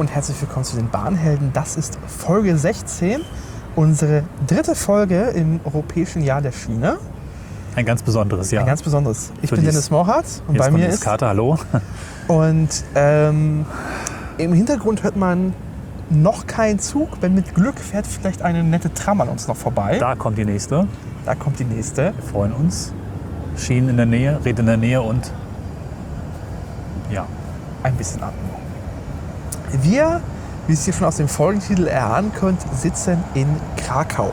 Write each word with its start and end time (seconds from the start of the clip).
Und 0.00 0.14
herzlich 0.14 0.40
willkommen 0.40 0.64
zu 0.64 0.76
den 0.76 0.88
Bahnhelden. 0.88 1.52
Das 1.52 1.76
ist 1.76 1.98
Folge 2.06 2.56
16, 2.56 3.20
unsere 3.76 4.22
dritte 4.46 4.74
Folge 4.74 5.24
im 5.24 5.60
europäischen 5.62 6.22
Jahr 6.22 6.40
der 6.40 6.52
Schiene. 6.52 6.96
Ein 7.76 7.84
ganz 7.84 8.02
besonderes 8.02 8.50
Jahr. 8.50 8.62
Ein 8.62 8.66
ganz 8.66 8.80
besonderes. 8.80 9.30
Ich 9.42 9.50
Für 9.50 9.56
bin 9.56 9.66
Dennis 9.66 9.90
Morhardt 9.90 10.24
und 10.48 10.56
bei 10.56 10.70
mir 10.70 10.88
ist. 10.88 11.02
Kater, 11.02 11.28
hallo. 11.28 11.58
Und 12.28 12.82
ähm, 12.94 13.66
im 14.38 14.54
Hintergrund 14.54 15.02
hört 15.02 15.16
man 15.16 15.52
noch 16.08 16.46
keinen 16.46 16.78
Zug. 16.78 17.18
Wenn 17.20 17.34
mit 17.34 17.54
Glück 17.54 17.78
fährt 17.78 18.06
vielleicht 18.06 18.40
eine 18.40 18.64
nette 18.64 18.94
Tram 18.94 19.20
an 19.20 19.28
uns 19.28 19.48
noch 19.48 19.56
vorbei. 19.56 19.98
Da 19.98 20.14
kommt 20.14 20.38
die 20.38 20.46
nächste. 20.46 20.86
Da 21.26 21.34
kommt 21.34 21.58
die 21.58 21.64
nächste. 21.64 22.14
Wir 22.14 22.22
freuen 22.22 22.52
uns. 22.52 22.94
Schienen 23.58 23.90
in 23.90 23.96
der 23.98 24.06
Nähe, 24.06 24.40
Red 24.46 24.60
in 24.60 24.64
der 24.64 24.78
Nähe 24.78 25.02
und 25.02 25.30
ja, 27.10 27.26
Ein 27.82 27.96
bisschen. 27.96 28.22
Wir, 29.82 30.20
wie 30.66 30.72
es 30.72 30.86
ihr 30.86 30.92
schon 30.92 31.06
aus 31.06 31.16
dem 31.16 31.28
Folgentitel 31.28 31.86
erahnen 31.86 32.32
könnt, 32.32 32.60
sitzen 32.76 33.22
in 33.34 33.48
Krakau. 33.76 34.32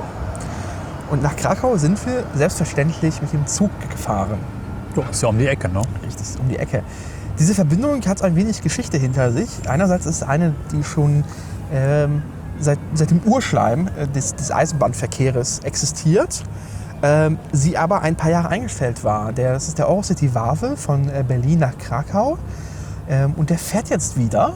Und 1.10 1.24
nach 1.24 1.36
Krakau 1.36 1.78
sind 1.78 2.04
wir 2.06 2.24
selbstverständlich 2.36 3.22
mit 3.22 3.32
dem 3.34 3.48
Zug 3.48 3.72
gefahren. 3.90 4.40
Jo, 4.96 5.04
ist 5.10 5.22
ja 5.22 5.30
um 5.30 5.38
die 5.38 5.48
Ecke, 5.48 5.70
ne? 5.70 5.82
Richtig, 6.06 6.40
um 6.40 6.50
die 6.50 6.58
Ecke. 6.58 6.84
Diese 7.40 7.54
Verbindung 7.54 8.02
hat 8.06 8.24
ein 8.24 8.36
wenig 8.36 8.62
Geschichte 8.62 8.98
hinter 8.98 9.32
sich. 9.32 9.50
Einerseits 9.68 10.06
ist 10.06 10.18
es 10.18 10.24
eine, 10.24 10.54
die 10.72 10.84
schon 10.84 11.24
ähm, 11.72 12.24
seit, 12.60 12.80
seit 12.94 13.12
dem 13.12 13.22
Urschleim 13.24 13.88
äh, 13.96 14.08
des, 14.08 14.36
des 14.36 14.52
Eisenbahnverkehrs 14.52 15.60
existiert, 15.60 16.44
ähm, 17.04 17.38
sie 17.52 17.78
aber 17.78 18.02
ein 18.02 18.16
paar 18.16 18.32
Jahre 18.32 18.50
eingestellt 18.50 19.04
war. 19.04 19.34
Der, 19.34 19.54
das 19.54 19.68
ist 19.68 19.78
der 19.78 19.88
Eurocity 19.88 20.34
Wave 20.34 20.76
von 20.78 21.10
äh, 21.10 21.24
Berlin 21.28 21.60
nach 21.60 21.78
Krakau. 21.78 22.38
Ähm, 23.08 23.34
und 23.38 23.50
der 23.50 23.60
fährt 23.60 23.90
jetzt 23.90 24.18
wieder. 24.18 24.54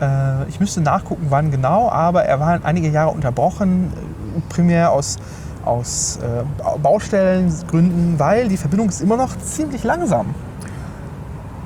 Äh, 0.00 0.48
ich 0.48 0.60
müsste 0.60 0.80
nachgucken, 0.80 1.26
wann 1.28 1.50
genau, 1.50 1.88
aber 1.90 2.24
er 2.24 2.38
war 2.40 2.60
einige 2.64 2.88
Jahre 2.88 3.10
unterbrochen, 3.10 3.92
äh, 4.36 4.40
primär 4.48 4.92
aus, 4.92 5.16
aus 5.64 6.18
äh, 6.22 6.44
Baustellengründen, 6.82 8.18
weil 8.18 8.48
die 8.48 8.56
Verbindung 8.56 8.88
ist 8.88 9.00
immer 9.00 9.16
noch 9.16 9.36
ziemlich 9.38 9.84
langsam. 9.84 10.34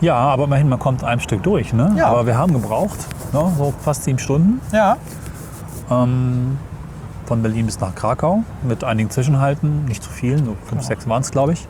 Ja, 0.00 0.16
aber 0.16 0.44
immerhin, 0.44 0.68
man 0.68 0.78
kommt 0.78 1.04
ein 1.04 1.20
Stück 1.20 1.42
durch, 1.44 1.72
ne? 1.72 1.94
Ja. 1.96 2.06
Aber 2.08 2.26
wir 2.26 2.36
haben 2.36 2.52
gebraucht, 2.52 2.98
ne? 3.32 3.52
so 3.56 3.72
fast 3.84 4.02
sieben 4.04 4.18
Stunden. 4.18 4.60
Ja. 4.72 4.96
Ähm, 5.90 6.58
von 7.26 7.40
Berlin 7.42 7.66
bis 7.66 7.78
nach 7.80 7.94
Krakau 7.94 8.42
mit 8.66 8.82
einigen 8.82 9.10
Zwischenhalten, 9.10 9.84
nicht 9.84 10.02
zu 10.02 10.10
viel, 10.10 10.36
nur 10.40 10.56
fünf, 10.56 10.70
Genau. 10.70 10.82
sechs 10.82 11.08
waren 11.08 11.22
es, 11.22 11.30
glaube 11.30 11.52
ich. 11.52 11.68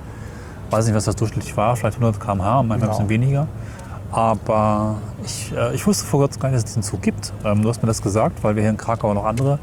Weiß 0.70 0.86
nicht, 0.86 0.94
was 0.94 1.04
das 1.04 1.16
durchschnittlich 1.16 1.54
war, 1.58 1.76
vielleicht 1.76 1.98
100 1.98 2.18
km/h, 2.18 2.62
manchmal 2.62 2.78
Genau. 2.78 2.86
ein 2.86 2.90
bisschen 2.90 3.08
weniger. 3.10 3.46
Aber 4.12 4.96
ich, 5.24 5.52
äh, 5.56 5.74
ich 5.74 5.86
wusste 5.86 6.04
vor 6.04 6.20
kurzem 6.20 6.40
gar 6.40 6.50
nicht, 6.50 6.62
dass 6.62 6.70
es 6.70 6.74
diesen 6.74 6.82
Zug 6.82 7.02
gibt. 7.02 7.32
Ähm, 7.44 7.62
du 7.62 7.68
hast 7.68 7.82
mir 7.82 7.86
das 7.86 8.02
gesagt, 8.02 8.44
weil 8.44 8.54
wir 8.54 8.62
hier 8.62 8.70
in 8.70 8.76
Krakau 8.76 9.12
noch 9.14 9.24
andere 9.24 9.58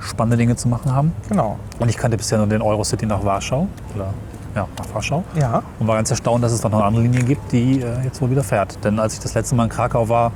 spannende 0.00 0.36
Dinge 0.36 0.56
zu 0.56 0.68
machen 0.68 0.92
haben. 0.92 1.12
Genau. 1.28 1.56
Und 1.78 1.88
ich 1.88 1.96
kannte 1.96 2.16
bisher 2.16 2.38
nur 2.38 2.48
den 2.48 2.60
Eurocity 2.60 3.06
nach 3.06 3.24
Warschau. 3.24 3.68
Oder 3.94 4.08
ja, 4.54 4.66
nach 4.76 4.94
Warschau. 4.94 5.22
Ja. 5.34 5.62
Und 5.78 5.86
war 5.86 5.96
ganz 5.96 6.10
erstaunt, 6.10 6.42
dass 6.42 6.52
es 6.52 6.60
doch 6.60 6.70
noch 6.70 6.78
eine 6.78 6.88
andere 6.88 7.04
Linie 7.04 7.22
gibt, 7.22 7.52
die 7.52 7.80
äh, 7.80 8.02
jetzt 8.02 8.20
wohl 8.20 8.30
wieder 8.30 8.42
fährt. 8.42 8.84
Denn 8.84 8.98
als 8.98 9.14
ich 9.14 9.20
das 9.20 9.34
letzte 9.34 9.54
Mal 9.54 9.64
in 9.64 9.70
Krakau 9.70 10.08
war, 10.08 10.32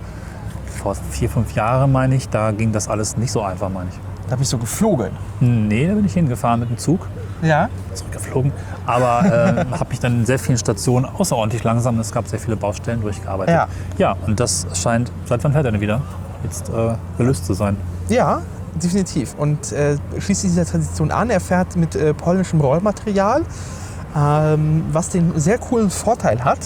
vor 0.82 0.94
vier, 0.94 1.28
fünf 1.28 1.52
Jahren 1.54 1.90
meine 1.90 2.14
ich, 2.14 2.28
da 2.28 2.52
ging 2.52 2.70
das 2.72 2.88
alles 2.88 3.16
nicht 3.16 3.32
so 3.32 3.42
einfach, 3.42 3.68
meine 3.68 3.90
ich. 3.90 3.98
Da 4.30 4.36
bist 4.36 4.52
du 4.52 4.58
geflogen. 4.58 5.10
Nee, 5.40 5.88
da 5.88 5.94
bin 5.94 6.04
ich 6.04 6.14
hingefahren 6.14 6.60
mit 6.60 6.70
dem 6.70 6.78
Zug, 6.78 7.06
Ja. 7.42 7.68
zurückgeflogen. 7.94 8.52
Aber 8.86 9.24
äh, 9.72 9.78
habe 9.78 9.90
mich 9.90 10.00
dann 10.00 10.20
in 10.20 10.26
sehr 10.26 10.38
vielen 10.38 10.58
Stationen 10.58 11.06
außerordentlich 11.06 11.64
langsam, 11.64 11.98
es 11.98 12.12
gab 12.12 12.26
sehr 12.28 12.38
viele 12.38 12.56
Baustellen, 12.56 13.02
durchgearbeitet. 13.02 13.54
Ja. 13.54 13.68
ja, 13.98 14.16
und 14.26 14.40
das 14.40 14.66
scheint, 14.74 15.10
seit 15.26 15.42
wann 15.44 15.52
fährt 15.52 15.66
er 15.66 15.72
denn 15.72 15.80
wieder? 15.80 16.00
Jetzt 16.42 16.68
äh, 16.68 16.94
gelöst 17.18 17.46
zu 17.46 17.54
sein. 17.54 17.76
Ja, 18.08 18.42
definitiv. 18.82 19.34
Und 19.36 19.72
äh, 19.72 19.96
schließt 20.18 20.42
sich 20.42 20.50
dieser 20.50 20.66
Tradition 20.66 21.10
an. 21.10 21.30
Er 21.30 21.40
fährt 21.40 21.76
mit 21.76 21.94
äh, 21.96 22.14
polnischem 22.14 22.60
Rollmaterial, 22.60 23.42
ähm, 24.16 24.84
was 24.92 25.08
den 25.08 25.38
sehr 25.38 25.58
coolen 25.58 25.90
Vorteil 25.90 26.44
hat, 26.44 26.60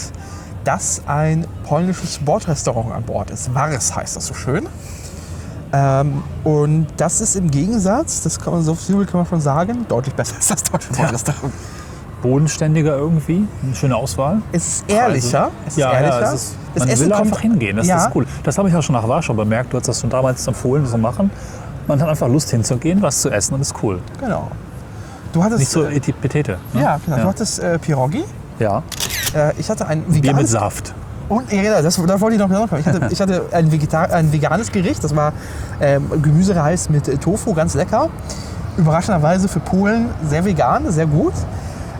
dass 0.63 1.01
ein 1.07 1.45
polnisches 1.63 2.19
Bordrestaurant 2.19 2.93
an 2.93 3.03
Bord 3.03 3.31
ist. 3.31 3.53
Wars 3.55 3.95
heißt 3.95 4.15
das 4.15 4.27
so 4.27 4.33
schön. 4.33 4.67
Ähm, 5.73 6.23
und 6.43 6.87
das 6.97 7.21
ist 7.21 7.35
im 7.35 7.49
Gegensatz, 7.49 8.21
das 8.23 8.39
kann 8.39 8.53
man 8.53 8.63
so 8.63 8.75
viel 8.75 9.05
kann 9.05 9.21
man 9.21 9.25
schon 9.27 9.41
sagen, 9.41 9.85
deutlich 9.87 10.13
besser 10.13 10.35
als 10.37 10.47
das 10.47 10.63
deutsche 10.63 10.91
Bordrestaurant. 10.93 11.53
Bodenständiger 12.21 12.95
irgendwie, 12.95 13.47
eine 13.63 13.73
schöne 13.73 13.95
Auswahl. 13.95 14.41
Es 14.51 14.67
ist 14.67 14.89
ehrlicher. 14.89 15.49
Es 15.65 15.73
ist 15.73 15.79
ja, 15.79 15.91
ehrlicher. 15.91 16.21
ja, 16.21 16.27
es 16.27 16.33
ist, 16.33 16.55
das 16.73 16.79
man 16.83 16.89
Essen 16.89 17.05
will 17.05 17.13
einfach 17.13 17.39
hingehen, 17.39 17.77
das 17.77 17.87
ja, 17.87 18.05
ist 18.05 18.15
cool. 18.15 18.27
Das 18.43 18.57
habe 18.57 18.69
ich 18.69 18.75
auch 18.75 18.83
schon 18.83 18.93
nach 18.93 19.07
Warschau 19.07 19.33
bemerkt, 19.33 19.73
du 19.73 19.77
hast 19.77 19.87
das 19.87 20.01
schon 20.01 20.09
damals 20.09 20.45
empfohlen, 20.45 20.83
das 20.83 20.91
zu 20.91 20.97
machen. 20.99 21.31
Man 21.87 21.99
hat 21.99 22.09
einfach 22.09 22.27
Lust 22.27 22.51
hinzugehen, 22.51 23.01
was 23.01 23.21
zu 23.21 23.29
essen 23.31 23.55
und 23.55 23.61
ist 23.61 23.73
cool. 23.81 23.99
Genau. 24.19 24.51
Du 25.33 25.43
hattest, 25.43 25.59
Nicht 25.59 25.71
so 25.71 25.83
äh, 25.85 25.95
etipetete. 25.95 26.57
Ne? 26.73 26.81
ja, 26.81 26.99
genau. 27.03 27.17
Du 27.17 27.23
hattest 27.23 27.59
äh, 27.59 27.79
Pierogi. 27.79 28.23
ja. 28.59 28.83
Äh, 29.33 29.53
ich 29.57 29.69
hatte 29.69 29.87
ein 29.87 30.03
Bier 30.03 30.15
mit 30.15 30.23
veganes 30.23 30.51
Saft. 30.51 30.93
Und 31.31 31.49
ja, 31.49 31.61
genau, 31.61 31.81
das, 31.81 31.95
da 31.95 32.19
wollte 32.19 32.35
ich 32.35 32.41
noch 32.41 32.49
genau 32.49 32.67
kommen. 32.67 32.81
Ich 32.81 32.87
hatte, 32.87 33.07
ich 33.09 33.21
hatte 33.21 33.45
ein, 33.53 33.71
Vegetar 33.71 34.11
ein 34.11 34.33
veganes 34.33 34.69
Gericht, 34.69 35.01
das 35.01 35.15
war 35.15 35.31
ähm, 35.79 36.21
Gemüsereis 36.21 36.89
mit 36.89 37.21
Tofu, 37.21 37.53
ganz 37.53 37.73
lecker. 37.73 38.09
Überraschenderweise 38.75 39.47
für 39.47 39.61
Polen 39.61 40.09
sehr 40.27 40.43
vegan, 40.43 40.91
sehr 40.91 41.05
gut. 41.05 41.31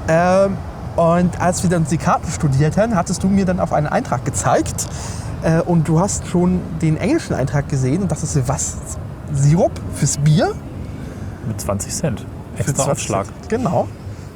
Ähm, 0.09 0.58
und 0.97 1.40
als 1.40 1.64
wir 1.64 1.70
dann 1.70 1.86
die 1.90 1.97
Karten 1.97 2.30
studierten, 2.30 2.97
hattest 2.97 3.24
du 3.24 3.30
mir 3.30 3.46
dann 3.46 3.62
auf 3.62 3.72
einen 3.72 3.88
Eintrag 3.88 4.25
gezeigt. 4.25 4.88
Äh, 5.44 5.62
und 5.62 5.88
du 5.88 6.02
hast 6.02 6.28
schon 6.28 6.59
den 6.81 6.97
englischen 6.97 7.34
Eintrag 7.34 7.70
gesehen 7.70 8.02
und 8.02 8.12
dachtest, 8.12 8.38
was? 8.50 8.75
Sirup 9.31 9.72
fürs 9.96 10.18
Bier? 10.18 10.52
Mit 11.47 11.62
20 11.62 11.94
Cent. 11.94 12.25
Extra 12.58 12.84
20 12.84 12.91
Aufschlag. 12.91 13.25
Cent. 13.28 13.50
Genau. 13.50 13.88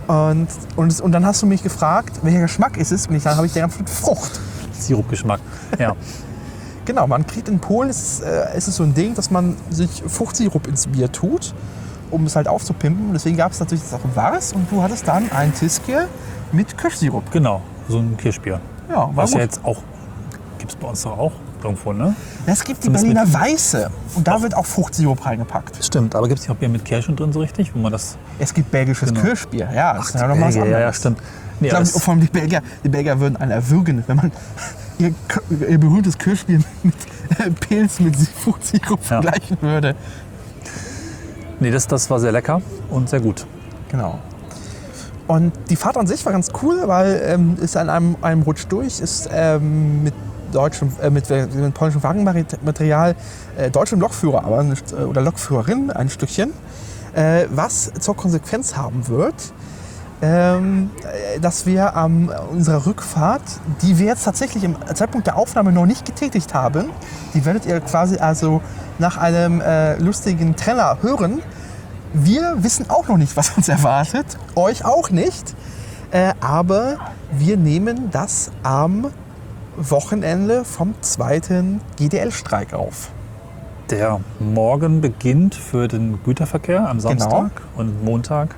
Und, 0.07 0.47
und, 0.77 1.01
und 1.01 1.11
dann 1.11 1.25
hast 1.25 1.41
du 1.41 1.47
mich 1.47 1.63
gefragt, 1.63 2.19
welcher 2.21 2.39
Geschmack 2.39 2.77
ist 2.77 2.93
es? 2.93 3.07
Und 3.07 3.15
ich, 3.15 3.23
dann 3.23 3.35
habe 3.35 3.45
ich 3.45 3.51
dir 3.51 3.59
geantwortet, 3.59 3.89
Frucht. 3.89 4.39
Sirupgeschmack. 4.79 5.39
Ja. 5.79 5.95
Genau, 6.85 7.07
man 7.07 7.25
kriegt 7.25 7.49
in 7.49 7.57
Polen, 7.57 7.89
ist, 7.89 8.21
äh, 8.21 8.55
ist 8.55 8.67
es 8.67 8.75
so 8.75 8.83
ein 8.83 8.93
Ding, 8.93 9.15
dass 9.15 9.31
man 9.31 9.55
sich 9.71 10.03
Fruchtsirup 10.05 10.67
ins 10.67 10.85
Bier 10.85 11.11
tut, 11.11 11.55
um 12.11 12.27
es 12.27 12.35
halt 12.35 12.47
aufzupimpen. 12.47 13.11
Deswegen 13.11 13.37
gab 13.37 13.53
es 13.53 13.59
natürlich 13.59 13.83
das 13.83 13.95
auch 13.95 14.01
Wars 14.15 14.53
und 14.53 14.71
du 14.71 14.83
hattest 14.83 15.07
dann 15.07 15.31
ein 15.31 15.51
Tiske 15.51 16.07
mit 16.51 16.77
Kirschsirup. 16.77 17.31
genau, 17.31 17.61
so 17.89 17.97
ein 17.97 18.15
Kirschbier. 18.17 18.59
Ja, 18.87 18.97
war 18.97 19.15
Was 19.15 19.31
gut. 19.31 19.39
ja 19.39 19.45
jetzt 19.45 19.65
auch, 19.65 19.77
gibt 20.59 20.73
es 20.73 20.77
bei 20.77 20.87
uns 20.87 21.01
doch 21.01 21.17
auch 21.17 21.31
irgendwo, 21.63 21.93
ne? 21.93 22.15
Es 22.45 22.63
gibt 22.63 22.79
die 22.83 22.87
Zumindest 22.91 23.05
Berliner 23.13 23.33
Weiße 23.33 23.89
und 24.15 24.27
da 24.27 24.41
wird 24.41 24.55
auch 24.55 24.65
Fruchtsirup 24.65 25.25
reingepackt. 25.25 25.83
Stimmt, 25.83 26.15
aber 26.15 26.27
gibt 26.27 26.39
es 26.39 26.45
nicht 26.47 26.55
auch 26.55 26.59
Bier 26.59 26.69
mit 26.69 26.85
Kirschen 26.85 27.15
drin 27.15 27.31
so 27.33 27.39
richtig, 27.39 27.73
wo 27.75 27.79
man 27.79 27.91
das... 27.91 28.17
Es 28.39 28.53
gibt 28.53 28.71
belgisches 28.71 29.09
Genau. 29.09 29.21
Kirschbier, 29.21 29.69
ja, 29.73 29.93
das 29.95 30.07
ist 30.09 30.15
ja 30.15 30.27
noch 30.27 30.35
mal 30.35 30.47
was 30.47 30.55
ja, 30.55 30.65
ja, 30.65 30.93
stimmt. 30.93 31.19
Nee, 31.59 31.67
Ich 31.67 31.73
glaube, 31.73 31.85
vor 31.85 32.13
allem 32.13 32.21
die 32.21 32.27
Belgier, 32.27 32.61
die 32.83 32.89
Belgier 32.89 33.19
würden 33.19 33.37
einen 33.37 33.51
erwürgen, 33.51 34.03
wenn 34.07 34.17
man 34.17 34.31
ihr, 34.99 35.13
ihr 35.69 35.77
berühmtes 35.79 36.17
Kirschbier 36.17 36.59
mit 36.83 36.95
äh, 37.39 37.49
Pilz 37.51 37.99
mit 37.99 38.15
Fruchtsirup 38.15 38.99
Ja. 39.01 39.21
vergleichen 39.21 39.57
würde. 39.61 39.95
nee 41.59 41.71
das, 41.71 41.87
das 41.87 42.09
war 42.09 42.19
sehr 42.19 42.31
lecker 42.31 42.61
und 42.89 43.09
sehr 43.09 43.21
gut. 43.21 43.45
Genau. 43.89 44.19
Und 45.27 45.53
die 45.69 45.75
Fahrt 45.75 45.97
an 45.97 46.05
sich 46.05 46.23
war 46.25 46.33
ganz 46.33 46.49
cool, 46.61 46.83
weil 46.85 47.19
ähm, 47.25 47.57
ist 47.59 47.75
an 47.77 47.89
einem, 47.89 48.15
einem 48.21 48.43
Rutsch 48.43 48.65
durch, 48.69 48.99
ist 48.99 49.27
ähm, 49.33 50.03
mit 50.03 50.13
deutschem, 50.51 50.91
äh, 51.01 51.09
mit, 51.09 51.29
mit 51.29 51.73
polnischem 51.73 52.03
Wagenmaterial 52.03 53.15
äh, 53.57 53.71
deutschem 53.71 53.99
Lokführer, 53.99 54.43
aber 54.43 54.63
äh, 54.63 55.03
oder 55.03 55.21
Lokführerin 55.21 55.91
ein 55.91 56.09
Stückchen, 56.09 56.53
äh, 57.13 57.45
was 57.49 57.91
zur 57.99 58.15
Konsequenz 58.15 58.75
haben 58.75 59.07
wird, 59.07 59.35
ähm, 60.21 60.89
äh, 61.03 61.39
dass 61.39 61.65
wir 61.65 61.95
an 61.95 62.29
unserer 62.51 62.85
Rückfahrt, 62.85 63.43
die 63.81 63.97
wir 63.99 64.07
jetzt 64.07 64.23
tatsächlich 64.23 64.63
im 64.63 64.75
Zeitpunkt 64.93 65.27
der 65.27 65.37
Aufnahme 65.37 65.71
noch 65.71 65.85
nicht 65.85 66.05
getätigt 66.05 66.53
haben, 66.53 66.89
die 67.33 67.45
werdet 67.45 67.65
ihr 67.65 67.79
quasi 67.81 68.17
also 68.17 68.61
nach 68.99 69.17
einem 69.17 69.61
äh, 69.61 69.97
lustigen 69.97 70.55
Trenner 70.55 70.99
hören, 71.01 71.41
wir 72.13 72.63
wissen 72.63 72.89
auch 72.89 73.09
noch 73.09 73.17
nicht, 73.17 73.35
was 73.35 73.51
uns 73.57 73.67
erwartet, 73.67 74.25
euch 74.55 74.85
auch 74.85 75.09
nicht. 75.09 75.53
Äh, 76.11 76.33
aber 76.39 76.97
wir 77.31 77.57
nehmen 77.57 78.09
das 78.11 78.51
am 78.63 79.11
Wochenende 79.77 80.63
vom 80.65 80.93
zweiten 81.01 81.81
GDL-Streik 81.97 82.73
auf. 82.73 83.09
Der 83.89 84.19
Morgen 84.39 85.01
beginnt 85.01 85.53
für 85.53 85.87
den 85.87 86.23
Güterverkehr 86.23 86.89
am 86.89 86.99
Samstag 86.99 87.51
und 87.75 88.03
Montag 88.03 88.55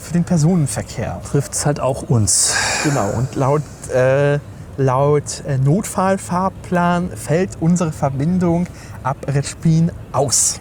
Für 0.00 0.14
den 0.14 0.24
Personenverkehr. 0.24 1.20
trifft 1.30 1.52
es 1.52 1.66
halt 1.66 1.80
auch 1.80 2.02
uns. 2.02 2.54
Genau. 2.82 3.10
Und 3.10 3.34
laut, 3.34 3.62
äh, 3.94 4.38
laut 4.78 5.42
äh, 5.46 5.58
Notfallfahrplan 5.58 7.10
fällt 7.10 7.50
unsere 7.60 7.92
Verbindung 7.92 8.66
ab 9.02 9.18
Retspin 9.26 9.92
aus. 10.12 10.60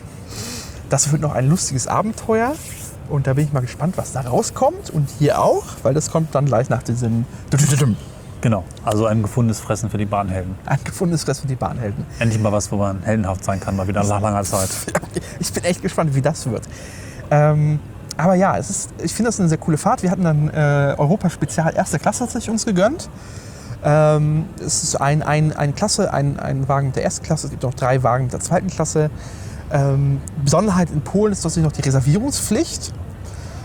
Das 0.90 1.12
wird 1.14 1.22
noch 1.22 1.34
ein 1.34 1.48
lustiges 1.48 1.88
Abenteuer. 1.88 2.54
Und 3.10 3.28
da 3.28 3.34
bin 3.34 3.46
ich 3.46 3.54
mal 3.54 3.62
gespannt, 3.62 3.98
was 3.98 4.12
da 4.12 4.22
rauskommt. 4.22 4.90
Und 4.90 5.10
hier 5.20 5.42
auch, 5.42 5.64
weil 5.84 5.94
das 5.94 6.12
kommt 6.12 6.36
dann 6.36 6.46
gleich 6.46 6.70
nach 6.70 6.84
diesem. 6.84 7.26
Genau, 8.42 8.64
also 8.84 9.06
ein 9.06 9.22
gefundenes 9.22 9.60
Fressen 9.60 9.90
für 9.92 10.00
die 10.00 10.06
Bahnhelden. 10.06 10.56
Ein 10.66 10.80
gefundenes 10.84 11.24
Fressen 11.24 11.44
für 11.44 11.48
die 11.48 11.56
Bahnhelden. 11.56 12.06
Endlich 12.18 12.42
mal 12.42 12.52
was, 12.52 12.72
wo 12.72 12.78
man 12.78 13.04
heldenhaft 13.04 13.44
sein 13.44 13.60
kann, 13.60 13.76
mal 13.76 13.88
wieder 13.88 14.04
nach 14.04 14.22
langer 14.22 14.44
Zeit. 14.44 14.70
Ich 15.40 15.52
bin 15.54 15.64
echt 15.64 15.82
gespannt, 15.82 16.16
wie 16.16 16.22
das 16.22 16.50
wird. 16.50 16.64
Ähm, 17.30 17.80
aber 18.18 18.36
ja, 18.36 18.58
es 18.58 18.70
ist, 18.70 18.90
ich 19.04 19.14
finde 19.14 19.30
das 19.30 19.40
eine 19.40 19.50
sehr 19.50 19.58
coole 19.58 19.78
Fahrt. 19.78 20.04
Wir 20.04 20.12
hatten 20.12 20.24
dann 20.24 20.50
äh, 20.50 20.96
Europa 20.98 21.30
Spezial 21.30 21.74
erste 21.76 22.00
Klasse 22.00 22.20
tatsächlich 22.20 22.50
uns 22.50 22.66
gegönnt. 22.66 23.10
Ähm, 23.84 24.46
es 24.60 24.84
ist 24.84 24.96
ein, 24.96 25.24
ein, 25.24 25.56
eine 25.56 25.74
Klasse, 25.74 26.14
ein, 26.14 26.40
ein 26.40 26.68
Wagen 26.68 26.92
der 26.94 27.04
ersten 27.04 27.26
Klasse, 27.26 27.48
es 27.48 27.52
gibt 27.52 27.66
auch 27.66 27.74
drei 27.74 28.04
Wagen 28.04 28.30
der 28.30 28.40
zweiten 28.40 28.68
Klasse. 28.68 29.10
Ähm, 29.72 30.22
Besonderheit 30.44 30.92
in 30.92 31.02
Polen 31.02 31.32
ist 31.32 31.42
tatsächlich 31.42 31.66
noch 31.66 31.76
die 31.76 31.82
Reservierungspflicht. 31.82 32.94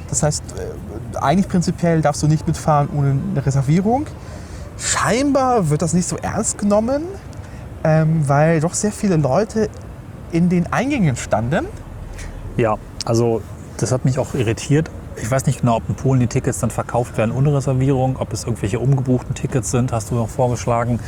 Das 0.08 0.22
heißt, 0.22 0.42
äh, 0.52 1.18
eigentlich 1.18 1.48
prinzipiell 1.48 2.00
darfst 2.00 2.22
du 2.22 2.28
nicht 2.28 2.46
mitfahren 2.46 2.88
ohne 2.96 3.10
eine 3.10 3.44
Reservierung. 3.44 4.06
Scheinbar 4.78 5.70
wird 5.70 5.82
das 5.82 5.94
nicht 5.94 6.06
so 6.08 6.16
ernst 6.16 6.58
genommen, 6.58 7.02
ähm, 7.84 8.28
weil 8.28 8.60
doch 8.60 8.74
sehr 8.74 8.92
viele 8.92 9.16
Leute 9.16 9.68
in 10.32 10.48
den 10.48 10.72
Eingängen 10.72 11.16
standen. 11.16 11.66
Ja, 12.56 12.76
also 13.04 13.42
das 13.78 13.92
hat 13.92 14.04
mich 14.04 14.18
auch 14.18 14.34
irritiert. 14.34 14.90
Ich 15.18 15.30
weiß 15.30 15.46
nicht 15.46 15.60
genau, 15.60 15.76
ob 15.76 15.88
in 15.88 15.94
Polen 15.94 16.20
die 16.20 16.26
Tickets 16.26 16.58
dann 16.58 16.68
verkauft 16.70 17.16
werden 17.16 17.30
ohne 17.34 17.54
Reservierung, 17.54 18.16
ob 18.18 18.34
es 18.34 18.44
irgendwelche 18.44 18.78
umgebuchten 18.80 19.34
Tickets 19.34 19.70
sind, 19.70 19.90
hast 19.92 20.10
du 20.10 20.14
noch 20.14 20.28
vorgeschlagen. 20.28 21.00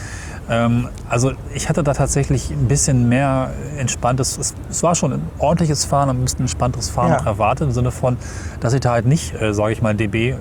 Ähm, 0.49 0.89
also 1.11 1.33
ich 1.55 1.69
hatte 1.69 1.83
da 1.83 1.93
tatsächlich 1.93 2.51
ein 2.51 2.69
bisschen 2.69 3.11
mehr 3.11 3.51
entspanntes, 3.77 4.39
es, 4.39 4.55
es 4.71 4.83
war 4.83 4.95
schon 4.95 5.13
ein 5.13 5.23
ordentliches 5.39 5.85
Fahren, 5.85 6.09
ein 6.09 6.23
bisschen 6.23 6.41
entspannteres 6.41 6.89
Fahren 6.89 7.11
Ja. 7.11 7.27
erwartet, 7.27 7.69
im 7.69 7.75
Sinne 7.75 7.91
von, 7.91 8.17
dass 8.61 8.73
ich 8.73 8.81
da 8.81 8.93
halt 8.93 9.05
nicht, 9.05 9.35
äh, 9.35 9.53
sage 9.53 9.73
ich 9.73 9.83
mal, 9.83 9.95
DB, 9.95 10.37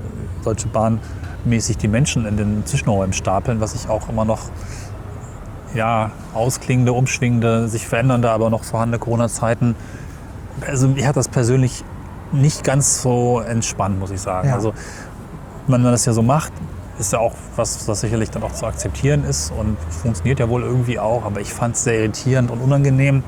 Deutsche 0.45 0.69
Bahn, 0.69 0.99
mäßig 1.47 1.77
die 1.77 1.87
Menschen 1.87 2.25
in 2.25 2.37
den 2.37 2.65
Zwischenräumen 2.65 3.13
stapeln, 3.13 3.59
was 3.59 3.75
ich 3.75 3.89
auch 3.89 4.09
immer 4.09 4.25
noch 4.25 4.41
ja, 5.73 6.11
ausklingende, 6.33 6.93
umschwingende, 6.93 7.67
sich 7.67 7.87
verändernde, 7.87 8.31
aber 8.31 8.49
noch 8.49 8.63
vorhandene 8.63 8.99
Corona-Zeiten. 8.99 9.75
Also 10.65 10.87
mir 10.87 11.07
hat 11.07 11.17
das 11.17 11.27
persönlich 11.27 11.83
nicht 12.31 12.63
ganz 12.63 13.01
so 13.01 13.39
entspannt, 13.39 13.99
muss 13.99 14.11
ich 14.11 14.21
sagen. 14.21 14.49
Ja. 14.49 14.55
Also 14.55 14.73
wenn 15.67 15.81
man 15.81 15.91
das 15.91 16.05
ja 16.05 16.13
so 16.13 16.21
macht, 16.21 16.51
ist 16.99 17.13
ja 17.13 17.19
auch 17.19 17.33
was, 17.55 17.87
was 17.87 18.01
sicherlich 18.01 18.31
dann 18.31 18.43
auch 18.43 18.53
zu 18.53 18.65
akzeptieren 18.65 19.23
ist 19.23 19.51
und 19.51 19.77
funktioniert 19.89 20.39
ja 20.39 20.49
wohl 20.49 20.63
irgendwie 20.63 20.99
auch, 20.99 21.25
aber 21.25 21.41
ich 21.41 21.53
fand 21.53 21.75
es 21.75 21.83
sehr 21.83 21.99
irritierend 21.99 22.49
und 22.49 22.59
unangenehm, 22.59 23.23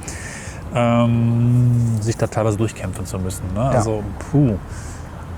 ähm, 0.74 1.98
sich 2.02 2.18
da 2.18 2.28
teilweise 2.28 2.58
durchkämpfen 2.58 3.06
zu 3.06 3.20
müssen. 3.20 3.44
Ne? 3.54 3.62
Also 3.62 4.04
puh. 4.32 4.58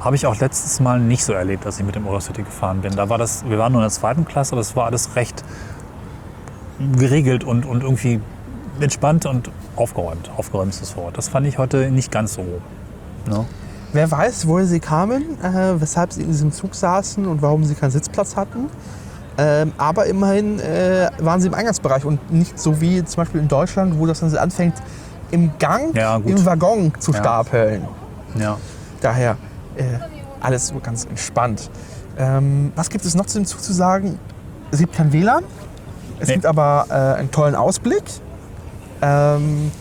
Habe 0.01 0.15
ich 0.15 0.25
auch 0.25 0.35
letztes 0.39 0.79
Mal 0.79 0.99
nicht 0.99 1.23
so 1.23 1.33
erlebt, 1.33 1.65
dass 1.65 1.79
ich 1.79 1.85
mit 1.85 1.95
dem 1.95 2.07
Eurocity 2.07 2.41
gefahren 2.41 2.81
bin. 2.81 2.95
Da 2.95 3.07
war 3.09 3.19
das, 3.19 3.45
wir 3.47 3.59
waren 3.59 3.71
nur 3.71 3.81
in 3.81 3.85
der 3.85 3.91
zweiten 3.91 4.25
Klasse, 4.25 4.55
das 4.55 4.75
war 4.75 4.85
alles 4.85 5.15
recht 5.15 5.43
geregelt 6.97 7.43
und, 7.43 7.65
und 7.65 7.83
irgendwie 7.83 8.19
entspannt 8.79 9.27
und 9.27 9.51
aufgeräumt. 9.75 10.31
Aufgeräumt 10.35 10.73
ist 10.73 10.81
das 10.81 10.97
Wort. 10.97 11.17
Das 11.17 11.29
fand 11.29 11.45
ich 11.45 11.59
heute 11.59 11.91
nicht 11.91 12.11
ganz 12.11 12.33
so. 12.33 12.41
Ne? 13.27 13.45
Wer 13.93 14.09
weiß, 14.09 14.47
woher 14.47 14.65
sie 14.65 14.79
kamen, 14.79 15.39
äh, 15.43 15.79
weshalb 15.79 16.13
sie 16.13 16.21
in 16.23 16.29
diesem 16.29 16.51
Zug 16.51 16.73
saßen 16.73 17.27
und 17.27 17.43
warum 17.43 17.63
sie 17.63 17.75
keinen 17.75 17.91
Sitzplatz 17.91 18.35
hatten. 18.35 18.69
Ähm, 19.37 19.71
aber 19.77 20.07
immerhin 20.07 20.59
äh, 20.59 21.11
waren 21.19 21.39
sie 21.41 21.47
im 21.47 21.53
Eingangsbereich 21.53 22.05
und 22.05 22.31
nicht 22.31 22.57
so 22.57 22.81
wie 22.81 23.03
zum 23.05 23.17
Beispiel 23.17 23.41
in 23.41 23.47
Deutschland, 23.47 23.99
wo 23.99 24.07
das 24.07 24.21
dann 24.21 24.35
anfängt, 24.35 24.75
im 25.29 25.51
Gang, 25.59 25.95
Ja, 25.95 26.15
im 26.17 26.43
Waggon 26.45 26.91
zu 26.99 27.11
Ja. 27.11 27.19
stapeln. 27.19 27.87
Ja. 28.39 28.57
Daher 29.01 29.37
äh, 29.77 29.83
alles 30.41 30.67
so 30.67 30.75
ganz 30.81 31.05
entspannt. 31.05 31.69
Ähm, 32.17 32.71
was 32.75 32.89
gibt 32.89 33.05
es 33.05 33.15
noch 33.15 33.25
zu 33.25 33.39
dem 33.39 33.45
Zug 33.45 33.61
zu 33.61 33.73
sagen? 33.73 34.19
Es 34.71 34.79
gibt 34.79 34.93
kein 34.95 35.11
WLAN, 35.13 35.43
es 36.19 36.27
Nee. 36.27 36.35
gibt 36.35 36.45
aber 36.45 36.85
äh, 36.89 37.19
einen 37.19 37.31
tollen 37.31 37.55
Ausblick 37.55 38.03
ähm, 39.01 39.71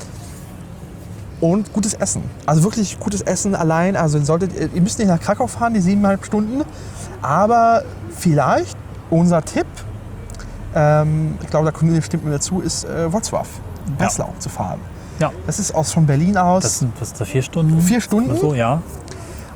und 1.41 1.73
gutes 1.73 1.95
Essen. 1.95 2.23
Also 2.47 2.63
wirklich 2.63 2.99
gutes 3.01 3.23
Essen 3.23 3.55
allein. 3.55 3.97
Also 3.97 4.19
ihr 4.19 4.25
solltet, 4.25 4.55
ihr 4.59 4.71
ihr 4.73 4.83
müsst 4.83 4.99
nicht 4.99 5.09
nach 5.09 5.21
Krakau 5.21 5.47
fahren, 5.47 5.75
die 5.75 5.81
siebeneinhalb 5.81 6.25
Stunden, 6.25 6.63
aber 7.23 7.83
vielleicht 8.17 8.77
unser 9.11 9.43
Tipp, 9.43 9.67
ähm, 10.75 11.37
ich 11.43 11.49
glaube, 11.49 11.65
der 11.65 11.73
Kollege 11.73 12.03
stimmt 12.03 12.25
mir 12.25 12.33
dazu, 12.33 12.61
ist 12.61 12.85
äh, 12.85 13.07
Wrocław, 13.11 13.47
Breslau 13.99 14.33
zu 14.39 14.49
fahren. 14.49 14.81
ja. 15.19 15.33
Das 15.47 15.59
ist 15.59 15.75
aus 15.75 15.93
von 15.93 16.07
Berlin 16.07 16.37
aus. 16.37 16.63
Das 16.63 16.79
sind 16.79 16.93
ist 17.01 17.21
da 17.21 17.25
vier 17.25 17.43
Stunden? 17.43 17.81
Vier 17.81 18.01
Stunden? 18.01 18.37
So, 18.37 18.55
ja. 18.55 18.83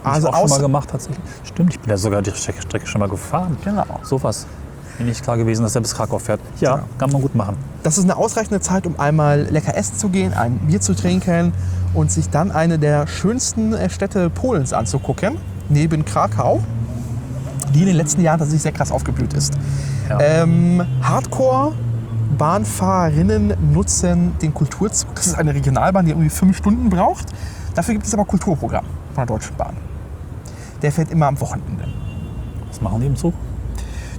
Also 0.05 0.29
ich 0.29 0.35
auch 0.35 0.41
schon 0.41 0.51
mal 0.51 0.61
gemacht 0.61 0.89
tatsächlich. 0.91 1.25
Stimmt, 1.45 1.75
ich 1.75 1.81
bin 1.81 1.91
ja 1.91 1.97
sogar 1.97 2.23
die 2.23 2.31
Strecke, 2.31 2.63
Strecke 2.63 2.87
schon 2.87 3.01
mal 3.01 3.09
gefahren. 3.09 3.57
Genau. 3.65 3.85
Sowas. 4.03 4.47
Mir 4.99 5.07
nicht 5.07 5.23
klar 5.25 5.37
gewesen, 5.37 5.63
dass 5.63 5.75
er 5.75 5.81
bis 5.81 5.93
Krakau 5.95 6.19
fährt. 6.21 6.39
Ja, 6.61 6.75
Genau. 6.77 6.87
kann 6.99 7.11
man 7.11 7.21
gut 7.23 7.35
machen. 7.35 7.57
Das 7.83 7.99
ist 7.99 8.05
eine 8.05 8.17
ausreichende 8.17 8.61
Zeit, 8.61 8.87
um 8.87 9.01
einmal 9.01 9.43
lecker 9.51 9.77
essen 9.77 9.97
zu 9.97 10.09
gehen, 10.09 10.33
ein 10.35 10.59
Bier 10.61 10.81
zu 10.81 10.95
trinken 10.95 11.53
und 11.95 12.13
sich 12.13 12.31
dann 12.31 12.53
eine 12.53 12.79
der 12.79 13.09
schönsten 13.09 13.73
äh, 13.73 13.91
Städte 13.91 14.31
Polens 14.31 14.73
anzugucken, 14.73 15.37
neben 15.69 16.05
Krakau, 16.05 16.61
die 17.75 17.81
in 17.81 17.87
den 17.87 17.97
letzten 17.97 18.21
Jahren 18.21 18.39
tatsächlich 18.39 18.63
sehr 18.63 18.71
krass 18.73 18.93
aufgeblüht 18.93 19.33
ist. 19.35 19.53
Ja. 20.09 20.21
Ähm, 20.21 20.87
Hardcore-Bahnfahrerinnen 21.03 23.55
nutzen 23.73 24.35
den 24.41 24.55
Kulturzug. 24.55 25.15
Das 25.15 25.27
ist 25.27 25.35
eine 25.35 25.55
Regionalbahn, 25.55 26.05
die 26.05 26.13
irgendwie 26.13 26.31
fünf 26.31 26.57
Stunden 26.57 26.89
braucht. 26.91 27.27
Dafür 27.75 27.95
gibt 27.95 28.07
es 28.07 28.15
aber 28.15 28.25
Kulturprogramm 28.25 28.85
von 29.15 29.27
der 29.27 29.29
Deutschen 29.37 29.57
Bahn. 29.57 29.77
Der 30.83 30.93
fährt 30.93 31.11
immer 31.11 31.27
am 31.27 31.41
Wochenende. 31.41 31.85
Was 32.69 32.81
machen 32.81 33.01
die 33.01 33.07
im 33.07 33.17
Zug? 33.17 33.35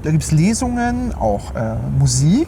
Da 0.04 0.12
gibt 0.12 0.24
es 0.24 0.31
Lesungen, 0.31 1.13
auch 1.16 1.56
äh, 1.56 1.75
Musik. 1.98 2.48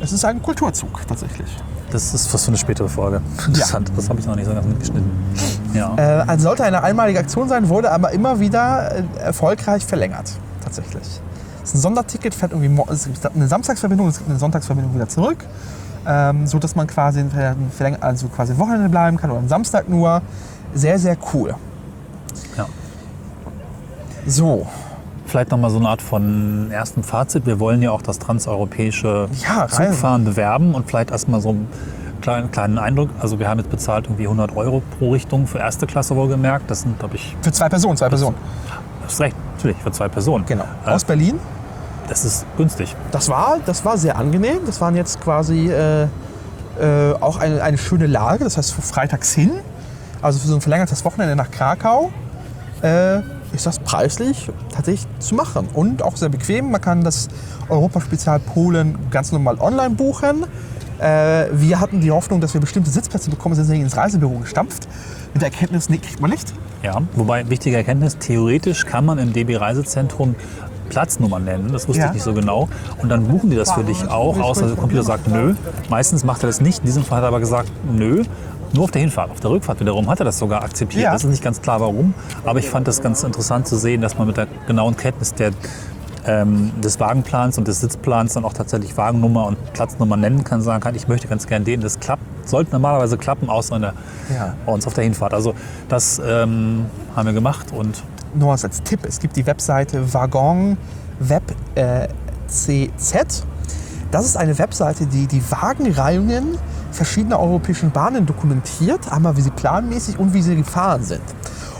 Es 0.00 0.12
ist 0.12 0.24
ein 0.24 0.42
Kulturzug 0.42 1.06
tatsächlich. 1.06 1.48
Das 1.90 2.14
ist 2.14 2.32
was 2.32 2.44
für 2.44 2.48
eine 2.48 2.56
spätere 2.56 2.88
Folge. 2.88 3.20
Interessant. 3.46 3.92
Das 3.94 4.08
habe 4.08 4.18
ich 4.18 4.26
noch 4.26 4.34
nicht 4.34 4.46
so 4.46 4.54
ganz 4.54 4.66
mitgeschnitten. 4.66 5.10
Ja. 5.74 5.94
Äh, 5.96 6.24
also 6.26 6.44
sollte 6.44 6.64
eine 6.64 6.82
einmalige 6.82 7.18
Aktion 7.18 7.48
sein, 7.48 7.68
wurde 7.68 7.92
aber 7.92 8.12
immer 8.12 8.40
wieder 8.40 8.96
äh, 8.96 9.02
erfolgreich 9.18 9.84
verlängert. 9.84 10.32
Tatsächlich. 10.64 11.02
Es 11.62 11.68
ist 11.68 11.74
ein 11.74 11.80
Sonderticket, 11.80 12.34
fährt 12.34 12.52
irgendwie 12.52 12.82
es 12.90 13.04
gibt 13.04 13.26
eine 13.26 13.46
Samstagsverbindung, 13.46 14.08
es 14.08 14.18
gibt 14.18 14.30
eine 14.30 14.38
Sonntagsverbindung 14.38 14.94
wieder 14.94 15.08
zurück. 15.08 15.44
Ähm, 16.06 16.46
so 16.46 16.58
dass 16.58 16.74
man 16.74 16.86
quasi, 16.86 17.24
also 18.00 18.28
quasi 18.28 18.56
Wochenende 18.58 18.88
bleiben 18.88 19.18
kann 19.18 19.30
oder 19.30 19.40
am 19.40 19.48
Samstag 19.48 19.88
nur. 19.88 20.22
Sehr, 20.74 20.98
sehr 20.98 21.16
cool. 21.32 21.54
Ja. 22.56 22.66
So, 24.26 24.66
Vielleicht 25.24 25.50
nochmal 25.50 25.70
so 25.70 25.78
eine 25.78 25.88
Art 25.88 26.02
von 26.02 26.70
ersten 26.70 27.02
Fazit. 27.02 27.46
Wir 27.46 27.58
wollen 27.60 27.80
ja 27.80 27.90
auch 27.90 28.02
das 28.02 28.18
transeuropäische 28.18 29.28
Ja. 29.48 29.66
Zugfahren 29.68 30.24
bewerben 30.24 30.74
und 30.74 30.86
vielleicht 30.88 31.10
erstmal 31.10 31.40
so 31.40 31.50
einen 31.50 31.68
kleinen, 32.20 32.50
kleinen 32.50 32.78
Eindruck. 32.78 33.08
Also 33.20 33.38
wir 33.38 33.48
haben 33.48 33.58
jetzt 33.58 33.70
bezahlt 33.70 34.06
irgendwie 34.06 34.24
100 34.24 34.54
Euro 34.56 34.82
pro 34.98 35.12
Richtung 35.12 35.46
für 35.46 35.58
erste 35.58 35.86
Klasse 35.86 36.16
wohlgemerkt. 36.16 36.70
Das 36.70 36.82
sind, 36.82 36.98
glaube 36.98 37.16
ich, 37.16 37.36
für 37.40 37.52
zwei 37.52 37.68
Personen, 37.68 37.96
zwei 37.96 38.08
Personen. 38.08 38.36
hast 39.04 39.20
recht, 39.20 39.36
natürlich, 39.54 39.76
für 39.78 39.92
zwei 39.92 40.08
Personen. 40.08 40.44
Genau. 40.44 40.64
Äh, 40.84 40.90
Aus 40.90 41.04
Berlin. 41.04 41.38
Das 42.08 42.24
ist 42.24 42.44
günstig. 42.56 42.94
Das 43.12 43.28
war, 43.28 43.58
das 43.64 43.84
war 43.84 43.96
sehr 43.96 44.18
angenehm. 44.18 44.58
Das 44.66 44.80
waren 44.80 44.96
jetzt 44.96 45.20
quasi 45.20 45.70
äh, 45.70 46.02
äh, 46.02 46.08
auch 47.20 47.38
eine, 47.38 47.62
eine 47.62 47.78
schöne 47.78 48.06
Lage. 48.06 48.44
Das 48.44 48.58
heißt, 48.58 48.74
freitags 48.74 49.32
hin, 49.32 49.52
also 50.20 50.38
für 50.40 50.48
so 50.48 50.56
ein 50.56 50.60
verlängertes 50.60 51.04
Wochenende 51.04 51.36
nach 51.36 51.50
Krakau, 51.50 52.10
äh, 52.82 53.20
ist 53.54 53.66
das 53.66 53.78
preislich 53.78 54.50
tatsächlich 54.74 55.06
zu 55.18 55.34
machen. 55.34 55.68
Und 55.72 56.02
auch 56.02 56.16
sehr 56.16 56.28
bequem. 56.28 56.70
Man 56.70 56.80
kann 56.80 57.04
das 57.04 57.28
Europaspezial 57.68 58.40
Polen 58.40 58.96
ganz 59.10 59.32
normal 59.32 59.58
online 59.60 59.94
buchen. 59.94 60.44
Äh, 60.98 61.46
wir 61.52 61.80
hatten 61.80 62.00
die 62.00 62.10
Hoffnung, 62.10 62.40
dass 62.40 62.54
wir 62.54 62.60
bestimmte 62.60 62.90
Sitzplätze 62.90 63.30
bekommen, 63.30 63.54
sind 63.54 63.72
ins 63.74 63.96
Reisebüro 63.96 64.38
gestampft. 64.38 64.86
Mit 65.34 65.42
der 65.42 65.50
Erkenntnis, 65.50 65.88
nee, 65.88 65.98
kriegt 65.98 66.20
man 66.20 66.30
nicht. 66.30 66.52
Ja, 66.82 67.00
wobei 67.14 67.48
wichtige 67.48 67.76
Erkenntnis, 67.76 68.18
theoretisch 68.18 68.86
kann 68.86 69.04
man 69.04 69.18
im 69.18 69.32
DB 69.32 69.56
Reisezentrum 69.56 70.34
Platznummer 70.92 71.38
nennen, 71.38 71.72
das 71.72 71.88
wusste 71.88 72.02
Ja. 72.02 72.08
ich 72.08 72.14
nicht 72.14 72.22
so 72.22 72.34
genau. 72.34 72.68
Und 72.98 73.08
dann 73.08 73.26
buchen 73.26 73.48
die 73.48 73.56
das 73.56 73.72
für 73.72 73.82
dich 73.82 74.06
auch, 74.08 74.38
außer 74.38 74.66
der 74.66 74.76
Computer 74.76 75.02
sagt 75.02 75.26
nö. 75.26 75.54
Meistens 75.88 76.22
macht 76.22 76.44
er 76.44 76.48
das 76.48 76.60
nicht. 76.60 76.80
In 76.80 76.84
diesem 76.84 77.02
Fall 77.02 77.18
hat 77.18 77.24
er 77.24 77.28
aber 77.28 77.40
gesagt 77.40 77.70
nö. 77.90 78.24
Nur 78.72 78.84
auf 78.84 78.90
der 78.90 79.00
Hinfahrt. 79.02 79.30
Auf 79.30 79.40
der 79.40 79.50
Rückfahrt 79.50 79.80
wiederum 79.80 80.08
hat 80.08 80.20
er 80.20 80.24
das 80.24 80.38
sogar 80.38 80.62
akzeptiert. 80.62 81.04
Ja. 81.04 81.12
Das 81.12 81.24
ist 81.24 81.30
nicht 81.30 81.42
ganz 81.44 81.60
klar 81.60 81.80
warum. 81.80 82.14
Aber 82.44 82.58
ich 82.58 82.68
fand 82.68 82.88
das 82.88 83.02
ganz 83.02 83.22
interessant 83.22 83.68
zu 83.68 83.76
sehen, 83.76 84.00
dass 84.00 84.16
man 84.16 84.26
mit 84.26 84.36
der 84.36 84.46
genauen 84.66 84.96
Kenntnis 84.96 85.34
der, 85.34 85.50
ähm, 86.26 86.70
des 86.80 86.98
Wagenplans 87.00 87.58
und 87.58 87.68
des 87.68 87.80
Sitzplans 87.80 88.34
dann 88.34 88.44
auch 88.44 88.52
tatsächlich 88.54 88.96
Wagennummer 88.96 89.46
und 89.46 89.72
Platznummer 89.74 90.16
nennen 90.16 90.44
kann, 90.44 90.62
sagen 90.62 90.80
kann, 90.80 90.94
ich 90.94 91.06
möchte 91.08 91.28
ganz 91.28 91.46
gern 91.46 91.64
den. 91.64 91.80
Das 91.80 92.00
klappt, 92.00 92.22
sollte 92.48 92.72
normalerweise 92.72 93.18
klappen, 93.18 93.50
außer 93.50 93.76
in 93.76 93.82
der, 93.82 93.94
Ja. 94.34 94.54
bei 94.64 94.72
uns 94.72 94.86
auf 94.86 94.94
der 94.94 95.04
Hinfahrt. 95.04 95.34
Also 95.34 95.54
das 95.88 96.20
ähm, 96.24 96.86
haben 97.14 97.26
wir 97.26 97.32
gemacht 97.34 97.72
und 97.72 98.02
nur 98.34 98.52
als 98.52 98.62
Tipp, 98.84 99.00
es 99.06 99.18
gibt 99.20 99.36
die 99.36 99.44
Webseite 99.46 100.14
Waggon 100.14 100.78
Web 101.18 101.42
äh, 101.74 102.08
CZ. 102.48 103.44
Das 104.12 104.26
ist 104.26 104.36
eine 104.36 104.58
Webseite, 104.58 105.06
die 105.06 105.26
die 105.26 105.42
Wagenreihungen 105.50 106.58
verschiedener 106.90 107.40
europäischen 107.40 107.90
Bahnen 107.92 108.26
dokumentiert, 108.26 109.10
einmal 109.10 109.38
wie 109.38 109.40
sie 109.40 109.50
planmäßig 109.50 110.18
und 110.18 110.34
wie 110.34 110.42
sie 110.42 110.54
gefahren 110.54 111.02
sind. 111.02 111.22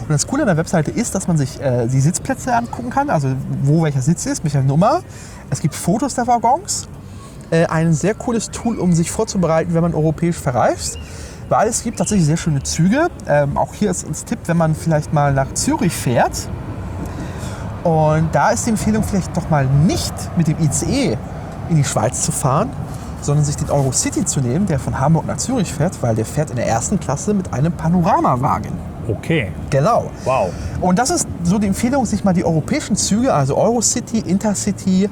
Und 0.01 0.09
das 0.09 0.27
Coole 0.27 0.45
an 0.45 0.47
der 0.47 0.57
Webseite 0.57 0.91
ist, 0.91 1.15
dass 1.15 1.29
man 1.29 1.37
sich 1.37 1.61
äh, 1.61 1.87
die 1.89 2.01
Sitzplätze 2.01 2.57
angucken 2.57 2.89
kann, 2.89 3.11
also 3.11 3.29
wo 3.63 3.83
welcher 3.83 4.01
Sitz 4.01 4.25
ist, 4.25 4.43
welche 4.45 4.63
Nummer. 4.63 5.03
Es 5.51 5.61
gibt 5.61 5.75
Fotos 5.75 6.15
der 6.15 6.27
Waggons. 6.27 6.89
Äh, 7.51 7.67
ein 7.67 7.93
sehr 7.93 8.15
cooles 8.15 8.51
Tool, 8.51 8.79
um 8.79 8.95
sich 8.95 9.11
vorzubereiten, 9.11 9.75
wenn 9.75 9.83
man 9.83 9.95
europäisch 9.95 10.37
verreist. 10.37 10.99
Weil 11.51 11.69
es 11.69 11.85
gibt 11.85 11.99
tatsächlich 11.99 12.27
sehr 12.27 12.39
schöne 12.39 12.63
Züge. 12.63 13.09
Ähm, 13.29 13.59
auch 13.59 13.75
hier 13.75 13.91
ist 13.91 14.07
uns 14.07 14.25
Tipp, 14.25 14.39
wenn 14.47 14.57
man 14.57 14.75
vielleicht 14.75 15.13
mal 15.13 15.35
nach 15.35 15.53
Zürich 15.53 15.93
fährt. 15.93 16.49
Und 17.85 18.31
da 18.33 18.53
ist 18.53 18.65
die 18.65 18.71
Empfehlung 18.71 19.03
vielleicht 19.03 19.37
doch 19.37 19.51
mal 19.51 19.67
nicht 19.67 20.15
mit 20.39 20.49
dem 20.49 20.57
ICE 20.59 21.19
in 21.73 21.79
die 21.79 21.85
Schweiz 21.85 22.23
zu 22.23 22.33
fahren, 22.33 22.71
sondern 23.21 23.45
sich 23.45 23.57
den 23.57 23.71
Eurocity 23.71 24.25
zu 24.25 24.41
nehmen, 24.41 24.67
der 24.67 24.79
von 24.79 24.99
Hamburg 24.99 25.27
nach 25.27 25.39
Zürich 25.39 25.73
fährt, 25.73 26.03
weil 26.03 26.15
der 26.15 26.25
fährt 26.25 26.51
in 26.51 26.57
der 26.57 26.67
ersten 26.67 27.01
Klasse 27.01 27.35
mit 27.35 27.53
einem 27.53 27.73
Panoramawagen. 27.73 28.73
Okay. 29.09 29.51
Genau. 29.71 30.11
Wow. 30.25 30.51
Und 30.81 30.99
das 30.99 31.11
ist 31.11 31.27
so 31.43 31.59
die 31.59 31.67
Empfehlung, 31.67 32.05
sich 32.07 32.23
mal 32.25 32.33
die 32.33 32.45
europäischen 32.45 32.95
Züge, 32.95 33.33
also 33.35 33.57
Eurocity, 33.57 34.19
Intercity, 34.19 35.09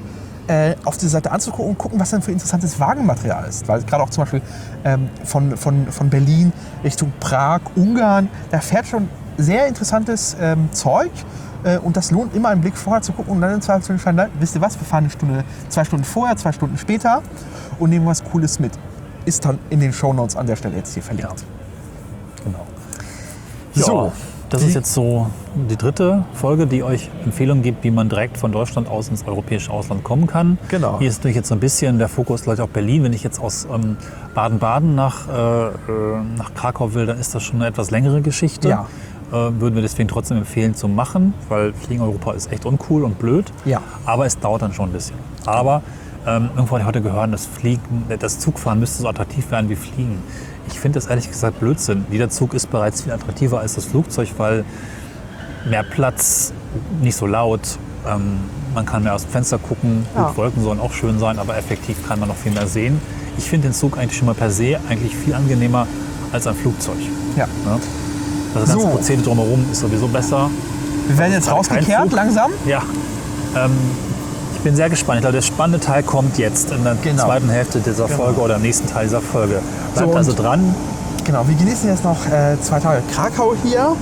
äh, 0.46 0.74
auf 0.84 0.96
die 0.96 1.08
Seite 1.08 1.30
anzugucken 1.30 1.70
und 1.70 1.78
gucken, 1.78 1.98
was 1.98 2.10
denn 2.10 2.22
für 2.22 2.32
interessantes 2.32 2.78
Wagenmaterial 2.78 3.48
ist. 3.48 3.66
Weil 3.68 3.82
gerade 3.82 4.02
auch 4.02 4.10
zum 4.10 4.24
Beispiel 4.24 4.42
ähm, 4.84 5.08
von, 5.24 5.56
von, 5.56 5.86
von 5.90 6.10
Berlin 6.10 6.52
Richtung 6.84 7.12
Prag, 7.20 7.60
Ungarn, 7.76 8.28
da 8.50 8.60
fährt 8.60 8.86
schon 8.86 9.08
sehr 9.38 9.66
interessantes 9.66 10.36
ähm, 10.40 10.68
Zeug. 10.72 11.10
Äh, 11.64 11.78
und 11.78 11.96
das 11.96 12.10
lohnt 12.10 12.34
immer 12.34 12.48
einen 12.48 12.60
Blick 12.60 12.76
vorher 12.76 13.02
zu 13.02 13.12
gucken 13.12 13.34
und 13.34 13.40
dann 13.40 13.54
in 13.54 13.62
zwei 13.62 13.80
Stunden 13.80 13.92
entscheiden, 13.92 14.30
wisst 14.38 14.54
ihr 14.54 14.60
was, 14.60 14.78
wir 14.78 14.86
fahren 14.86 15.04
eine 15.04 15.10
Stunde, 15.10 15.44
zwei 15.68 15.84
Stunden 15.84 16.04
vorher, 16.04 16.36
zwei 16.36 16.52
Stunden 16.52 16.78
später 16.78 17.22
und 17.78 17.90
nehmen 17.90 18.06
was 18.06 18.24
Cooles 18.24 18.58
mit. 18.58 18.72
Ist 19.24 19.44
dann 19.44 19.58
in 19.68 19.80
den 19.80 19.92
Shownotes 19.92 20.36
an 20.36 20.46
der 20.46 20.56
Stelle 20.56 20.76
jetzt 20.76 20.94
hier 20.94 21.02
verlinkt. 21.02 21.44
Genau. 22.44 22.66
So, 23.74 23.84
So, 23.84 24.12
das 24.48 24.62
ist 24.62 24.74
jetzt 24.74 24.92
so 24.92 25.28
die 25.68 25.76
dritte 25.76 26.24
Folge, 26.32 26.66
die 26.66 26.82
euch 26.82 27.08
Empfehlungen 27.24 27.62
gibt, 27.62 27.84
wie 27.84 27.92
man 27.92 28.08
direkt 28.08 28.36
von 28.36 28.50
Deutschland 28.50 28.88
aus 28.88 29.08
ins 29.08 29.24
europäische 29.24 29.70
Ausland 29.70 30.02
kommen 30.02 30.26
kann. 30.26 30.58
Genau. 30.68 30.98
Hier 30.98 31.08
ist 31.08 31.18
natürlich 31.18 31.36
jetzt 31.36 31.48
so 31.48 31.54
ein 31.54 31.60
bisschen 31.60 31.98
der 31.98 32.08
Fokus 32.08 32.42
gleich 32.42 32.60
auf 32.60 32.70
Berlin. 32.70 33.04
Wenn 33.04 33.12
ich 33.12 33.22
jetzt 33.22 33.40
aus 33.40 33.68
ähm, 33.72 33.96
Baden-Baden 34.34 34.96
nach, 34.96 35.28
äh, 35.28 35.66
äh, 35.68 35.72
nach 36.36 36.52
Krakau 36.54 36.94
will, 36.94 37.06
dann 37.06 37.18
ist 37.18 37.34
das 37.34 37.44
schon 37.44 37.56
eine 37.56 37.68
etwas 37.68 37.92
längere 37.92 38.22
Geschichte. 38.22 38.68
Ja. 38.70 38.86
Äh, 39.30 39.60
würden 39.60 39.76
wir 39.76 39.82
deswegen 39.82 40.08
trotzdem 40.08 40.38
empfehlen 40.38 40.74
zu 40.74 40.88
machen, 40.88 41.34
weil 41.48 41.72
Fliegen 41.72 42.02
Europa 42.02 42.32
ist 42.32 42.50
echt 42.50 42.66
uncool 42.66 43.04
und 43.04 43.18
blöd. 43.18 43.46
Ja. 43.64 43.80
Aber 44.04 44.26
es 44.26 44.38
dauert 44.38 44.62
dann 44.62 44.72
schon 44.72 44.90
ein 44.90 44.92
bisschen. 44.92 45.16
Aber 45.46 45.82
ähm, 46.26 46.50
irgendwo 46.54 46.72
habe 46.72 46.80
ich 46.80 46.86
heute 46.86 47.00
gehört, 47.00 47.32
das, 47.32 47.46
Fliegen, 47.46 48.04
das 48.18 48.40
Zugfahren 48.40 48.80
müsste 48.80 49.02
so 49.02 49.08
attraktiv 49.08 49.50
werden 49.50 49.70
wie 49.70 49.76
Fliegen. 49.76 50.22
Ich 50.68 50.80
finde 50.80 50.98
das 50.98 51.06
ehrlich 51.06 51.28
gesagt 51.28 51.60
Blödsinn. 51.60 52.06
Jeder 52.10 52.28
Zug 52.28 52.54
ist 52.54 52.70
bereits 52.70 53.02
viel 53.02 53.12
attraktiver 53.12 53.60
als 53.60 53.74
das 53.74 53.84
Flugzeug, 53.84 54.28
weil 54.36 54.64
mehr 55.68 55.84
Platz, 55.84 56.52
nicht 57.00 57.16
so 57.16 57.26
laut, 57.26 57.78
ähm, 58.08 58.40
man 58.74 58.86
kann 58.86 59.02
mehr 59.02 59.14
aus 59.14 59.22
dem 59.22 59.30
Fenster 59.30 59.58
gucken. 59.58 60.06
Ja. 60.14 60.28
Gut, 60.28 60.36
Wolken 60.36 60.62
sollen 60.62 60.80
auch 60.80 60.92
schön 60.92 61.18
sein, 61.18 61.38
aber 61.38 61.56
effektiv 61.56 62.06
kann 62.06 62.18
man 62.18 62.28
noch 62.28 62.36
viel 62.36 62.52
mehr 62.52 62.66
sehen. 62.66 63.00
Ich 63.38 63.44
finde 63.44 63.68
den 63.68 63.74
Zug 63.74 63.96
eigentlich 63.96 64.18
schon 64.18 64.26
mal 64.26 64.34
per 64.34 64.50
se 64.50 64.78
eigentlich 64.88 65.14
viel 65.14 65.34
angenehmer 65.34 65.86
als 66.32 66.46
ein 66.46 66.54
Flugzeug. 66.54 66.98
Ja. 67.36 67.46
Ne? 67.64 67.80
Das 68.54 68.68
ganze 68.68 68.84
So. 68.84 68.88
Prozedere 68.88 69.24
drumherum 69.24 69.64
ist 69.70 69.80
sowieso 69.80 70.08
besser. 70.08 70.50
Wir 71.08 71.18
werden 71.18 71.32
jetzt 71.32 71.50
rausgekehrt 71.50 72.12
langsam. 72.12 72.50
Ja. 72.66 72.82
Ähm, 73.56 73.72
ich 74.54 74.60
bin 74.60 74.76
sehr 74.76 74.90
gespannt. 74.90 75.18
Ich 75.18 75.22
glaube, 75.22 75.34
der 75.34 75.42
spannende 75.42 75.80
Teil 75.80 76.02
kommt 76.02 76.36
jetzt 76.38 76.70
in 76.70 76.84
der 76.84 76.94
Genau. 76.96 77.24
zweiten 77.24 77.48
Hälfte 77.48 77.80
dieser 77.80 78.08
Folge 78.08 78.40
oder 78.40 78.56
im 78.56 78.62
nächsten 78.62 78.86
Teil 78.88 79.04
dieser 79.04 79.20
Folge. 79.20 79.60
Bleibt 79.94 80.10
So, 80.10 80.16
also 80.16 80.32
dran. 80.34 80.74
Genau, 81.24 81.46
wir 81.46 81.54
genießen 81.54 81.88
jetzt 81.88 82.04
noch 82.04 82.26
äh, 82.26 82.60
zwei 82.60 82.80
Tage 82.80 83.02
Krakau 83.14 83.54
hier 83.64 83.94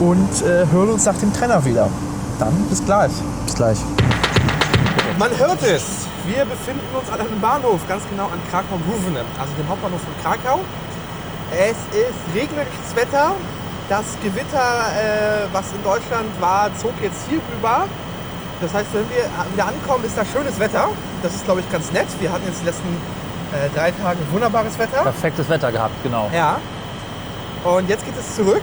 und 0.00 0.42
äh, 0.42 0.66
hören 0.70 0.90
uns 0.90 1.04
nach 1.06 1.16
dem 1.16 1.32
Trenner 1.32 1.64
wieder. 1.64 1.88
Dann 2.38 2.52
bis 2.68 2.84
gleich. 2.84 3.12
Bis 3.46 3.54
gleich. 3.54 3.78
Man 5.18 5.30
hört 5.38 5.62
es. 5.62 6.06
Wir 6.26 6.44
befinden 6.44 6.84
uns 6.98 7.08
an 7.10 7.20
einem 7.20 7.40
Bahnhof, 7.40 7.80
ganz 7.88 8.02
genau 8.10 8.24
an 8.24 8.38
Krakau-Główne, 8.50 9.20
also 9.40 9.52
dem 9.58 9.68
Hauptbahnhof 9.68 10.00
von 10.00 10.12
Krakau. 10.22 10.60
Es 11.50 11.78
ist 11.96 12.36
regnerisches 12.36 12.94
Wetter. 12.94 13.32
Das 13.88 14.04
Gewitter, 14.22 14.58
äh, 14.58 15.46
was 15.52 15.72
in 15.72 15.82
Deutschland 15.82 16.28
war, 16.40 16.70
zog 16.76 16.92
jetzt 17.02 17.26
hier 17.28 17.40
rüber. 17.54 17.86
Das 18.60 18.74
heißt, 18.74 18.88
wenn 18.92 19.08
wir 19.08 19.24
wieder 19.52 19.66
ankommen, 19.66 20.04
ist 20.04 20.18
da 20.18 20.24
schönes 20.26 20.58
Wetter. 20.58 20.88
Das 21.22 21.34
ist, 21.34 21.44
glaube 21.44 21.60
ich, 21.60 21.72
ganz 21.72 21.90
nett. 21.92 22.06
Wir 22.20 22.30
hatten 22.30 22.46
jetzt 22.46 22.60
die 22.60 22.66
letzten 22.66 22.88
äh, 23.52 23.68
drei 23.74 23.90
Tage 23.92 24.18
wunderbares 24.30 24.78
Wetter. 24.78 25.02
Perfektes 25.02 25.48
Wetter 25.48 25.72
gehabt, 25.72 25.94
genau. 26.02 26.30
Ja. 26.34 26.58
Und 27.64 27.88
jetzt 27.88 28.04
geht 28.04 28.14
es 28.18 28.36
zurück. 28.36 28.62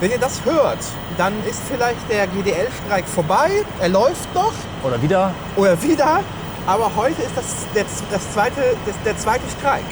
Wenn 0.00 0.12
ihr 0.12 0.18
das 0.18 0.44
hört, 0.44 0.78
dann 1.16 1.32
ist 1.44 1.60
vielleicht 1.68 2.08
der 2.08 2.28
GDL-Streik 2.28 3.06
vorbei. 3.08 3.64
Er 3.80 3.88
läuft 3.88 4.32
noch 4.34 4.52
Oder 4.84 5.02
wieder. 5.02 5.34
oder 5.56 5.82
wieder. 5.82 6.20
Aber 6.64 6.90
heute 6.94 7.22
ist 7.22 7.32
das 7.34 7.66
der, 7.74 7.84
das 8.12 8.32
zweite, 8.32 8.76
das, 8.86 8.94
der 9.04 9.16
zweite 9.18 9.42
Streik. 9.58 9.84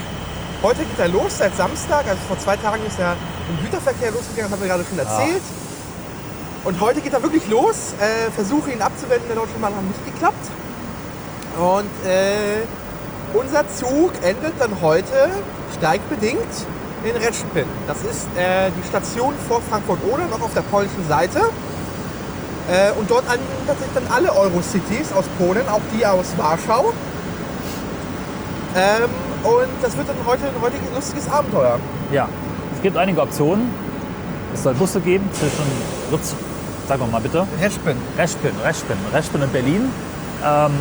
Heute 0.63 0.79
geht 0.85 0.97
er 0.97 1.07
los, 1.07 1.37
seit 1.37 1.55
Samstag. 1.55 2.07
Also 2.07 2.19
vor 2.27 2.39
zwei 2.39 2.57
Tagen 2.57 2.83
ist 2.85 2.99
er 2.99 3.15
im 3.47 3.63
Güterverkehr 3.63 4.11
losgegangen, 4.11 4.49
das 4.49 4.51
haben 4.51 4.61
wir 4.61 4.67
gerade 4.67 4.85
schon 4.89 4.97
erzählt. 4.97 5.43
Und 6.63 6.81
heute 6.81 6.99
geht 7.01 7.13
er 7.13 7.21
wirklich 7.21 7.47
los. 7.47 7.93
Äh, 7.99 8.31
Versuche 8.31 8.71
ihn 8.71 8.81
abzuwenden, 8.81 9.27
der 9.27 9.35
Deutsche 9.35 9.53
Bahn 9.61 9.75
haben 9.75 9.87
nicht 9.87 10.03
geklappt. 10.05 10.49
Und 11.57 12.09
äh, 12.09 12.65
unser 13.33 13.67
Zug 13.69 14.13
endet 14.23 14.53
dann 14.59 14.81
heute 14.81 15.29
streikbedingt 15.77 16.41
in 17.03 17.15
Retschpin. 17.15 17.65
Das 17.85 17.97
ist 17.97 18.25
äh, 18.35 18.71
die 18.71 18.87
Station 18.87 19.35
vor 19.47 19.61
Frankfurt-Oder, 19.69 20.25
noch 20.25 20.41
auf 20.41 20.53
der 20.55 20.61
polnischen 20.61 21.07
Seite. 21.07 21.39
Äh, 22.69 22.91
und 22.99 23.09
dort 23.11 23.29
an 23.29 23.39
tatsächlich 23.67 23.93
dann 23.93 24.11
alle 24.11 24.35
Eurocities 24.35 25.13
aus 25.13 25.25
Polen, 25.37 25.69
auch 25.69 25.81
die 25.95 26.05
aus 26.05 26.25
Warschau. 26.35 26.93
Ähm, 28.75 29.09
und 29.43 29.67
das 29.81 29.97
wird 29.97 30.07
dann 30.09 30.15
heute 30.25 30.43
ein 30.45 30.61
heutiges 30.61 30.89
lustiges 30.93 31.29
Abenteuer. 31.29 31.79
Ja. 32.11 32.27
Es 32.75 32.81
gibt 32.81 32.97
einige 32.97 33.21
Optionen. 33.21 33.69
Es 34.53 34.63
soll 34.63 34.73
Busse 34.75 34.99
geben 34.99 35.27
zwischen 35.33 35.63
Ritz, 36.11 36.35
sag 36.87 36.99
mal 37.11 37.21
bitte. 37.21 37.45
Retschpin. 37.61 37.97
Reschpin, 38.17 38.51
Reschpin, 38.63 38.97
Reschpin 39.13 39.41
in 39.41 39.49
Berlin. 39.49 39.91
Ähm, 40.45 40.71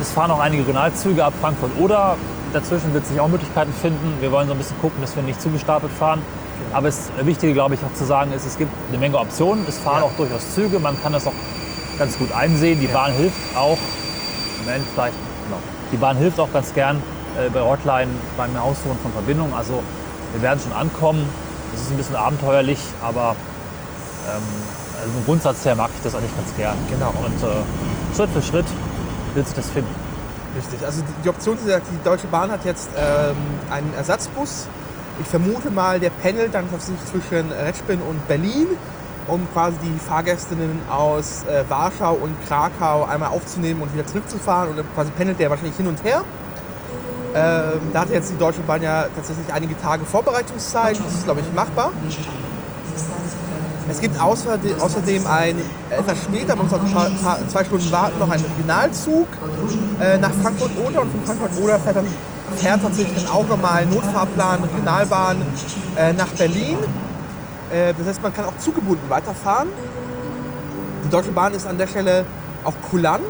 es 0.00 0.10
fahren 0.12 0.30
auch 0.30 0.40
einige 0.40 0.62
Regionalzüge 0.62 1.24
ab 1.24 1.32
Frankfurt 1.40 1.70
oder 1.78 2.16
dazwischen 2.52 2.92
wird 2.94 3.06
sich 3.06 3.18
auch 3.20 3.28
Möglichkeiten 3.28 3.72
finden. 3.72 4.16
Wir 4.20 4.30
wollen 4.30 4.46
so 4.46 4.52
ein 4.52 4.58
bisschen 4.58 4.78
gucken, 4.80 5.00
dass 5.00 5.16
wir 5.16 5.22
nicht 5.22 5.40
zugestapelt 5.40 5.92
fahren. 5.92 6.22
Aber 6.72 6.86
das 6.88 7.10
Wichtige, 7.22 7.52
glaube 7.54 7.74
ich, 7.74 7.80
auch 7.82 7.94
zu 7.94 8.04
sagen 8.04 8.32
ist, 8.32 8.44
es 8.46 8.58
gibt 8.58 8.70
eine 8.88 8.98
Menge 8.98 9.18
Optionen. 9.18 9.64
Es 9.68 9.78
fahren 9.78 10.00
Ja. 10.00 10.04
auch 10.04 10.12
durchaus 10.16 10.54
Züge. 10.54 10.78
Man 10.78 11.00
kann 11.02 11.12
das 11.12 11.26
auch 11.26 11.32
ganz 11.98 12.18
gut 12.18 12.30
einsehen. 12.32 12.78
Die 12.80 12.86
Bahn 12.88 13.12
hilft 13.12 13.36
auch. 13.56 13.78
Moment, 14.64 14.84
vielleicht. 14.94 15.14
Genau. 15.46 15.58
Die 15.92 15.96
Bahn 15.96 16.16
hilft 16.18 16.38
auch 16.38 16.52
ganz 16.52 16.74
gern 16.74 17.02
äh, 17.38 17.50
bei 17.50 17.60
Hotline 17.60 18.10
beim 18.36 18.56
Aussuchen 18.56 18.98
von 19.02 19.12
Verbindungen. 19.12 19.54
Also 19.54 19.82
wir 20.32 20.42
werden 20.42 20.60
schon 20.60 20.72
ankommen. 20.72 21.26
Es 21.74 21.82
ist 21.82 21.90
ein 21.90 21.96
bisschen 21.96 22.16
abenteuerlich, 22.16 22.80
aber 23.02 23.36
ähm, 24.28 24.42
also 25.00 25.18
im 25.18 25.24
Grundsatz 25.24 25.64
her 25.64 25.76
mag 25.76 25.90
ich 25.96 26.02
das 26.02 26.14
eigentlich 26.14 26.34
ganz 26.36 26.54
gern. 26.56 26.76
Genau. 26.90 27.12
Und 27.24 27.42
äh, 27.42 28.16
Schritt 28.16 28.30
für 28.30 28.42
Schritt 28.42 28.66
wird 29.34 29.46
sich 29.46 29.56
das 29.56 29.70
finden. 29.70 29.94
Richtig. 30.56 30.84
Also 30.84 31.02
die, 31.02 31.22
die 31.22 31.28
Option 31.28 31.56
ist, 31.56 31.66
die 31.66 32.04
Deutsche 32.04 32.26
Bahn 32.26 32.50
hat 32.50 32.64
jetzt 32.64 32.88
ähm, 32.96 33.36
einen 33.70 33.92
Ersatzbus. 33.94 34.66
Ich 35.20 35.26
vermute 35.26 35.70
mal, 35.70 36.00
der 36.00 36.10
pendelt 36.10 36.54
dann 36.54 36.70
tatsächlich 36.70 37.04
zwischen 37.06 37.50
Retschpin 37.52 38.00
und 38.00 38.26
Berlin, 38.28 38.68
um 39.26 39.46
quasi 39.52 39.76
die 39.82 39.98
Fahrgästinnen 39.98 40.80
aus 40.90 41.44
äh, 41.44 41.64
Warschau 41.68 42.14
und 42.14 42.34
Krakau 42.46 43.04
einmal 43.04 43.30
aufzunehmen 43.30 43.82
und 43.82 43.92
wieder 43.92 44.06
zurückzufahren. 44.06 44.70
Und 44.70 44.76
dann 44.78 44.86
quasi 44.94 45.10
pendelt 45.12 45.38
der 45.38 45.50
wahrscheinlich 45.50 45.76
hin 45.76 45.86
und 45.86 46.02
her. 46.02 46.22
Ähm, 47.34 47.80
da 47.92 48.00
hat 48.00 48.10
jetzt 48.10 48.30
die 48.30 48.38
Deutsche 48.38 48.60
Bahn 48.62 48.82
ja 48.82 49.06
tatsächlich 49.14 49.52
einige 49.52 49.78
Tage 49.80 50.04
Vorbereitungszeit. 50.04 50.98
Das 50.98 51.14
ist, 51.14 51.24
glaube 51.24 51.40
ich, 51.40 51.52
machbar. 51.52 51.92
Es 53.90 54.00
gibt 54.00 54.20
außerdem, 54.20 55.26
ein, 55.26 55.56
etwas 55.88 56.18
später, 56.18 56.56
man 56.56 56.68
muss 56.68 57.22
paar, 57.22 57.48
zwei 57.48 57.64
Stunden 57.64 57.90
warten, 57.90 58.18
noch 58.18 58.30
einen 58.30 58.44
Regionalzug 58.44 59.26
äh, 60.00 60.18
nach 60.18 60.30
Frankfurt-Oder 60.42 61.02
und 61.02 61.10
von 61.10 61.24
Frankfurt-Oder 61.24 61.78
fährt, 61.78 61.96
dann, 61.96 62.06
fährt 62.56 62.82
tatsächlich 62.82 63.24
dann 63.24 63.32
auch 63.32 63.48
nochmal 63.48 63.86
Notfahrplan, 63.86 64.62
Regionalbahn 64.62 65.38
äh, 65.96 66.12
nach 66.12 66.28
Berlin. 66.28 66.76
Äh, 67.72 67.94
das 67.96 68.08
heißt, 68.08 68.22
man 68.22 68.34
kann 68.34 68.44
auch 68.44 68.58
zugebunden 68.58 69.08
weiterfahren. 69.08 69.68
Die 71.04 71.08
Deutsche 71.08 71.32
Bahn 71.32 71.54
ist 71.54 71.66
an 71.66 71.78
der 71.78 71.86
Stelle 71.86 72.26
auch 72.64 72.74
kulant 72.90 73.22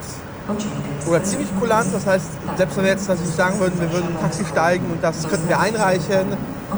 oder 1.07 1.23
ziemlich 1.23 1.49
kulant. 1.59 1.88
Das 1.93 2.07
heißt, 2.07 2.26
selbst 2.57 2.76
wenn 2.76 2.85
wir 2.85 2.90
jetzt 2.90 3.09
natürlich 3.09 3.35
sagen 3.35 3.59
würden, 3.61 3.81
wir 3.81 3.93
würden 3.93 4.09
ein 4.09 4.21
Taxi 4.21 4.45
steigen 4.45 4.85
und 4.90 5.02
das 5.02 5.28
könnten 5.28 5.49
wir 5.49 5.59
einreichen, 5.59 6.37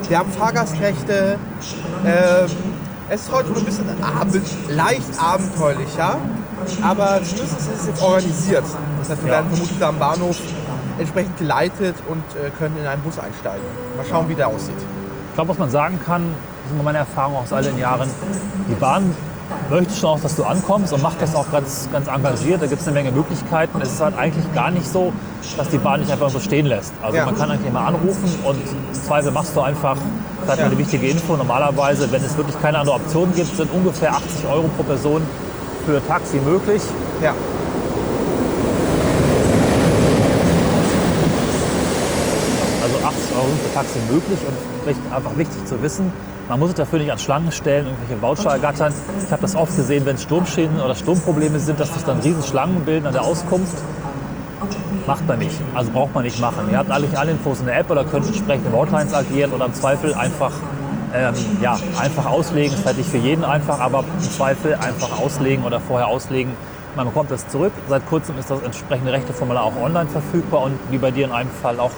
wir 0.09 0.19
haben 0.19 0.31
Fahrgastrechte. 0.33 1.39
Ähm, 2.05 2.51
es 3.09 3.23
ist 3.23 3.33
heute 3.33 3.49
nur 3.49 3.59
ein 3.59 3.65
bisschen 3.65 3.87
abend, 4.03 4.47
leicht 4.69 5.21
abenteuerlicher, 5.21 6.17
aber 6.83 7.21
zumindest 7.25 7.59
ist 7.59 7.81
es 7.81 7.87
jetzt 7.89 8.03
organisiert. 8.03 8.65
Das 9.01 9.11
heißt, 9.11 9.25
wir 9.25 9.33
werden 9.33 9.51
vermutlich 9.51 9.79
da 9.81 9.89
am 9.89 9.99
Bahnhof 9.99 10.37
entsprechend 10.99 11.37
geleitet 11.39 11.97
und 12.09 12.23
äh, 12.37 12.51
können 12.51 12.77
in 12.79 12.87
einen 12.87 13.03
Bus 13.03 13.19
einsteigen. 13.19 13.65
Mal 13.97 14.07
schauen, 14.09 14.29
wie 14.29 14.35
der 14.35 14.47
aussieht. 14.47 14.77
Ich 15.31 15.35
glaube, 15.35 15.51
was 15.51 15.59
man 15.59 15.71
sagen 15.71 15.99
kann, 16.05 16.23
das 16.23 16.71
ist 16.71 16.75
immer 16.75 16.85
meine 16.85 16.99
Erfahrung 16.99 17.37
aus 17.37 17.53
all 17.53 17.63
den 17.63 17.79
Jahren, 17.79 18.09
die 18.69 18.75
Bahn 18.75 19.15
möchte 19.71 19.95
schon 19.95 20.11
auch, 20.11 20.21
dass 20.21 20.37
du 20.37 20.45
ankommst 20.45 20.93
und 20.93 21.03
macht 21.03 21.21
das 21.23 21.35
auch 21.35 21.51
ganz, 21.51 21.89
ganz 21.93 22.09
engagiert. 22.09 22.63
Da 22.63 22.67
gibt 22.67 22.81
es 22.81 22.87
eine 22.89 22.95
Menge 22.95 23.13
Möglichkeiten. 23.13 23.81
Es 23.81 23.93
ist 23.93 24.01
halt 24.01 24.17
eigentlich 24.19 24.45
gar 24.55 24.71
nicht 24.71 24.87
so, 24.87 25.13
dass 25.57 25.69
die 25.69 25.79
Bahn 25.79 26.01
nicht 26.01 26.11
einfach 26.13 26.31
so 26.31 26.41
stehen 26.41 26.67
lässt. 26.67 26.93
Also 27.03 27.17
Ja. 27.17 27.25
man 27.27 27.37
kann 27.37 27.51
eigentlich 27.51 27.73
mal 27.73 27.87
anrufen 27.87 28.29
und 28.45 28.57
im 28.57 28.95
Zweifel 28.95 29.31
machst 29.33 29.55
du 29.57 29.61
einfach, 29.61 29.97
das 30.47 30.55
ist 30.55 30.61
Ja. 30.61 30.67
eine 30.67 30.79
wichtige 30.79 31.07
Info. 31.09 31.37
Normalerweise, 31.37 32.11
wenn 32.11 32.23
es 32.25 32.37
wirklich 32.37 32.61
keine 32.61 32.79
andere 32.79 32.97
Option 32.97 33.33
gibt, 33.35 33.57
sind 33.57 33.71
ungefähr 33.73 34.13
80 34.13 34.47
Euro 34.51 34.69
pro 34.77 34.83
Person 34.83 35.23
für 35.87 36.01
Taxi 36.07 36.37
möglich. 36.39 36.83
Ja. 37.23 37.33
Also 42.83 42.97
80 43.07 43.37
Euro 43.37 43.47
sind 43.49 43.61
für 43.69 43.75
Taxi 43.75 43.99
möglich 44.11 44.39
und 44.47 44.57
vielleicht 44.85 45.01
einfach 45.15 45.37
wichtig 45.37 45.65
zu 45.67 45.83
wissen, 45.83 46.13
man 46.51 46.59
muss 46.59 46.71
sich 46.71 46.77
dafür 46.79 46.99
nicht 46.99 47.13
an 47.13 47.19
Schlangen 47.19 47.53
stellen, 47.53 47.87
irgendwelche 47.87 48.21
Voucher 48.21 48.51
ergattern. 48.51 48.93
Ich 49.25 49.31
habe 49.31 49.41
das 49.41 49.55
oft 49.55 49.77
gesehen, 49.77 50.05
wenn 50.05 50.19
Sturmschäden 50.19 50.81
oder 50.81 50.97
Sturmprobleme 50.97 51.61
sind, 51.61 51.79
dass 51.79 51.95
sich 51.95 52.03
dann 52.03 52.19
riesen 52.19 52.43
Schlangen 52.43 52.85
bilden 52.85 53.07
an 53.07 53.13
der 53.13 53.23
Auskunft. 53.23 53.77
Macht 55.07 55.29
man 55.29 55.39
nicht. 55.39 55.55
Also 55.75 55.93
braucht 55.93 56.13
man 56.13 56.25
nicht 56.25 56.41
machen. 56.41 56.69
Ihr 56.73 56.79
habt 56.79 56.91
eigentlich 56.91 57.17
alle 57.17 57.31
Infos 57.31 57.61
in 57.61 57.67
der 57.67 57.79
App 57.79 57.89
oder 57.89 58.05
könnt 58.05 58.27
entsprechend 58.27 58.67
im 58.67 58.73
Hotlines 58.73 59.15
agieren 59.15 59.53
oder 59.53 59.67
im 59.67 59.75
Zweifel 59.75 60.13
einfach, 60.13 60.51
ähm, 61.15 61.35
ja, 61.63 61.79
einfach 62.01 62.27
auslegen. 62.27 62.77
Ist 62.77 62.85
halt 62.85 62.99
nicht 62.99 63.11
für 63.11 63.19
jeden 63.19 63.45
einfach, 63.45 63.79
aber 63.79 64.01
im 64.01 64.31
Zweifel 64.31 64.75
einfach 64.75 65.21
auslegen 65.21 65.65
oder 65.65 65.79
vorher 65.79 66.09
auslegen. 66.09 66.53
Man 66.97 67.07
bekommt 67.07 67.31
das 67.31 67.47
zurück. 67.47 67.73
Seit 67.89 68.05
kurzem 68.09 68.37
ist 68.39 68.51
das 68.51 68.61
entsprechende 68.63 69.13
Rechteformular 69.13 69.63
auch 69.63 69.77
online 69.81 70.11
verfügbar 70.11 70.63
und 70.63 70.77
wie 70.91 70.99
bei 70.99 71.13
dir 71.13 71.27
in 71.27 71.33
einem 71.33 71.51
Fall 71.63 71.79
auch 71.79 71.93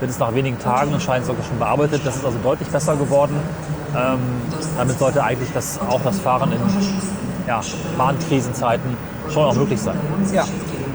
wird 0.00 0.10
es 0.10 0.18
nach 0.18 0.34
wenigen 0.34 0.58
Tagen 0.58 0.92
anscheinend 0.92 1.26
sogar 1.26 1.42
schon 1.44 1.58
bearbeitet. 1.58 2.02
Das 2.04 2.16
ist 2.16 2.24
also 2.26 2.36
deutlich 2.42 2.68
besser 2.68 2.96
geworden. 2.96 3.40
Ähm, 3.96 4.18
damit 4.76 4.98
sollte 4.98 5.22
eigentlich 5.22 5.48
das, 5.54 5.78
auch 5.80 6.00
das 6.02 6.18
Fahren 6.18 6.52
in 6.52 6.58
ja, 7.46 7.60
Bahnkrisenzeiten 7.96 8.96
schon 9.32 9.44
auch 9.44 9.54
möglich 9.54 9.80
sein. 9.80 9.96
Ja. 10.32 10.44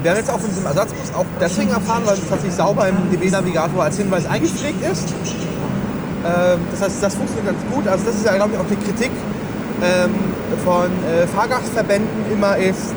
Wir 0.02 0.10
haben 0.10 0.18
jetzt 0.18 0.30
auch 0.30 0.38
von 0.38 0.48
diesem 0.48 0.66
Ersatzbus 0.66 1.14
auch 1.14 1.24
deswegen 1.40 1.70
erfahren, 1.70 2.02
weil 2.04 2.14
es 2.14 2.28
tatsächlich 2.28 2.54
sauber 2.54 2.88
im 2.88 2.96
DB-Navigator 3.10 3.84
als 3.84 3.96
Hinweis 3.96 4.26
eingepflegt 4.26 4.82
ist. 4.84 5.08
Ähm, 6.24 6.60
das 6.70 6.82
heißt, 6.82 7.02
das 7.02 7.14
funktioniert 7.14 7.54
ganz 7.54 7.74
gut. 7.74 7.86
Also 7.88 8.04
das 8.06 8.16
ist 8.16 8.26
ja, 8.26 8.34
glaube 8.34 8.52
ich, 8.52 8.58
auch 8.58 8.66
die 8.68 8.76
Kritik 8.76 9.10
ähm, 9.82 10.14
von 10.64 10.86
äh, 10.86 11.26
Fahrgastverbänden 11.26 12.32
immer 12.32 12.56
ist, 12.56 12.94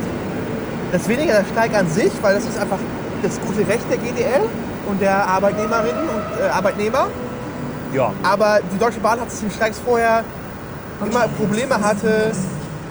das 0.91 1.07
weniger 1.07 1.33
der 1.33 1.45
Streik 1.45 1.75
an 1.75 1.89
sich, 1.89 2.11
weil 2.21 2.35
das 2.35 2.45
ist 2.45 2.57
einfach 2.57 2.79
das 3.21 3.39
gute 3.41 3.67
Recht 3.67 3.85
der 3.89 3.97
GDL 3.97 4.41
und 4.87 5.01
der 5.01 5.27
Arbeitnehmerinnen 5.27 6.03
und 6.03 6.39
äh, 6.39 6.49
Arbeitnehmer. 6.49 7.07
Ja, 7.95 8.11
Aber 8.23 8.59
die 8.73 8.77
Deutsche 8.77 8.99
Bahn 8.99 9.19
hat 9.19 9.29
es 9.29 9.41
in 9.41 9.49
Streiks 9.49 9.79
vorher 9.79 10.23
immer 11.05 11.27
Probleme 11.29 11.75
hatte, 11.81 12.31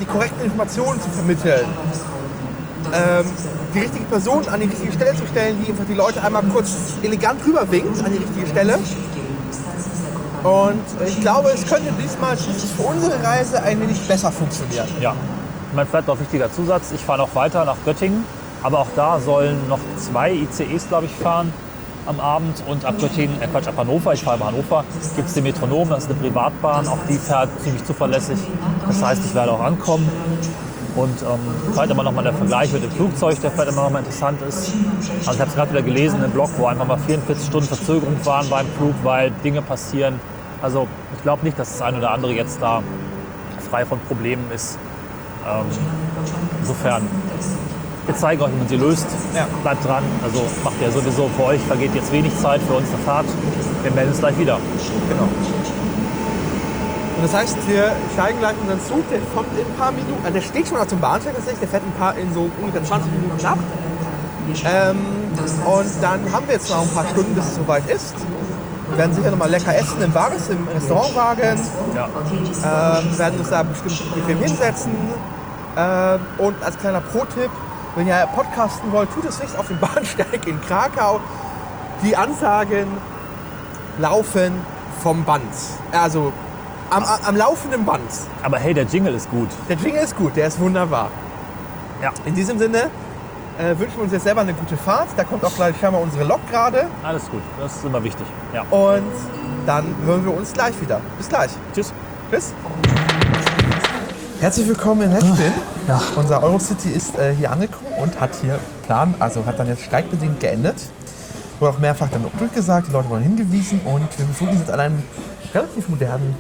die 0.00 0.04
korrekten 0.04 0.44
Informationen 0.44 1.00
zu 1.00 1.10
vermitteln. 1.10 1.66
Ähm, 2.92 3.26
die 3.74 3.80
richtige 3.80 4.04
Person 4.04 4.46
an 4.48 4.60
die 4.60 4.66
richtige 4.66 4.92
Stelle 4.92 5.16
zu 5.16 5.26
stellen, 5.26 5.62
die 5.62 5.70
einfach 5.70 5.84
die 5.86 5.94
Leute 5.94 6.22
einmal 6.22 6.42
kurz 6.44 6.94
elegant 7.02 7.44
rüberwinkt 7.46 8.04
an 8.04 8.12
die 8.12 8.18
richtige 8.18 8.46
Stelle. 8.46 8.78
Und 10.42 10.84
ich 11.06 11.20
glaube, 11.20 11.50
es 11.50 11.66
könnte 11.66 11.90
diesmal 12.00 12.36
für 12.36 12.82
unsere 12.82 13.22
Reise 13.22 13.62
ein 13.62 13.80
wenig 13.80 14.00
besser 14.06 14.30
funktionieren. 14.30 14.88
ja. 15.00 15.14
Ich 15.70 15.76
meine, 15.76 15.88
vielleicht 15.88 16.06
noch 16.06 16.20
wichtiger 16.20 16.52
Zusatz. 16.52 16.92
Ich 16.94 17.00
fahre 17.00 17.18
noch 17.18 17.34
weiter 17.34 17.64
nach 17.64 17.76
Göttingen, 17.84 18.24
aber 18.62 18.78
auch 18.78 18.86
da 18.94 19.18
sollen 19.18 19.66
noch 19.68 19.80
zwei 19.98 20.32
ICEs, 20.32 20.86
glaube 20.88 21.06
ich, 21.06 21.12
fahren 21.16 21.52
am 22.06 22.20
Abend. 22.20 22.62
Und 22.68 22.84
ab 22.84 22.96
Göttingen, 23.00 23.40
äh 23.40 23.46
Quatsch, 23.46 23.68
ab 23.68 23.74
Hannover, 23.76 24.12
ich 24.12 24.22
fahre 24.22 24.38
bei 24.38 24.46
Hannover, 24.46 24.84
gibt 25.16 25.28
es 25.28 25.34
den 25.34 25.44
Metronom, 25.44 25.88
das 25.88 26.04
ist 26.04 26.10
eine 26.10 26.20
Privatbahn. 26.20 26.86
Auch 26.88 26.98
die 27.08 27.18
fährt 27.18 27.48
ziemlich 27.62 27.84
zuverlässig. 27.84 28.38
Das 28.86 29.02
heißt, 29.02 29.24
ich 29.24 29.34
werde 29.34 29.52
auch 29.52 29.60
ankommen. 29.60 30.08
Und 30.96 31.22
ähm, 31.22 31.40
vielleicht 31.72 31.90
immer 31.90 32.04
noch 32.04 32.12
mal 32.12 32.22
der 32.22 32.34
Vergleich 32.34 32.72
mit 32.72 32.84
dem 32.84 32.90
Flugzeug, 32.92 33.40
der 33.40 33.50
vielleicht 33.50 33.72
immer 33.72 33.82
noch 33.82 33.90
mal 33.90 33.98
interessant 33.98 34.40
ist. 34.42 34.72
Also 35.18 35.32
ich 35.32 35.40
habe 35.40 35.50
es 35.50 35.56
gerade 35.56 35.72
wieder 35.72 35.82
gelesen 35.82 36.22
im 36.22 36.30
Blog, 36.30 36.50
wo 36.56 36.66
einfach 36.66 36.86
mal 36.86 36.98
44 36.98 37.46
Stunden 37.46 37.66
Verzögerung 37.66 38.16
waren 38.24 38.48
beim 38.48 38.66
Flug, 38.78 38.94
weil 39.02 39.32
Dinge 39.42 39.60
passieren. 39.60 40.20
Also 40.62 40.86
ich 41.16 41.22
glaube 41.22 41.44
nicht, 41.44 41.58
dass 41.58 41.72
das 41.72 41.82
eine 41.82 41.98
oder 41.98 42.12
andere 42.12 42.32
jetzt 42.32 42.62
da 42.62 42.80
frei 43.70 43.84
von 43.84 43.98
Problemen 44.06 44.44
ist. 44.54 44.78
Ähm, 45.46 45.66
insofern, 46.60 47.02
wir 48.06 48.16
zeigen 48.16 48.42
euch, 48.42 48.52
wie 48.52 48.58
man 48.58 48.68
sie 48.68 48.76
löst. 48.76 49.06
Ja. 49.34 49.46
Bleibt 49.62 49.84
dran. 49.84 50.04
Also 50.22 50.42
macht 50.62 50.80
ja 50.80 50.90
sowieso 50.90 51.28
für 51.36 51.44
euch, 51.44 51.60
vergeht 51.62 51.94
jetzt 51.94 52.12
wenig 52.12 52.36
Zeit, 52.38 52.60
für 52.62 52.74
uns 52.74 52.88
eine 52.88 52.98
Fahrt. 52.98 53.26
Wir 53.82 53.90
melden 53.92 54.10
uns 54.10 54.20
gleich 54.20 54.38
wieder. 54.38 54.58
Genau. 55.08 55.28
Und 57.16 57.22
das 57.22 57.34
heißt, 57.34 57.56
wir 57.68 57.92
steigen 58.12 58.38
gleich 58.38 58.54
unseren 58.60 58.80
Zug, 58.80 59.08
der 59.10 59.20
kommt 59.34 59.48
in 59.58 59.64
ein 59.64 59.74
paar 59.78 59.92
Minuten, 59.92 60.18
also 60.24 60.34
der 60.34 60.42
steht 60.42 60.68
schon 60.68 60.78
auf 60.78 60.88
dem 60.88 61.00
Bahnsteig 61.00 61.34
tatsächlich, 61.34 61.60
der 61.60 61.68
fährt 61.68 61.82
ein 61.84 61.98
paar 61.98 62.16
in 62.16 62.32
so 62.34 62.50
ungefähr 62.60 62.84
20 62.84 63.12
Minuten 63.12 63.46
ab. 63.46 63.58
Ähm, 64.66 64.98
und 65.64 66.02
dann 66.02 66.20
haben 66.32 66.46
wir 66.46 66.54
jetzt 66.54 66.68
noch 66.68 66.82
ein 66.82 66.88
paar 66.88 67.06
Stunden, 67.06 67.34
bis 67.34 67.46
es 67.46 67.54
soweit 67.54 67.88
ist. 67.88 68.14
Wir 68.90 68.98
werden 68.98 69.14
sicher 69.14 69.30
noch 69.30 69.38
mal 69.38 69.48
lecker 69.48 69.74
essen 69.74 70.02
im 70.02 70.14
Wagens, 70.14 70.48
im 70.50 70.68
Restaurantwagen. 70.68 71.58
Ja. 71.94 72.08
Ähm, 73.00 73.18
werden 73.18 73.38
uns 73.38 73.48
da 73.48 73.62
bestimmt 73.62 74.14
bequem 74.14 74.38
hinsetzen. 74.40 74.92
Ähm, 75.76 76.20
und 76.38 76.62
als 76.62 76.78
kleiner 76.78 77.00
Pro-Tipp, 77.00 77.50
wenn 77.96 78.06
ihr 78.06 78.28
podcasten 78.34 78.92
wollt, 78.92 79.12
tut 79.12 79.24
es 79.24 79.40
nicht 79.40 79.56
auf 79.56 79.68
dem 79.68 79.78
Bahnsteig 79.80 80.46
in 80.46 80.60
Krakau. 80.60 81.20
Die 82.02 82.16
Ansagen 82.16 82.88
laufen 83.98 84.60
vom 85.02 85.24
Band. 85.24 85.42
Also 85.92 86.32
am, 86.90 87.04
am 87.04 87.36
laufenden 87.36 87.84
Band. 87.84 88.10
Aber 88.42 88.58
hey, 88.58 88.74
der 88.74 88.84
Jingle 88.84 89.14
ist 89.14 89.30
gut. 89.30 89.48
Der 89.68 89.76
Jingle 89.76 90.02
ist 90.02 90.16
gut, 90.16 90.36
der 90.36 90.48
ist 90.48 90.58
wunderbar. 90.58 91.10
Ja. 92.02 92.12
In 92.24 92.34
diesem 92.34 92.58
Sinne 92.58 92.90
äh, 93.58 93.78
wünschen 93.78 93.96
wir 93.96 94.04
uns 94.04 94.12
jetzt 94.12 94.24
selber 94.24 94.42
eine 94.42 94.54
gute 94.54 94.76
Fahrt. 94.76 95.08
Da 95.16 95.24
kommt 95.24 95.44
auch 95.44 95.54
gleich 95.54 95.76
scheinbar 95.80 96.00
unsere 96.00 96.24
Lok 96.24 96.40
gerade. 96.50 96.86
Alles 97.02 97.30
gut. 97.30 97.42
Das 97.60 97.76
ist 97.76 97.84
immer 97.84 98.02
wichtig. 98.02 98.26
Ja. 98.52 98.62
Und 98.70 99.12
dann 99.66 99.94
hören 100.04 100.24
wir 100.24 100.36
uns 100.36 100.52
gleich 100.52 100.78
wieder. 100.80 101.00
Bis 101.16 101.28
gleich. 101.28 101.50
Tschüss. 101.74 101.92
Tschüss. 102.30 102.52
Herzlich 104.44 104.68
willkommen 104.68 105.00
in 105.00 105.10
Hedspin. 105.10 105.54
Ja. 105.88 106.02
Unser 106.16 106.42
Eurocity 106.42 106.90
ist 106.90 107.18
äh, 107.18 107.34
hier 107.34 107.50
angekommen 107.50 107.94
und 107.98 108.20
hat 108.20 108.32
hier 108.42 108.58
Plan, 108.84 109.14
also 109.18 109.46
hat 109.46 109.58
dann 109.58 109.68
jetzt 109.68 109.84
streikbedingt 109.84 110.38
geendet. 110.38 110.74
Wurde 111.58 111.72
auch 111.72 111.78
mehrfach 111.78 112.10
dann 112.10 112.26
durchgesagt, 112.38 112.88
die 112.88 112.92
Leute 112.92 113.08
wurden 113.08 113.22
hingewiesen 113.22 113.80
und 113.86 114.06
wir 114.18 114.26
befinden 114.26 114.52
uns 114.52 114.60
jetzt 114.60 114.70
an 114.70 114.80
einem 114.80 115.02
relativ 115.54 115.88
modernen, 115.88 116.36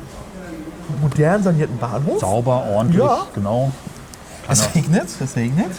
modern 1.00 1.42
sanierten 1.42 1.78
Bahnhof. 1.78 2.20
Sauber, 2.20 2.66
ordentlich, 2.74 3.02
Ja. 3.02 3.26
genau. 3.34 3.72
Es 4.50 4.74
regnet, 4.74 5.08
es 5.18 5.34
regnet. 5.34 5.72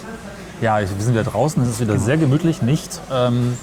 Ja, 0.62 0.80
wir 0.80 0.88
sind 0.88 1.14
wieder 1.14 1.26
draußen. 1.26 1.62
Es 1.62 1.70
ist 1.70 1.80
wieder 1.80 2.00
sehr 2.00 2.18
gemütlich, 2.18 2.64
nicht 2.64 3.02
ähm, 3.14 3.56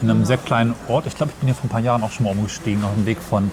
in 0.00 0.08
einem 0.08 0.24
sehr 0.24 0.36
kleinen 0.36 0.76
Ort. 0.86 1.06
Ich 1.06 1.16
glaube, 1.16 1.32
ich 1.32 1.38
bin 1.40 1.48
hier 1.48 1.56
vor 1.56 1.64
ein 1.64 1.70
paar 1.70 1.80
Jahren 1.80 2.04
auch 2.04 2.12
schon 2.12 2.22
mal 2.26 2.30
umgestiegen 2.30 2.84
auf 2.84 2.94
dem 2.94 3.04
Weg 3.04 3.18
von 3.18 3.50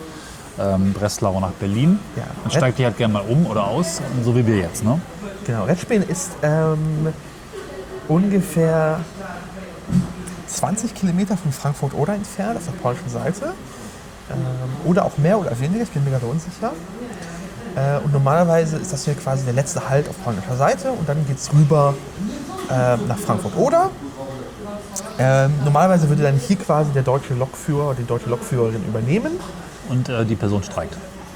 ähm, 0.59 0.93
Breslau 0.93 1.39
nach 1.39 1.51
Berlin. 1.51 1.99
Ja. 2.15 2.23
Man 2.43 2.51
steigt 2.51 2.77
hier 2.77 2.87
halt 2.87 2.97
gerne 2.97 3.13
mal 3.13 3.23
um 3.27 3.45
oder 3.45 3.67
aus, 3.67 4.01
so 4.23 4.35
wie 4.35 4.45
wir 4.45 4.57
jetzt. 4.57 4.83
Ne? 4.83 4.99
Genau, 5.45 5.65
Redspin 5.65 6.03
ist 6.03 6.31
ähm, 6.41 7.13
ungefähr 8.07 8.99
20 10.47 10.93
Kilometer 10.93 11.37
von 11.37 11.51
Frankfurt-Oder 11.51 12.13
entfernt, 12.15 12.57
auf 12.57 12.65
der 12.65 12.71
polnischen 12.71 13.09
Seite. 13.09 13.53
Ähm, 14.31 14.37
oder 14.85 15.05
auch 15.05 15.17
mehr 15.17 15.39
oder 15.39 15.57
weniger, 15.59 15.83
ich 15.83 15.89
bin 15.89 16.03
mir 16.03 16.11
gerade 16.11 16.25
unsicher. 16.25 16.71
Äh, 17.75 18.03
und 18.03 18.11
normalerweise 18.11 18.77
ist 18.77 18.91
das 18.91 19.05
hier 19.05 19.13
quasi 19.13 19.45
der 19.45 19.53
letzte 19.53 19.87
Halt 19.87 20.09
auf 20.09 20.21
polnischer 20.23 20.55
Seite 20.55 20.91
und 20.91 21.07
dann 21.07 21.25
geht 21.27 21.37
es 21.37 21.51
rüber 21.53 21.93
ähm, 22.71 22.99
nach 23.07 23.17
Frankfurt-Oder. 23.17 23.89
Ähm, 25.19 25.53
normalerweise 25.63 26.09
würde 26.09 26.23
dann 26.23 26.37
hier 26.37 26.57
quasi 26.57 26.91
der 26.91 27.03
deutsche 27.03 27.33
Lokführer 27.33 27.89
oder 27.89 27.95
die 27.95 28.05
deutsche 28.05 28.29
Lokführerin 28.29 28.83
übernehmen 28.87 29.39
Und 29.89 30.09
äh, 30.09 30.25
die 30.25 30.35
Person 30.35 30.63
streikt. 30.63 30.95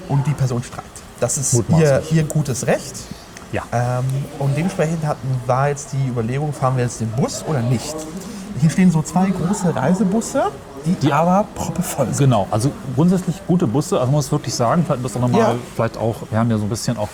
und 0.10 0.26
die 0.28 0.34
Person 0.34 0.62
streikt. 0.64 0.88
Das 1.20 1.38
ist 1.38 1.64
hier, 1.70 2.02
hier 2.10 2.24
gutes 2.24 2.66
Recht. 2.68 2.94
Ja. 3.52 3.64
Ähm, 3.72 4.06
und 4.40 4.56
dementsprechend 4.58 5.06
hatten, 5.06 5.28
war 5.46 5.70
jetzt 5.70 5.94
die 5.94 6.08
Überlegung, 6.08 6.52
fahren 6.54 6.76
wir 6.78 6.84
jetzt 6.84 7.00
den 7.02 7.10
Bus 7.12 7.44
oder 7.48 7.62
nicht. 7.62 7.96
Hier 8.60 8.70
stehen 8.70 8.92
so 8.92 9.02
zwei 9.02 9.28
große 9.30 9.76
Reisebusse, 9.76 10.46
die, 10.86 10.94
Die- 10.96 11.12
aber 11.14 11.46
proppevoll 11.56 12.08
sind. 12.08 12.18
Genau, 12.18 12.48
also 12.52 12.72
grundsätzlich 12.96 13.42
gute 13.48 13.68
Busse, 13.68 13.96
also 14.00 14.08
man 14.08 14.16
muss 14.16 14.32
wirklich 14.32 14.54
sagen, 14.56 14.84
vielleicht 14.86 15.04
das 15.06 15.16
auch 15.16 15.22
nochmal, 15.22 15.42
Ja. 15.42 15.56
vielleicht 15.76 15.98
auch, 15.98 16.16
wir 16.30 16.40
haben 16.40 16.50
ja 16.50 16.58
so 16.58 16.64
ein 16.64 16.70
bisschen 16.70 16.98
auch 16.98 17.10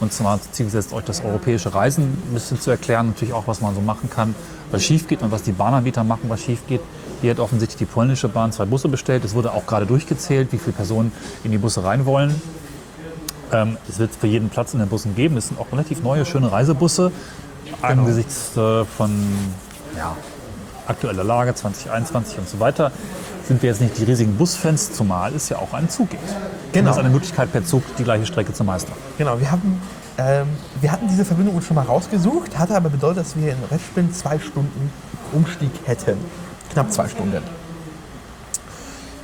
uns 0.00 0.20
mal 0.20 0.38
Ziel 0.52 0.66
gesetzt, 0.66 0.92
euch 0.92 1.04
das 1.04 1.24
europäische 1.24 1.74
Reisen 1.74 2.04
ein 2.04 2.34
bisschen 2.34 2.60
zu 2.60 2.70
erklären, 2.70 3.08
natürlich 3.08 3.34
auch, 3.34 3.46
was 3.46 3.60
man 3.60 3.74
so 3.74 3.80
machen 3.80 4.10
kann, 4.10 4.34
was 4.70 4.82
schief 4.84 5.08
geht 5.08 5.22
und 5.22 5.30
was 5.30 5.42
die 5.42 5.52
Bahnanbieter 5.52 6.04
machen, 6.04 6.24
was 6.28 6.40
schief 6.42 6.60
geht. 6.68 6.80
Hier 7.20 7.32
hat 7.32 7.40
offensichtlich 7.40 7.78
die 7.78 7.84
polnische 7.86 8.28
Bahn 8.28 8.52
zwei 8.52 8.64
Busse 8.64 8.88
bestellt. 8.88 9.24
Es 9.24 9.34
wurde 9.34 9.52
auch 9.52 9.66
gerade 9.66 9.86
durchgezählt, 9.86 10.52
wie 10.52 10.58
viele 10.58 10.72
Personen 10.72 11.12
in 11.44 11.50
die 11.50 11.58
Busse 11.58 11.82
rein 11.84 12.06
wollen. 12.06 12.40
Ähm, 13.52 13.76
es 13.88 13.98
wird 13.98 14.10
für 14.14 14.26
jeden 14.26 14.50
Platz 14.50 14.74
in 14.74 14.80
den 14.80 14.88
Bussen 14.88 15.14
geben. 15.16 15.36
Es 15.36 15.48
sind 15.48 15.58
auch 15.58 15.70
relativ 15.72 16.02
neue, 16.02 16.24
schöne 16.24 16.52
Reisebusse. 16.52 17.10
Angesichts 17.82 18.56
äh, 18.56 18.84
von 18.84 19.10
ja, 19.96 20.14
aktueller 20.86 21.24
Lage 21.24 21.54
2021 21.54 22.38
und 22.38 22.48
so 22.48 22.60
weiter 22.60 22.92
sind 23.46 23.62
wir 23.62 23.70
jetzt 23.70 23.80
nicht 23.80 23.96
die 23.98 24.04
riesigen 24.04 24.36
Busfans, 24.36 24.92
zumal 24.92 25.34
es 25.34 25.48
ja 25.48 25.56
auch 25.58 25.72
einen 25.72 25.88
Zug 25.88 26.10
gibt. 26.10 26.22
Und 26.22 26.72
Genau. 26.72 26.88
das 26.88 26.96
ist 26.96 27.00
eine 27.00 27.10
Möglichkeit, 27.10 27.50
per 27.50 27.64
Zug 27.64 27.82
die 27.96 28.04
gleiche 28.04 28.26
Strecke 28.26 28.52
zu 28.52 28.62
meistern. 28.62 28.94
Genau, 29.16 29.40
wir 29.40 29.50
haben 29.50 29.80
Ähm, 30.18 30.48
wir 30.80 30.90
hatten 30.90 31.06
diese 31.06 31.24
Verbindung 31.24 31.54
uns 31.54 31.66
schon 31.66 31.76
mal 31.76 31.84
rausgesucht, 31.84 32.58
hatte 32.58 32.74
aber 32.74 32.90
bedeutet, 32.90 33.24
dass 33.24 33.36
wir 33.36 33.52
in 33.52 33.58
Restspin 33.70 34.12
zwei 34.12 34.38
Stunden 34.40 34.90
Umstieg 35.32 35.70
hätten. 35.84 36.18
Knapp 36.72 36.92
zwei 36.92 37.08
Stunden. 37.08 37.42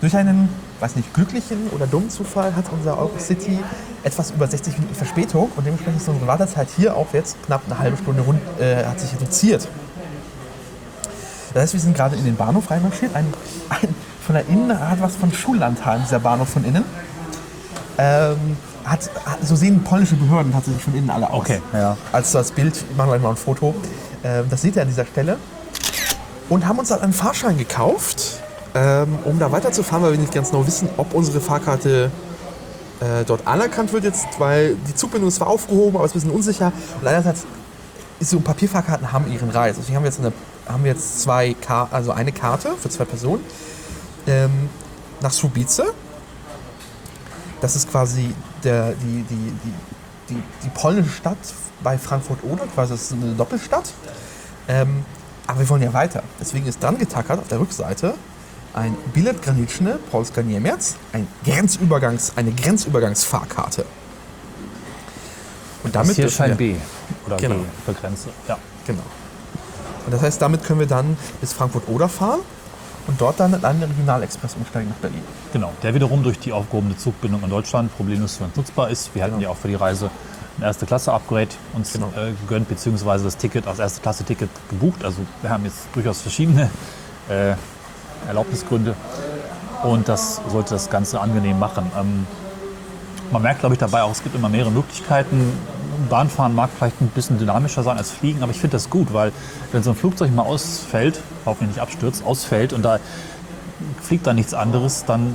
Durch 0.00 0.16
einen, 0.16 0.48
weiß 0.78 0.94
nicht, 0.94 1.12
glücklichen 1.12 1.68
oder 1.74 1.88
dummen 1.88 2.10
Zufall 2.10 2.54
hat 2.54 2.66
unser 2.72 2.96
Eurocity 2.96 3.58
etwas 4.04 4.30
über 4.30 4.46
60 4.46 4.78
Minuten 4.78 4.94
Verspätung 4.94 5.50
und 5.56 5.64
dementsprechend 5.66 6.00
ist 6.00 6.08
unsere 6.08 6.28
Wartezeit 6.28 6.68
hier 6.76 6.96
auch 6.96 7.12
jetzt 7.12 7.42
knapp 7.44 7.62
eine 7.66 7.78
halbe 7.78 7.96
Stunde 7.96 8.22
rund, 8.22 8.40
äh, 8.60 8.84
hat 8.84 9.00
sich 9.00 9.12
reduziert. 9.14 9.66
Das 11.54 11.62
heißt, 11.62 11.72
wir 11.72 11.80
sind 11.80 11.96
gerade 11.96 12.14
in 12.16 12.24
den 12.24 12.36
Bahnhof 12.36 12.70
reinmarschiert. 12.70 13.16
Ein, 13.16 13.32
ein, 13.68 13.94
von 14.24 14.34
der 14.34 14.46
Innen 14.48 14.78
hat 14.78 15.00
was 15.00 15.16
von 15.16 15.32
Schullandheim, 15.32 16.02
dieser 16.02 16.20
Bahnhof 16.20 16.50
von 16.50 16.64
innen. 16.64 16.84
Ähm, 17.98 18.56
hat, 18.84 19.10
hat, 19.24 19.38
so 19.42 19.56
sehen 19.56 19.82
polnische 19.82 20.16
Behörden 20.16 20.52
tatsächlich 20.52 20.82
von 20.82 20.94
innen 20.94 21.10
alle 21.10 21.30
aus. 21.30 21.40
Okay, 21.40 21.60
ja. 21.72 21.96
Als 22.12 22.32
das 22.32 22.52
Bild, 22.52 22.76
ich 22.76 22.96
mache 22.96 23.08
gleich 23.08 23.22
mal 23.22 23.30
ein 23.30 23.36
Foto, 23.36 23.74
ähm, 24.22 24.46
das 24.50 24.62
seht 24.62 24.76
ihr 24.76 24.82
an 24.82 24.88
dieser 24.88 25.06
Stelle. 25.06 25.38
Und 26.48 26.66
haben 26.66 26.78
uns 26.78 26.90
dann 26.90 27.00
einen 27.00 27.14
Fahrschein 27.14 27.56
gekauft, 27.56 28.42
ähm, 28.74 29.18
um 29.24 29.38
da 29.38 29.50
weiterzufahren, 29.50 30.02
weil 30.04 30.12
wir 30.12 30.18
nicht 30.18 30.34
ganz 30.34 30.50
genau 30.50 30.66
wissen, 30.66 30.88
ob 30.98 31.14
unsere 31.14 31.40
Fahrkarte 31.40 32.10
äh, 33.00 33.24
dort 33.24 33.46
anerkannt 33.46 33.92
wird 33.92 34.04
jetzt, 34.04 34.26
weil 34.38 34.76
die 34.88 34.94
Zugbindung 34.94 35.28
ist 35.28 35.36
zwar 35.36 35.48
aufgehoben, 35.48 35.96
aber 35.96 36.04
es 36.04 36.10
ist 36.10 36.16
ein 36.16 36.20
bisschen 36.20 36.36
unsicher. 36.36 36.72
Und 37.00 37.06
einerseits 37.06 37.44
ist 38.20 38.30
so 38.30 38.40
Papierfahrkarten 38.40 39.12
haben 39.12 39.30
ihren 39.32 39.50
Reis. 39.50 39.76
Deswegen 39.78 39.96
haben 39.96 40.04
wir 40.04 40.10
jetzt, 40.10 40.20
eine, 40.20 40.32
haben 40.68 40.84
wir 40.84 40.92
jetzt 40.92 41.22
zwei, 41.22 41.54
Kar 41.54 41.88
also 41.90 42.12
eine 42.12 42.32
Karte 42.32 42.72
für 42.80 42.88
zwei 42.88 43.04
Personen 43.04 43.42
ähm, 44.26 44.68
nach 45.20 45.32
Subice. 45.32 45.82
Das 47.64 47.76
ist 47.76 47.90
quasi 47.90 48.34
der, 48.62 48.92
die, 48.92 49.22
die, 49.22 49.52
die, 49.64 49.72
die, 50.28 50.42
die 50.64 50.68
polnische 50.74 51.08
Stadt 51.08 51.38
bei 51.82 51.96
Frankfurt-Oder, 51.96 52.66
quasi 52.66 52.92
das 52.92 53.04
ist 53.04 53.12
eine 53.14 53.32
Doppelstadt. 53.32 53.90
Ähm, 54.68 55.02
aber 55.46 55.60
wir 55.60 55.68
wollen 55.70 55.82
ja 55.82 55.94
weiter. 55.94 56.22
Deswegen 56.38 56.66
ist 56.66 56.82
dran 56.82 56.98
getackert 56.98 57.38
auf 57.38 57.48
der 57.48 57.60
Rückseite 57.60 58.16
ein 58.74 58.94
Bilet 59.14 59.40
Graniczny 59.40 59.94
Polska 60.10 60.42
Niemiec, 60.42 60.94
ein 61.14 61.26
Grenzübergangs, 61.42 62.34
eine 62.36 62.52
Grenzübergangsfahrkarte. 62.52 63.86
Und 65.84 65.94
damit 65.94 66.10
das 66.10 66.16
hier 66.16 66.28
Schein 66.28 66.50
wir, 66.50 66.56
B 66.56 66.74
oder 67.24 67.38
Genau. 67.38 67.54
G 67.54 67.60
für 67.86 67.94
Grenze. 67.94 68.28
Ja. 68.46 68.58
Genau. 68.86 69.04
Und 70.04 70.12
das 70.12 70.20
heißt, 70.20 70.42
damit 70.42 70.64
können 70.64 70.80
wir 70.80 70.86
dann 70.86 71.16
bis 71.40 71.54
Frankfurt-Oder 71.54 72.10
fahren 72.10 72.40
und 73.06 73.20
dort 73.20 73.40
dann 73.40 73.54
in 73.54 73.64
einen 73.64 73.82
Regionalexpress 73.82 74.54
umsteigen 74.56 74.88
nach 74.90 74.96
Berlin. 74.96 75.22
Genau, 75.52 75.72
der 75.82 75.94
wiederum 75.94 76.22
durch 76.22 76.38
die 76.38 76.52
aufgehobene 76.52 76.96
Zugbindung 76.96 77.42
in 77.42 77.50
Deutschland 77.50 77.94
problemlos 77.96 78.36
für 78.36 78.44
uns 78.44 78.56
nutzbar 78.56 78.90
ist. 78.90 79.14
Wir 79.14 79.24
hatten 79.24 79.40
ja 79.40 79.50
auch 79.50 79.56
für 79.56 79.68
die 79.68 79.74
Reise 79.74 80.10
ein 80.58 80.62
erste 80.62 80.86
Klasse 80.86 81.12
Upgrade 81.12 81.48
uns 81.74 81.92
Genau. 81.92 82.12
äh, 82.16 82.32
gegönnt, 82.32 82.68
beziehungsweise 82.68 83.24
das 83.24 83.36
Ticket 83.36 83.66
als 83.66 83.78
erste 83.78 84.00
Klasse 84.00 84.24
Ticket 84.24 84.50
gebucht. 84.70 85.04
Also 85.04 85.18
wir 85.42 85.50
haben 85.50 85.64
jetzt 85.64 85.86
durchaus 85.92 86.20
verschiedene 86.22 86.70
äh, 87.28 87.54
Erlaubnisgründe 88.28 88.94
und 89.82 90.08
das 90.08 90.40
sollte 90.48 90.74
das 90.74 90.88
Ganze 90.88 91.20
angenehm 91.20 91.58
machen. 91.58 91.90
Ähm, 91.98 92.26
man 93.30 93.42
merkt, 93.42 93.60
glaube 93.60 93.74
ich, 93.74 93.78
dabei 93.78 94.02
auch, 94.02 94.12
es 94.12 94.22
gibt 94.22 94.34
immer 94.34 94.48
mehrere 94.48 94.70
Möglichkeiten. 94.70 95.52
Bahnfahren 96.08 96.54
mag 96.54 96.70
vielleicht 96.76 97.00
ein 97.00 97.08
bisschen 97.08 97.38
dynamischer 97.38 97.82
sein 97.82 97.96
als 97.96 98.10
Fliegen, 98.10 98.42
aber 98.42 98.52
ich 98.52 98.60
finde 98.60 98.76
das 98.76 98.90
gut, 98.90 99.12
weil 99.12 99.32
wenn 99.72 99.82
so 99.82 99.90
ein 99.90 99.96
Flugzeug 99.96 100.34
mal 100.34 100.42
ausfällt, 100.42 101.20
hoffentlich 101.46 101.76
nicht 101.76 101.80
abstürzt, 101.80 102.24
ausfällt 102.24 102.72
und 102.72 102.82
da 102.82 102.98
fliegt 104.02 104.26
da 104.26 104.32
nichts 104.32 104.54
anderes, 104.54 105.04
dann 105.04 105.34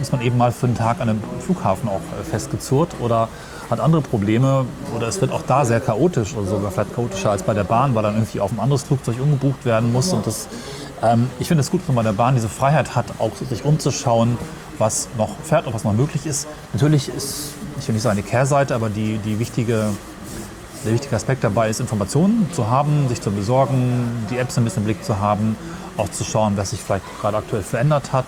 ist 0.00 0.12
man 0.12 0.20
eben 0.20 0.36
mal 0.36 0.52
für 0.52 0.66
einen 0.66 0.76
Tag 0.76 1.00
an 1.00 1.08
einem 1.08 1.22
Flughafen 1.40 1.88
auch 1.88 2.00
äh, 2.20 2.24
festgezurrt 2.24 2.90
oder 3.00 3.28
hat 3.70 3.80
andere 3.80 4.00
Probleme 4.00 4.64
oder 4.96 5.08
es 5.08 5.20
wird 5.20 5.32
auch 5.32 5.42
da 5.42 5.64
sehr 5.64 5.80
chaotisch 5.80 6.34
oder 6.34 6.46
sogar 6.46 6.70
vielleicht 6.70 6.94
chaotischer 6.94 7.30
als 7.30 7.42
bei 7.42 7.54
der 7.54 7.64
Bahn, 7.64 7.94
weil 7.94 8.02
dann 8.02 8.14
irgendwie 8.14 8.40
auf 8.40 8.52
ein 8.52 8.60
anderes 8.60 8.84
Flugzeug 8.84 9.20
umgebucht 9.20 9.64
werden 9.64 9.92
muss 9.92 10.12
und 10.12 10.26
das 10.26 10.48
ähm, 11.02 11.30
ich 11.38 11.48
finde 11.48 11.60
es 11.62 11.70
gut, 11.70 11.80
wenn 11.86 11.94
man 11.94 12.04
bei 12.04 12.10
der 12.10 12.16
Bahn 12.16 12.34
diese 12.34 12.48
Freiheit 12.48 12.94
hat, 12.94 13.06
auch 13.18 13.34
sich 13.36 13.64
umzuschauen, 13.64 14.38
was 14.78 15.08
noch 15.16 15.30
fährt 15.42 15.66
und 15.66 15.74
was 15.74 15.84
noch 15.84 15.92
möglich 15.92 16.26
ist. 16.26 16.46
Natürlich 16.72 17.08
ist, 17.08 17.52
ich 17.78 17.86
will 17.88 17.94
nicht 17.94 18.02
sagen 18.02 18.16
die 18.16 18.22
Kehrseite, 18.22 18.74
aber 18.74 18.88
die, 18.88 19.18
die 19.18 19.38
wichtige, 19.38 19.90
der 20.84 20.92
wichtige 20.92 21.16
Aspekt 21.16 21.44
dabei 21.44 21.68
ist, 21.68 21.80
Informationen 21.80 22.48
zu 22.52 22.68
haben, 22.68 23.08
sich 23.08 23.20
zu 23.20 23.30
besorgen, 23.30 24.26
die 24.30 24.38
Apps 24.38 24.56
ein 24.58 24.64
bisschen 24.64 24.82
im 24.82 24.84
Blick 24.84 25.04
zu 25.04 25.18
haben, 25.18 25.56
auch 25.96 26.08
zu 26.10 26.24
schauen, 26.24 26.56
was 26.56 26.70
sich 26.70 26.80
vielleicht 26.80 27.04
gerade 27.20 27.36
aktuell 27.38 27.62
verändert 27.62 28.12
hat. 28.12 28.26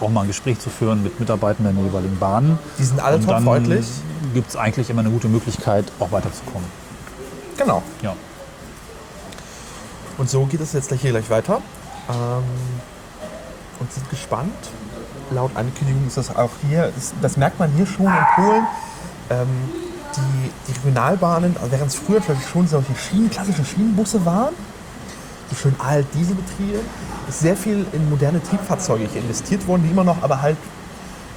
Auch 0.00 0.10
mal 0.10 0.22
ein 0.22 0.26
Gespräch 0.26 0.58
zu 0.58 0.68
führen 0.70 1.02
mit 1.02 1.18
Mitarbeitenden 1.20 1.74
der 1.74 1.84
jeweiligen 1.84 2.18
Bahnen. 2.18 2.58
Die 2.78 2.84
sind 2.84 3.00
alle 3.00 3.16
Und 3.16 3.22
top 3.22 3.30
dann 3.34 3.44
freundlich. 3.44 3.86
gibt 4.34 4.48
es 4.50 4.56
eigentlich 4.56 4.90
immer 4.90 5.00
eine 5.00 5.10
gute 5.10 5.28
Möglichkeit, 5.28 5.84
auch 6.00 6.12
weiterzukommen. 6.12 6.68
Genau. 7.56 7.82
Ja. 8.02 8.14
Und 10.18 10.28
so 10.30 10.44
geht 10.46 10.60
es 10.60 10.72
jetzt 10.72 10.92
hier 10.92 11.10
gleich 11.10 11.30
weiter. 11.30 11.60
Ähm, 12.08 12.42
und 13.80 13.92
sind 13.92 14.08
gespannt. 14.10 14.52
Laut 15.30 15.50
Ankündigung 15.54 16.06
ist 16.06 16.16
das 16.16 16.34
auch 16.34 16.50
hier, 16.68 16.92
das 17.20 17.36
merkt 17.36 17.58
man 17.58 17.70
hier 17.72 17.86
schon 17.86 18.06
in 18.06 18.26
Polen. 18.36 18.66
Ähm, 19.28 19.48
die, 20.16 20.50
die 20.68 20.72
Regionalbahnen, 20.78 21.56
also 21.56 21.72
während 21.72 21.88
es 21.88 21.96
früher 21.96 22.20
natürlich 22.20 22.46
schon 22.48 22.66
solche 22.66 22.94
Schienen, 22.96 23.30
klassische 23.30 23.64
Schienenbusse 23.64 24.24
waren, 24.24 24.54
die 25.50 25.56
schön 25.56 25.74
alt 25.78 26.06
Dieselbetriebe, 26.14 26.80
ist 27.28 27.40
sehr 27.40 27.56
viel 27.56 27.86
in 27.92 28.10
moderne 28.10 28.42
Triebfahrzeuge 28.42 29.04
investiert 29.14 29.66
worden, 29.66 29.82
die 29.84 29.90
immer 29.90 30.04
noch 30.04 30.22
aber 30.22 30.40
halt 30.40 30.56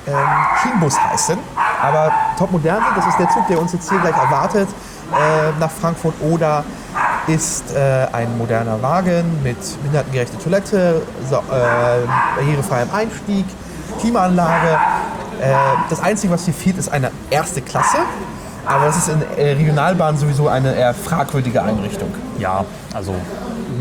ähm, 0.08 0.16
Schienenbus 0.62 1.00
heißen. 1.00 1.38
Aber 1.82 2.12
top 2.38 2.52
modern 2.52 2.84
sind, 2.84 2.98
das 2.98 3.08
ist 3.08 3.20
der 3.20 3.30
Zug, 3.30 3.48
der 3.48 3.60
uns 3.62 3.74
jetzt 3.74 3.90
hier 3.90 4.00
gleich 4.00 4.16
erwartet 4.16 4.68
äh, 5.12 5.60
nach 5.60 5.72
Frankfurt 5.72 6.16
oder 6.22 6.64
ist 7.28 7.76
äh, 7.76 8.08
ein 8.12 8.38
moderner 8.38 8.82
Wagen 8.82 9.44
mit 9.44 9.58
behindertengerechter 9.82 10.40
Toilette, 10.40 11.02
so, 11.30 11.38
äh, 11.38 11.42
barrierefreiem 12.36 12.90
Einstieg, 12.92 13.46
Klimaanlage. 14.00 14.80
Äh, 15.42 15.54
das 15.90 16.02
Einzige, 16.02 16.34
was 16.34 16.46
hier 16.46 16.54
fehlt, 16.54 16.78
ist 16.78 16.90
eine 16.90 17.12
erste 17.30 17.62
Klasse. 17.62 17.98
Aber 18.70 18.86
das 18.86 18.98
ist 18.98 19.10
in 19.10 19.22
äh, 19.36 19.54
Regionalbahnen 19.54 20.20
sowieso 20.20 20.48
eine 20.48 20.76
eher 20.76 20.94
fragwürdige 20.94 21.62
Einrichtung. 21.64 22.10
Ja, 22.38 22.64
also 22.94 23.16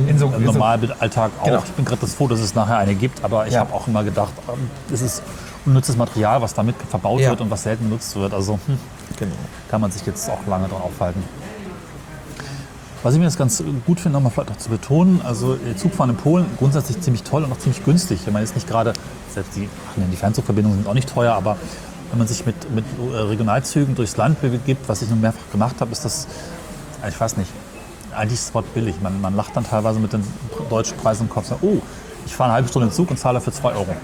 In 0.07 0.18
so, 0.18 0.27
im 0.29 0.35
in 0.35 0.46
so, 0.46 0.53
Normalalltag 0.53 1.31
auch. 1.40 1.44
Genau. 1.44 1.62
Ich 1.62 1.72
bin 1.72 1.85
gerade 1.85 2.01
das 2.01 2.14
froh, 2.14 2.27
dass 2.27 2.40
es 2.40 2.55
nachher 2.55 2.79
eine 2.79 2.94
gibt, 2.94 3.22
aber 3.22 3.46
ich 3.46 3.53
Ja. 3.53 3.61
habe 3.61 3.74
auch 3.74 3.87
immer 3.87 4.03
gedacht, 4.03 4.33
ähm, 4.51 4.70
es 4.92 5.03
ist 5.03 5.22
unnützes 5.66 5.96
Material, 5.98 6.40
was 6.40 6.55
damit 6.55 6.74
verbaut 6.88 7.20
Ja. 7.20 7.31
wird 7.31 7.42
und 7.42 7.51
was 7.51 7.64
selten 7.64 7.85
benutzt 7.85 8.16
wird. 8.16 8.33
Also 8.33 8.59
hm, 8.66 8.79
genau. 9.18 9.35
kann 9.70 9.83
man 9.83 9.90
sich 9.90 10.07
jetzt 10.07 10.31
auch 10.31 10.38
lange 10.46 10.68
dran 10.68 10.81
aufhalten. 10.81 11.22
Was 13.03 13.12
ich 13.12 13.20
mir 13.20 13.27
jetzt 13.27 13.38
ganz 13.38 13.62
gut 13.87 14.01
finde, 14.01 14.16
nochmal 14.16 14.33
vielleicht 14.33 14.51
auch 14.53 14.57
zu 14.57 14.70
betonen, 14.70 15.20
also 15.22 15.55
äh, 15.55 15.77
Zugfahren 15.77 16.11
in 16.11 16.16
Polen 16.16 16.46
grundsätzlich 16.59 16.98
ziemlich 17.03 17.24
toll 17.24 17.44
und 17.44 17.53
auch 17.53 17.59
ziemlich 17.59 17.85
günstig. 17.85 18.20
Ich 18.27 18.33
meine, 18.33 18.44
jetzt 18.46 18.55
nicht 18.55 18.66
gerade, 18.66 18.94
selbst 19.35 19.55
die, 19.55 19.68
die 19.96 20.16
Fernzugverbindungen 20.16 20.79
sind 20.79 20.88
auch 20.88 20.94
nicht 20.94 21.12
teuer, 21.12 21.35
aber 21.35 21.59
wenn 22.10 22.18
man 22.18 22.26
sich 22.26 22.46
mit, 22.46 22.70
mit 22.74 22.84
äh, 23.12 23.16
Regionalzügen 23.16 23.94
durchs 23.94 24.16
Land 24.16 24.40
begibt, 24.40 24.88
was 24.88 25.02
ich 25.02 25.10
nun 25.10 25.20
mehrfach 25.20 25.50
gemacht 25.52 25.76
habe, 25.80 25.92
ist 25.92 26.04
das, 26.04 26.26
ich 27.06 27.20
weiß 27.20 27.36
nicht, 27.36 27.50
eigentlich 28.14 28.34
ist 28.38 28.48
das 28.48 28.54
Wort 28.54 28.72
billig. 28.74 28.96
Man, 29.02 29.20
man 29.20 29.36
lacht 29.36 29.56
dann 29.56 29.64
teilweise 29.64 30.00
mit 30.00 30.12
den 30.12 30.24
deutschen 30.70 30.96
Preisen 30.96 31.24
im 31.24 31.30
Kopf. 31.30 31.46
Sagt, 31.46 31.62
oh, 31.62 31.80
ich 32.26 32.34
fahre 32.34 32.50
eine 32.50 32.54
halbe 32.54 32.68
Stunde 32.68 32.90
Zug 32.90 33.10
und 33.10 33.18
zahle 33.18 33.34
dafür 33.34 33.52
2 33.52 33.72
Euro. 33.72 33.94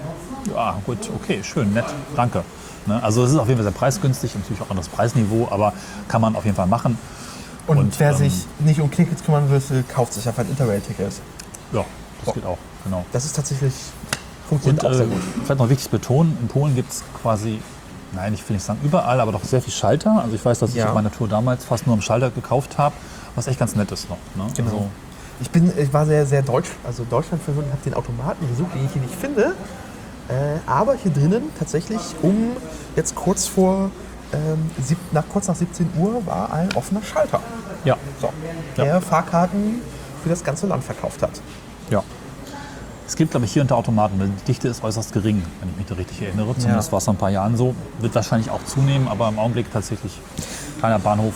Ja, 0.53 0.77
gut, 0.85 0.97
okay, 1.15 1.41
schön, 1.43 1.73
nett, 1.73 1.85
danke. 2.15 2.43
Ne? 2.85 3.01
Also 3.01 3.23
es 3.23 3.31
ist 3.31 3.37
auf 3.37 3.47
jeden 3.47 3.57
Fall 3.57 3.71
sehr 3.71 3.77
preisgünstig, 3.77 4.35
natürlich 4.35 4.61
auch 4.61 4.69
an 4.69 4.77
das 4.77 4.89
Preisniveau, 4.89 5.47
aber 5.49 5.73
kann 6.07 6.21
man 6.21 6.35
auf 6.35 6.45
jeden 6.45 6.55
Fall 6.55 6.67
machen. 6.67 6.97
Und, 7.67 7.77
Und, 7.77 7.99
wer 7.99 8.11
ähm, 8.11 8.17
sich 8.17 8.45
nicht 8.59 8.79
um 8.79 8.91
Tickets 8.91 9.23
kümmern 9.23 9.49
will, 9.49 9.83
kauft 9.91 10.13
sich 10.13 10.27
einfach 10.27 10.43
ein 10.43 10.49
Interrail-Ticket. 10.49 11.13
Ja, 11.73 11.83
das 12.23 12.33
geht 12.33 12.45
auch, 12.45 12.59
genau. 12.83 13.05
Das 13.11 13.25
ist 13.25 13.35
tatsächlich, 13.35 13.73
funktioniert 14.47 14.83
Und 14.83 14.89
auch 14.91 14.93
sehr 14.93 15.05
äh, 15.05 15.09
gut. 15.09 15.21
vielleicht 15.43 15.59
noch 15.59 15.69
wichtig 15.69 15.85
zu 15.85 15.89
betonen, 15.89 16.37
in 16.41 16.47
Polen 16.47 16.75
gibt 16.75 16.91
es 16.91 17.03
quasi, 17.21 17.59
nein, 18.15 18.33
ich 18.33 18.47
will 18.47 18.55
nicht 18.55 18.65
sagen 18.65 18.79
überall, 18.83 19.19
aber 19.19 19.31
doch 19.31 19.43
sehr 19.43 19.61
viel 19.61 19.73
Schalter. 19.73 20.21
Also 20.23 20.35
ich 20.35 20.43
weiß, 20.43 20.59
dass 20.59 20.71
ich 20.71 20.77
Ja. 20.77 20.87
auf 20.89 20.93
meiner 20.95 21.11
Tour 21.11 21.27
damals 21.27 21.65
fast 21.65 21.85
nur 21.85 21.93
am 21.95 22.01
Schalter 22.01 22.29
gekauft 22.31 22.77
habe, 22.77 22.95
was 23.35 23.47
echt 23.47 23.59
ganz 23.59 23.75
nett 23.75 23.91
ist 23.91 24.09
noch. 24.09 24.17
Ne? 24.35 24.51
Genau. 24.55 24.69
Also, 24.69 24.87
Ich, 25.41 25.49
bin, 25.51 25.71
ich 25.77 25.91
war 25.93 26.05
sehr, 26.05 26.25
sehr 26.25 26.41
deutsch, 26.41 26.69
also 26.85 27.03
Deutschland 27.09 27.43
verwöhnt, 27.43 27.67
habe 27.71 27.81
den 27.83 27.93
Automaten 27.93 28.47
gesucht, 28.49 28.73
den 28.73 28.85
ich 28.85 28.91
hier 28.93 29.01
nicht 29.01 29.15
finde. 29.15 29.53
Äh, 30.29 30.33
aber 30.65 30.95
hier 30.95 31.11
drinnen 31.11 31.43
tatsächlich 31.59 31.99
um 32.21 32.51
jetzt 32.95 33.13
kurz 33.15 33.45
vor, 33.45 33.91
ähm, 34.33 34.71
sieb, 34.81 34.97
nach, 35.11 35.23
kurz 35.31 35.47
nach 35.47 35.55
17 35.55 35.89
Uhr 35.97 36.25
war 36.25 36.51
ein 36.53 36.69
offener 36.73 37.03
Schalter. 37.03 37.41
ja, 37.83 37.97
So, 38.21 38.29
der 38.77 39.01
Fahrkarten 39.01 39.81
für 40.23 40.29
das 40.29 40.43
ganze 40.43 40.65
Land 40.67 40.83
verkauft 40.83 41.21
hat. 41.21 41.31
Ja. 43.05 43.07
Es 43.07 43.15
gibt, 43.15 43.31
glaube 43.31 43.45
ich, 43.45 43.53
hier 43.53 43.63
da 43.65 43.75
Automaten. 43.75 44.19
Die 44.19 44.45
Dichte 44.45 44.67
ist 44.67 44.83
äußerst 44.83 45.13
gering, 45.13 45.43
wenn 45.59 45.69
ich 45.69 45.77
mich 45.77 45.85
da 45.85 45.95
richtig 45.95 46.21
erinnere. 46.21 46.55
Zumindest 46.57 46.91
war 46.91 46.97
es 46.97 47.05
vor 47.05 47.13
ein 47.13 47.17
paar 47.17 47.29
Jahren 47.29 47.55
so. 47.55 47.75
Wird 47.99 48.15
wahrscheinlich 48.15 48.49
auch 48.49 48.63
zunehmen, 48.65 49.07
aber 49.07 49.27
im 49.29 49.37
Augenblick 49.39 49.71
tatsächlich 49.71 50.19
kleiner 50.79 50.99
Bahnhof 50.99 51.33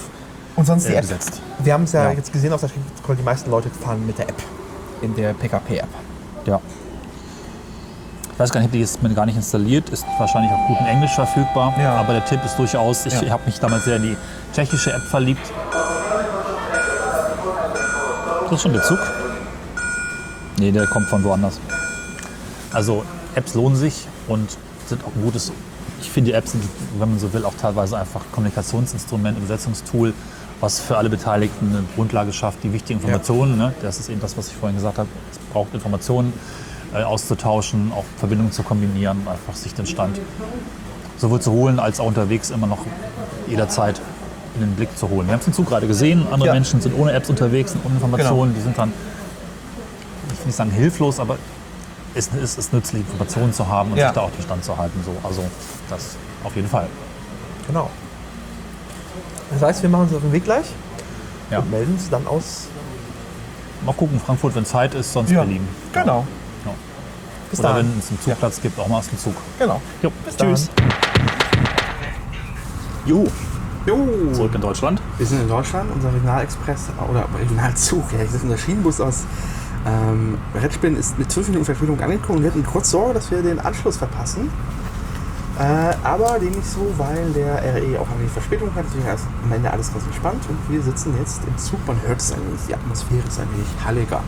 Und 0.56 0.66
sonst 0.66 0.88
die 0.88 0.94
äh, 0.94 0.96
App. 0.96 1.02
besetzt. 1.02 1.42
Wir 1.60 1.74
haben 1.74 1.84
es 1.84 1.92
ja, 1.94 2.04
Ja. 2.06 2.12
jetzt 2.12 2.34
gesehen 2.34 2.54
auf 2.54 2.62
der 2.62 2.70
Strecke, 2.70 3.16
die 3.18 3.24
meisten 3.24 3.52
Leute 3.52 3.70
fahren 3.70 4.06
mit 4.06 4.18
der 4.18 4.30
App, 4.30 4.42
in 5.02 5.16
der 5.16 5.34
PKP-App. 5.34 5.88
Ja. 6.46 6.60
Ich 8.34 8.40
weiß 8.40 8.52
gar 8.52 8.62
nicht, 8.62 8.74
die 8.74 8.80
ist 8.82 9.04
mir 9.04 9.14
gar 9.14 9.26
nicht 9.26 9.36
installiert, 9.36 9.90
ist 9.90 10.06
wahrscheinlich 10.18 10.50
auch 10.52 10.66
gut 10.68 10.78
in 10.80 10.86
Englisch 10.86 11.14
verfügbar. 11.14 11.74
Ja. 11.78 11.96
Aber 11.98 12.14
der 12.14 12.24
Tipp 12.26 12.40
ist 12.46 12.58
durchaus, 12.58 13.06
ich 13.06 13.20
Ja. 13.22 13.30
habe 13.32 13.44
mich 13.46 13.60
damals 13.60 13.84
sehr 13.84 13.98
in 13.98 14.04
die 14.04 14.18
tschechische 14.54 14.94
App 14.94 15.02
verliebt. 15.04 15.52
Das 18.44 18.54
ist 18.54 18.62
schon 18.64 18.74
der 18.74 18.82
Zug? 18.82 18.98
Nee, 20.60 20.72
der 20.72 20.88
kommt 20.88 21.08
von 21.08 21.24
woanders. 21.24 21.60
Also 22.74 23.04
Apps 23.36 23.54
lohnen 23.56 23.78
sich 23.78 24.08
und 24.28 24.58
sind 24.88 25.04
auch 25.04 25.16
ein 25.16 25.24
gutes. 25.24 25.52
Ich 26.02 26.10
finde, 26.10 26.32
die 26.32 26.38
Apps 26.38 26.52
sind, 26.52 26.64
wenn 26.98 27.10
man 27.10 27.20
so 27.20 27.32
will, 27.34 27.46
auch 27.46 27.54
teilweise 27.56 27.98
einfach 27.98 28.22
Kommunikationsinstrument, 28.32 29.38
Übersetzungstool, 29.38 30.14
was 30.60 30.80
für 30.80 30.98
alle 30.98 31.10
Beteiligten 31.10 31.70
eine 31.70 31.84
Grundlage 31.96 32.34
schafft, 32.34 32.64
die 32.64 32.74
wichtigen 32.74 33.00
Informationen. 33.00 33.58
Ne? 33.58 33.74
Das 33.82 34.00
ist 34.00 34.10
eben 34.10 34.20
das, 34.20 34.38
was 34.38 34.50
ich 34.50 34.56
vorhin 34.56 34.76
gesagt 34.78 34.98
habe. 34.98 35.10
Es 35.32 35.38
braucht 35.54 35.74
Informationen 35.74 36.34
äh, 36.94 37.04
auszutauschen, 37.04 37.92
auch 37.96 38.06
Verbindungen 38.18 38.52
zu 38.52 38.64
kombinieren, 38.64 39.20
einfach 39.28 39.56
sich 39.56 39.74
den 39.74 39.86
Stand 39.86 40.20
sowohl 41.18 41.42
zu 41.42 41.52
holen 41.52 41.80
als 41.80 42.00
auch 42.00 42.06
unterwegs 42.06 42.50
immer 42.50 42.68
noch 42.68 42.80
jederzeit 43.48 44.02
in 44.56 44.62
den 44.62 44.76
Blick 44.76 44.98
zu 44.98 45.10
holen. 45.10 45.28
Wir 45.28 45.34
haben 45.34 45.42
es 45.42 45.48
im 45.48 45.54
Zug 45.54 45.68
gerade 45.68 45.88
gesehen, 45.88 46.26
andere 46.32 46.48
Ja. 46.48 46.54
Menschen 46.54 46.82
sind 46.82 46.98
ohne 46.98 47.12
Apps 47.12 47.30
unterwegs, 47.30 47.74
sind 47.74 47.86
ohne 47.86 47.96
Informationen, 47.96 48.56
die 48.56 48.62
sind 48.62 48.78
dann, 48.78 48.92
will 50.40 50.48
nicht 50.48 50.56
sagen 50.56 50.72
hilflos, 50.72 51.20
aber 51.20 51.38
es 52.16 52.28
ist, 52.30 52.58
ist 52.58 52.74
nützlich, 52.74 53.02
Informationen 53.02 53.54
zu 53.54 53.68
haben 53.68 53.92
und 53.92 53.98
Ja. 53.98 54.08
sich 54.08 54.16
da 54.16 54.22
auch 54.22 54.32
den 54.32 54.42
Stand 54.44 54.64
zu 54.64 54.78
halten. 54.78 55.00
So. 55.06 55.16
Also 55.28 55.44
das 55.90 56.16
auf 56.44 56.56
jeden 56.56 56.68
Fall. 56.68 56.88
Genau. 57.68 57.90
Das 59.52 59.62
heißt, 59.62 59.82
wir 59.84 59.90
machen 59.90 60.04
uns 60.04 60.14
auf 60.14 60.22
den 60.22 60.32
Weg 60.32 60.44
gleich 60.44 60.66
Ja. 61.52 61.60
und 61.60 61.70
melden 61.72 61.94
uns 61.94 62.10
dann 62.10 62.26
aus. 62.28 62.68
Mal 63.86 63.94
gucken, 63.94 64.20
Frankfurt, 64.20 64.56
wenn 64.56 64.66
Zeit 64.66 64.94
ist, 64.94 65.14
sonst 65.14 65.32
Ja, 65.32 65.40
Berlin. 65.44 65.68
Genau. 65.94 66.26
Ja. 66.66 66.72
Bis 67.50 67.60
Oder 67.60 67.70
dann. 67.70 67.78
wenn 67.78 68.00
es 68.00 68.10
einen 68.10 68.20
Zugplatz 68.22 68.62
gibt, 68.62 68.78
auch 68.80 68.88
mal 68.88 68.98
aus 69.00 69.08
dem 69.10 69.18
Zug. 69.20 69.34
Genau. 69.58 69.82
Jo, 70.04 70.12
Bis 70.26 70.36
tschüss. 70.36 70.70
dann. 70.76 70.86
Jo, 73.06 73.26
Jo. 73.88 74.06
zurück 74.34 74.54
in 74.54 74.62
Deutschland. 74.62 75.02
Wir 75.18 75.26
sind 75.26 75.42
in 75.42 75.48
Deutschland, 75.48 75.90
unser 75.94 76.14
Regionalexpress 76.14 76.90
oder 77.10 77.26
Regionalzug, 77.40 78.04
ja, 78.12 78.24
das 78.24 78.34
ist 78.36 78.44
unser 78.44 78.58
Schienenbus 78.58 79.00
aus 79.02 79.24
ähm, 79.88 80.38
Redspin 80.56 80.96
ist 80.96 81.18
mit 81.18 81.32
5 81.32 81.48
Minuten 81.50 81.66
Verspätung 81.66 82.00
angekommen 82.02 82.38
und 82.40 82.44
wir 82.44 82.52
hatten 82.52 82.66
kurz 82.66 82.92
Sorge, 82.92 83.14
dass 83.14 83.32
wir 83.32 83.42
den 83.42 83.60
Anschluss 83.60 83.98
verpassen. 83.98 84.50
Äh, 85.60 85.94
aber 86.06 86.40
dem 86.40 86.52
nicht 86.52 86.66
so, 86.66 86.80
weil 86.98 87.32
der 87.34 87.56
RE 87.56 88.00
auch 88.00 88.08
ein 88.08 88.20
wenig 88.20 88.32
Verspätung 88.32 88.74
hat, 88.76 88.86
deswegen 88.88 89.14
ist 89.14 89.26
am 89.44 89.52
Ende 89.52 89.70
alles 89.70 89.92
ganz 89.92 90.06
entspannt 90.06 90.42
und 90.48 90.58
wir 90.74 90.82
sitzen 90.82 91.14
jetzt 91.20 91.42
im 91.46 91.58
Zug, 91.58 91.86
man 91.86 91.98
hört 92.08 92.22
es 92.22 92.32
ein 92.32 92.40
wenig, 92.48 92.62
die 92.70 92.74
Atmosphäre 92.76 93.28
ist 93.28 93.38
ein 93.42 93.48
wenig 93.52 93.68
halliger. 93.86 94.22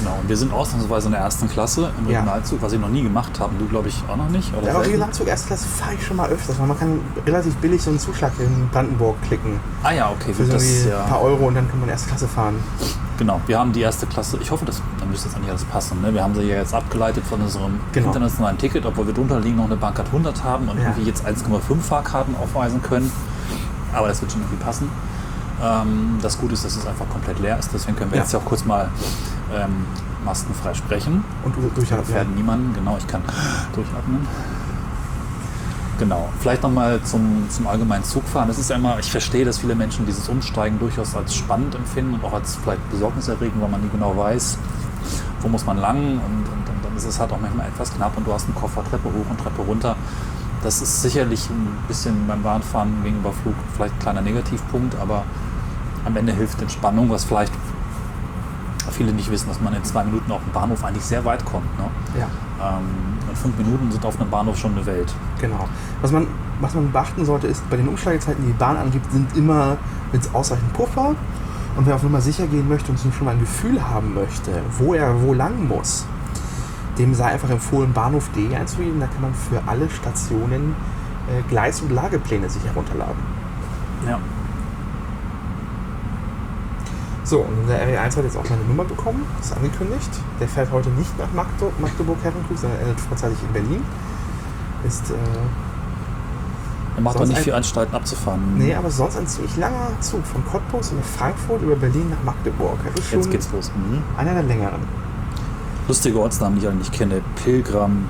Genau, 0.00 0.18
und 0.20 0.28
wir 0.28 0.36
sind 0.36 0.52
ausnahmsweise 0.52 1.06
in 1.06 1.12
der 1.12 1.20
ersten 1.20 1.48
Klasse 1.48 1.92
im 2.00 2.10
Ja. 2.10 2.18
Regionalzug, 2.18 2.62
was 2.62 2.72
ich 2.72 2.80
noch 2.80 2.88
nie 2.88 3.04
gemacht 3.04 3.38
habe. 3.38 3.52
Du, 3.60 3.66
glaube 3.68 3.90
ich, 3.90 4.02
auch 4.08 4.16
noch 4.16 4.28
nicht? 4.28 4.52
Oder 4.56 4.66
Ja, 4.66 4.74
aber? 4.74 4.84
Regionalzug 4.84 5.28
Erstklasse 5.28 5.68
fahre 5.68 5.94
ich 5.94 6.04
schon 6.04 6.16
mal 6.16 6.28
öfters, 6.30 6.58
weil 6.58 6.66
man 6.66 6.76
kann 6.76 6.98
relativ 7.28 7.54
billig 7.56 7.80
so 7.80 7.90
einen 7.90 8.00
Zuschlag 8.00 8.32
in 8.40 8.68
Brandenburg 8.70 9.14
klicken 9.22 9.60
Ah 9.84 9.92
ja, 9.92 10.10
okay, 10.10 10.32
für 10.34 10.42
gut, 10.42 10.46
so 10.46 10.52
das 10.54 10.84
ja. 10.84 11.04
ein 11.04 11.08
paar 11.08 11.22
Euro 11.22 11.46
und 11.46 11.54
dann 11.54 11.70
kann 11.70 11.78
man 11.78 11.90
Erstklasse 11.90 12.26
fahren. 12.26 12.56
Genau, 13.18 13.40
wir 13.46 13.58
haben 13.58 13.72
die 13.72 13.80
erste 13.82 14.06
Klasse. 14.06 14.38
Ich 14.40 14.50
hoffe, 14.50 14.64
das, 14.64 14.80
dann 14.98 15.08
müsste 15.10 15.28
jetzt 15.28 15.36
eigentlich 15.36 15.50
alles 15.50 15.64
passen. 15.64 16.00
Ne? 16.00 16.12
Wir 16.14 16.22
haben 16.24 16.34
sie 16.34 16.42
ja 16.42 16.56
jetzt 16.56 16.74
abgeleitet 16.74 17.24
von 17.26 17.40
unserem 17.40 17.78
Genau. 17.92 18.08
internationalen 18.08 18.58
Ticket, 18.58 18.84
obwohl 18.86 19.06
wir 19.06 19.14
drunter 19.14 19.38
liegen 19.38 19.56
noch 19.56 19.66
eine 19.66 19.76
Bankart 19.76 20.08
100 20.10 20.42
haben 20.42 20.68
und 20.68 20.78
Ja. 20.78 20.84
irgendwie 20.84 21.02
jetzt 21.04 21.24
1,5 21.24 21.80
Fahrkarten 21.82 22.34
aufweisen 22.36 22.82
können. 22.82 23.12
Aber 23.92 24.08
das 24.08 24.20
wird 24.22 24.32
schon 24.32 24.40
irgendwie 24.40 24.62
passen. 24.64 24.88
Ähm, 25.62 26.18
das 26.22 26.38
Gute 26.38 26.54
ist, 26.54 26.64
dass 26.64 26.74
es 26.76 26.86
einfach 26.86 27.08
komplett 27.10 27.38
leer 27.38 27.58
ist. 27.58 27.70
Deswegen 27.72 27.96
können 27.96 28.10
wir 28.10 28.16
Ja. 28.16 28.22
jetzt 28.24 28.32
ja 28.32 28.38
auch 28.38 28.44
kurz 28.44 28.64
mal 28.64 28.88
ähm, 29.54 29.84
maskenfrei 30.24 30.72
sprechen. 30.72 31.22
Und 31.44 31.54
du- 31.54 31.62
Wir 31.62 31.68
durchatmen. 31.70 32.06
gefährden 32.06 32.34
niemanden. 32.34 32.72
Genau, 32.74 32.96
ich 32.98 33.06
kann 33.06 33.20
durchatmen. 33.74 34.26
Genau. 36.02 36.28
Vielleicht 36.40 36.64
nochmal 36.64 37.00
zum, 37.04 37.46
zum 37.48 37.68
allgemeinen 37.68 38.02
Zugfahren. 38.02 38.48
Das 38.48 38.58
ist 38.58 38.68
ja 38.70 38.74
immer, 38.74 38.98
ich 38.98 39.08
verstehe, 39.08 39.44
dass 39.44 39.58
viele 39.60 39.76
Menschen 39.76 40.04
dieses 40.04 40.28
Umsteigen 40.28 40.80
durchaus 40.80 41.14
als 41.14 41.32
spannend 41.32 41.76
empfinden 41.76 42.14
und 42.14 42.24
auch 42.24 42.32
als 42.32 42.56
vielleicht 42.56 42.90
besorgniserregend, 42.90 43.62
weil 43.62 43.68
man 43.68 43.82
nie 43.82 43.88
genau 43.88 44.16
weiß, 44.16 44.58
wo 45.42 45.48
muss 45.48 45.64
man 45.64 45.78
lang 45.78 45.98
und, 45.98 46.18
und, 46.18 46.68
und 46.68 46.84
dann 46.84 46.96
ist 46.96 47.04
es 47.04 47.20
halt 47.20 47.30
auch 47.30 47.38
manchmal 47.40 47.68
etwas 47.68 47.94
knapp 47.94 48.16
und 48.16 48.26
du 48.26 48.32
hast 48.32 48.46
einen 48.46 48.56
Koffer 48.56 48.82
Treppe 48.82 49.10
hoch 49.10 49.30
und 49.30 49.38
Treppe 49.38 49.62
runter. 49.62 49.94
Das 50.64 50.82
ist 50.82 51.02
sicherlich 51.02 51.48
ein 51.50 51.68
bisschen 51.86 52.26
beim 52.26 52.42
Bahnfahren 52.42 53.04
gegenüber 53.04 53.32
Flug 53.32 53.54
vielleicht 53.76 53.94
ein 53.94 54.00
kleiner 54.00 54.22
Negativpunkt, 54.22 54.96
aber 55.00 55.22
am 56.04 56.16
Ende 56.16 56.32
hilft 56.32 56.60
Entspannung, 56.60 57.10
was 57.10 57.22
vielleicht 57.22 57.52
viele 58.90 59.12
nicht 59.12 59.30
wissen, 59.30 59.46
dass 59.46 59.60
man 59.60 59.72
in 59.72 59.84
zwei 59.84 60.02
Minuten 60.02 60.32
auf 60.32 60.42
dem 60.42 60.52
Bahnhof 60.52 60.82
eigentlich 60.82 61.04
sehr 61.04 61.24
weit 61.24 61.44
kommt. 61.44 61.78
Ne? 61.78 61.84
Ja. 62.18 62.26
Ähm, 62.60 63.12
und 63.28 63.38
fünf 63.38 63.56
Minuten 63.56 63.92
sind 63.92 64.04
auf 64.04 64.20
einem 64.20 64.30
Bahnhof 64.30 64.58
schon 64.58 64.72
eine 64.72 64.84
Welt. 64.84 65.14
Genau. 65.42 65.68
Was 66.00 66.12
man, 66.12 66.26
was 66.60 66.74
man 66.74 66.90
beachten 66.92 67.26
sollte, 67.26 67.48
ist, 67.48 67.68
bei 67.68 67.76
den 67.76 67.88
Umsteigezeiten, 67.88 68.42
die 68.46 68.52
die 68.52 68.58
Bahn 68.58 68.76
angibt, 68.76 69.10
sind 69.12 69.36
immer 69.36 69.76
mit 70.12 70.22
ausreichend 70.32 70.72
Puffer. 70.72 71.14
Und 71.76 71.86
wer 71.86 71.96
auf 71.96 72.02
Nummer 72.02 72.20
sicher 72.20 72.46
gehen 72.46 72.68
möchte 72.68 72.92
und 72.92 73.00
schon 73.00 73.24
mal 73.24 73.32
ein 73.32 73.40
Gefühl 73.40 73.82
haben 73.82 74.14
möchte, 74.14 74.52
wo 74.78 74.94
er 74.94 75.20
wo 75.20 75.34
lang 75.34 75.66
muss, 75.66 76.06
dem 76.98 77.12
sei 77.14 77.24
einfach 77.26 77.50
empfohlen, 77.50 77.92
Bahnhof.de 77.92 78.54
einzugeben. 78.54 79.00
Da 79.00 79.06
kann 79.06 79.22
man 79.22 79.34
für 79.34 79.60
alle 79.66 79.90
Stationen 79.90 80.76
äh, 81.28 81.42
Gleis- 81.48 81.80
und 81.80 81.90
Lagepläne 81.90 82.48
sich 82.48 82.64
herunterladen. 82.64 83.16
Ja. 84.06 84.18
So, 87.24 87.40
und 87.40 87.62
unser 87.62 87.76
RE1 87.76 88.16
hat 88.16 88.24
jetzt 88.24 88.36
auch 88.36 88.48
meine 88.50 88.62
Nummer 88.64 88.84
bekommen, 88.84 89.24
ist 89.40 89.56
angekündigt. 89.56 90.10
Der 90.38 90.48
fährt 90.48 90.70
heute 90.70 90.90
nicht 90.90 91.16
nach 91.18 91.32
Magde- 91.34 91.72
Magdeburg-Herrenkrug, 91.80 92.58
sondern 92.58 92.80
endet 92.80 93.00
vorzeitig 93.00 93.38
in 93.46 93.52
Berlin. 93.52 93.82
Ist 94.86 95.10
äh, 95.10 95.14
Er 96.96 97.02
macht 97.02 97.14
doch 97.14 97.20
Sonst 97.20 97.30
nicht 97.30 97.42
viel 97.42 97.54
Anstalten 97.54 97.94
abzufahren. 97.94 98.40
Nee, 98.58 98.74
aber 98.74 98.90
sonst 98.90 99.16
ein 99.16 99.26
ziemlich 99.26 99.56
langer 99.56 99.88
Zug 100.00 100.24
von 100.26 100.44
Cottbus 100.44 100.92
über 100.92 101.02
Frankfurt 101.02 101.62
über 101.62 101.76
Berlin 101.76 102.10
nach 102.10 102.22
Magdeburg. 102.24 102.78
Jetzt 103.10 103.30
geht's 103.30 103.48
los. 103.52 103.70
Mhm. 103.74 104.02
einer 104.16 104.34
der 104.34 104.42
längeren. 104.42 104.80
Lustige 105.88 106.20
Ortsnamen, 106.20 106.60
die 106.60 106.66
ich 106.66 106.74
nicht 106.74 106.92
kenne. 106.92 107.22
Pilgram, 107.42 108.08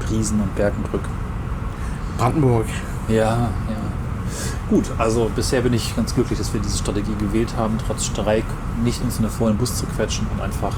Priesen 0.00 0.40
und 0.40 0.54
Berkenbrück. 0.56 1.02
Brandenburg. 2.16 2.66
Ja, 3.08 3.14
ja. 3.14 3.48
Gut, 4.68 4.84
also 4.98 5.30
bisher 5.34 5.62
bin 5.62 5.72
ich 5.72 5.96
ganz 5.96 6.14
glücklich, 6.14 6.38
dass 6.38 6.52
wir 6.52 6.60
diese 6.60 6.78
Strategie 6.78 7.14
gewählt 7.18 7.54
haben, 7.56 7.76
trotz 7.84 8.04
Streik 8.06 8.44
nicht 8.84 9.02
uns 9.02 9.16
in 9.16 9.22
den 9.22 9.30
vollen 9.30 9.56
Bus 9.56 9.76
zu 9.76 9.84
quetschen 9.86 10.26
und 10.32 10.40
einfach 10.40 10.76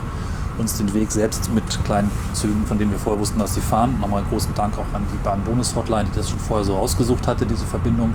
uns 0.58 0.76
den 0.78 0.92
Weg 0.94 1.10
selbst 1.10 1.52
mit 1.52 1.64
kleinen 1.84 2.10
Zügen, 2.32 2.64
von 2.66 2.78
denen 2.78 2.90
wir 2.90 2.98
vorher 2.98 3.20
wussten, 3.20 3.38
dass 3.38 3.54
sie 3.54 3.60
fahren. 3.60 3.98
Nochmal 4.00 4.20
einen 4.20 4.30
großen 4.30 4.54
Dank 4.54 4.74
auch 4.78 4.94
an 4.94 5.04
die 5.12 5.16
Bahn-Bonus-Hotline, 5.24 6.08
die 6.12 6.16
das 6.16 6.30
schon 6.30 6.38
vorher 6.38 6.64
so 6.64 6.76
ausgesucht 6.76 7.26
hatte, 7.26 7.46
diese 7.46 7.64
Verbindung 7.64 8.14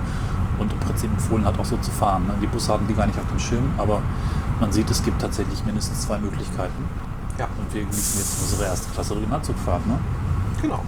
und 0.58 0.72
im 0.72 0.78
Prinzip 0.80 1.10
empfohlen 1.10 1.44
hat, 1.44 1.58
auch 1.58 1.64
so 1.64 1.76
zu 1.78 1.90
fahren. 1.90 2.26
ne? 2.26 2.34
Die 2.42 2.46
Busse 2.46 2.72
hatten 2.72 2.86
die 2.88 2.94
gar 2.94 3.06
nicht 3.06 3.18
auf 3.18 3.28
dem 3.28 3.38
Schirm, 3.38 3.70
aber 3.78 4.00
man 4.60 4.72
sieht, 4.72 4.90
es 4.90 5.02
gibt 5.04 5.20
tatsächlich 5.20 5.64
mindestens 5.64 6.02
zwei 6.02 6.18
Möglichkeiten. 6.18 6.84
Ja, 7.38 7.46
Und 7.58 7.72
wir 7.72 7.82
genießen 7.82 8.18
jetzt 8.20 8.42
unsere 8.42 8.64
erste 8.68 8.90
Klasse 8.90 9.14
Regionalzugfahrt. 9.14 9.86
Ne? 9.86 9.98
genau. 10.60 10.80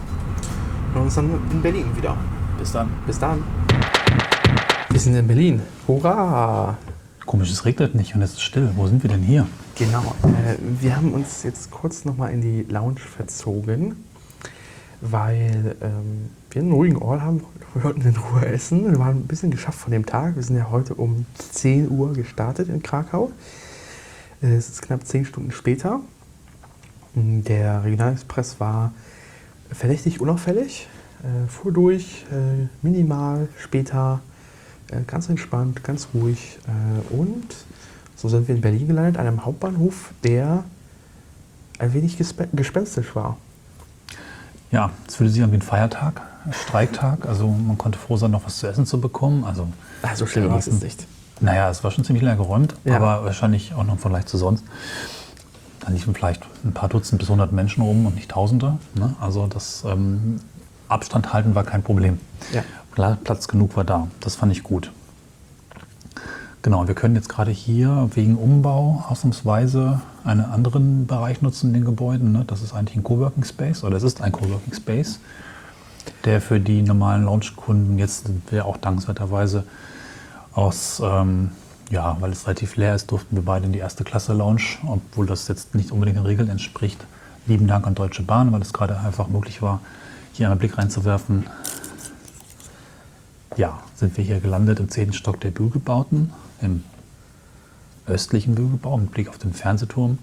Und 0.95 1.03
uns 1.03 1.15
dann 1.15 1.31
in 1.53 1.63
Berlin 1.63 1.87
wieder. 1.97 2.17
Bis 2.59 2.73
dann. 2.73 2.89
Bis 3.07 3.19
dann. 3.19 3.43
Wir 4.91 4.99
sind 4.99 5.15
in 5.15 5.27
Berlin. 5.27 5.63
Hurra! 5.87 6.77
Komisch, 7.27 7.51
es 7.51 7.65
regnet 7.65 7.95
nicht 7.95 8.15
und 8.15 8.23
es 8.23 8.33
ist 8.33 8.43
still. 8.43 8.71
Wo 8.77 8.87
sind 8.87 9.03
wir 9.03 9.11
denn 9.11 9.23
hier? 9.23 9.47
Genau. 9.77 10.15
Äh, 10.25 10.57
wir 10.81 10.97
haben 10.97 11.13
uns 11.13 11.43
jetzt 11.43 11.71
kurz 11.71 12.05
nochmal 12.05 12.33
in 12.33 12.41
die 12.41 12.63
Lounge 12.63 12.99
verzogen, 12.99 13.97
weil 15.01 15.77
ähm, 15.81 16.31
wir 16.51 16.63
einen 16.63 16.73
ruhigen 16.73 16.97
Ort 16.97 17.21
haben. 17.21 17.43
Wir 17.75 17.85
wollten 17.85 18.01
in 18.01 18.17
Ruhe 18.17 18.47
essen. 18.47 18.91
Wir 18.91 18.99
waren 18.99 19.19
ein 19.19 19.27
bisschen 19.27 19.51
geschafft 19.51 19.79
von 19.79 19.93
dem 19.93 20.07
Tag. 20.07 20.35
Wir 20.35 20.43
sind 20.43 20.57
ja 20.57 20.71
heute 20.71 20.95
um 20.95 21.25
10 21.39 21.91
Uhr 21.91 22.15
gestartet 22.15 22.69
in 22.69 22.83
Krakau. 22.83 23.31
Äh, 24.43 24.55
Es 24.55 24.69
ist 24.69 24.83
knapp 24.83 25.07
10 25.07 25.25
Stunden 25.27 25.53
später. 25.53 26.01
Der 27.15 27.85
Regionalexpress 27.85 28.61
war 28.61 28.93
verdächtig 29.71 30.21
unauffällig, 30.21 30.89
äh, 31.23 31.49
fuhr 31.49 31.73
durch, 31.73 32.25
äh, 32.33 32.69
minimal, 32.83 33.49
später 33.59 34.21
ganz 35.07 35.29
entspannt, 35.29 35.85
ganz 35.85 36.09
ruhig. 36.15 36.59
Äh, 36.67 37.15
und 37.15 37.47
so 38.17 38.29
sind 38.29 38.49
wir 38.49 38.55
in 38.55 38.61
Berlin 38.61 38.87
gelandet, 38.87 39.17
an 39.19 39.27
einem 39.27 39.45
Hauptbahnhof, 39.45 40.13
der 40.25 40.65
ein 41.79 41.95
wenig 41.95 42.19
gespe 42.19 42.49
gespenstisch 42.53 43.15
war. 43.15 43.37
Ja, 44.71 44.91
es 45.09 45.17
fühlte 45.17 45.33
sich 45.33 45.43
an 45.43 45.51
wie 45.53 45.57
ein 45.57 45.63
Feiertag, 45.63 46.21
ein 46.45 46.53
Streiktag. 46.53 47.27
Also 47.27 47.49
man 47.49 47.77
konnte 47.79 47.99
froh 47.99 48.17
sein, 48.17 48.31
noch 48.31 48.45
was 48.47 48.59
zu 48.59 48.67
essen 48.67 48.87
zu 48.87 49.01
bekommen. 49.01 49.45
Also, 49.45 49.67
Also 50.03 50.27
schlimm 50.27 50.49
war 50.51 50.59
es 50.59 50.67
nicht. 50.71 51.07
naja, 51.41 51.71
es 51.71 51.83
war 51.83 51.91
schon 51.91 52.05
ziemlich 52.05 52.23
leer 52.23 52.37
geräumt, 52.37 52.75
Ja. 52.85 52.97
aber 52.97 53.25
wahrscheinlich 53.25 53.75
auch 53.75 53.85
noch 53.85 53.95
im 53.95 53.99
Vergleich 53.99 54.27
zu 54.27 54.37
sonst. 54.39 54.65
Da 55.81 55.91
liefen 55.91 56.15
vielleicht 56.15 56.43
ein 56.63 56.73
paar 56.73 56.89
Dutzend 56.91 57.19
bis 57.19 57.29
hundert 57.31 57.53
Menschen 57.53 57.83
rum 57.83 58.05
und 58.07 58.15
nicht 58.15 58.31
Tausende. 58.31 58.79
Ne? 58.95 59.15
Also 59.19 59.47
das 59.47 59.83
ähm, 59.87 60.39
Abstand 60.91 61.33
halten 61.33 61.55
war 61.55 61.65
kein 61.65 61.83
Problem. 61.83 62.19
Ja. 62.53 62.63
Pla- 62.93 63.19
Platz 63.23 63.49
genug 63.49 63.77
war 63.77 63.85
da. 63.85 64.09
Das 64.21 64.35
fand 64.37 64.53
ich 64.53 64.63
gut. 64.63 64.91
Genau, 66.63 66.87
wir 66.87 66.95
können 66.95 67.15
jetzt 67.15 67.29
gerade 67.31 67.51
hier 67.51 68.11
wegen 68.15 68.37
Umbau 68.37 69.03
ausnahmsweise 69.09 70.03
einen 70.25 70.45
anderen 70.45 71.07
Bereich 71.07 71.41
nutzen 71.41 71.69
in 71.69 71.75
den 71.75 71.85
Gebäuden. 71.87 72.33
Ne? 72.33 72.45
Das 72.47 72.61
ist 72.61 72.75
eigentlich 72.75 72.97
ein 72.99 73.03
Coworking 73.03 73.45
Space 73.45 73.83
oder 73.83 73.97
es 73.97 74.03
ist 74.03 74.21
ein 74.21 74.31
Coworking 74.33 74.75
Space, 74.75 75.21
der 76.27 76.43
für 76.43 76.61
die 76.61 76.83
normalen 76.83 77.25
Lounge-Kunden 77.25 77.99
jetzt 77.99 78.29
wäre 78.51 78.67
auch 78.67 78.77
dankenswerterweise 78.77 79.65
aus, 80.53 81.01
ähm, 81.03 81.53
ja, 81.91 82.17
weil 82.21 82.31
es 82.31 82.47
relativ 82.47 82.77
leer 82.77 82.95
ist, 82.95 83.11
durften 83.11 83.37
wir 83.37 83.45
beide 83.45 83.65
in 83.65 83.73
die 83.73 83.79
erste 83.79 84.05
Klasse 84.05 84.35
Lounge, 84.35 84.63
obwohl 84.87 85.25
das 85.25 85.49
jetzt 85.49 85.75
nicht 85.75 85.91
unbedingt 85.93 86.19
den 86.19 86.27
Regeln 86.27 86.51
entspricht. 86.51 87.03
Lieben 87.47 87.69
Dank 87.69 87.87
an 87.87 87.95
Deutsche 87.95 88.23
Bahn, 88.23 88.53
weil 88.53 88.61
es 88.61 88.75
gerade 88.75 89.01
einfach 89.01 89.29
möglich 89.29 89.63
war, 89.63 89.81
hier 90.33 90.51
einen 90.51 90.59
Blick 90.59 90.79
reinzuwerfen. 90.79 91.47
Ja, 93.57 93.83
sind 93.97 94.17
wir 94.17 94.25
hier 94.25 94.41
gelandet 94.41 94.81
im 94.81 94.89
zehnten 94.89 95.13
Stock 95.13 95.41
der 95.41 95.51
Bügelbauten, 95.51 96.33
im 96.61 96.85
östlichen 98.07 98.55
Bügelbau 98.55 98.97
mit 98.97 99.11
Blick 99.11 99.29
auf 99.29 99.39
den 99.39 99.53
Fernsehturm. 99.53 100.19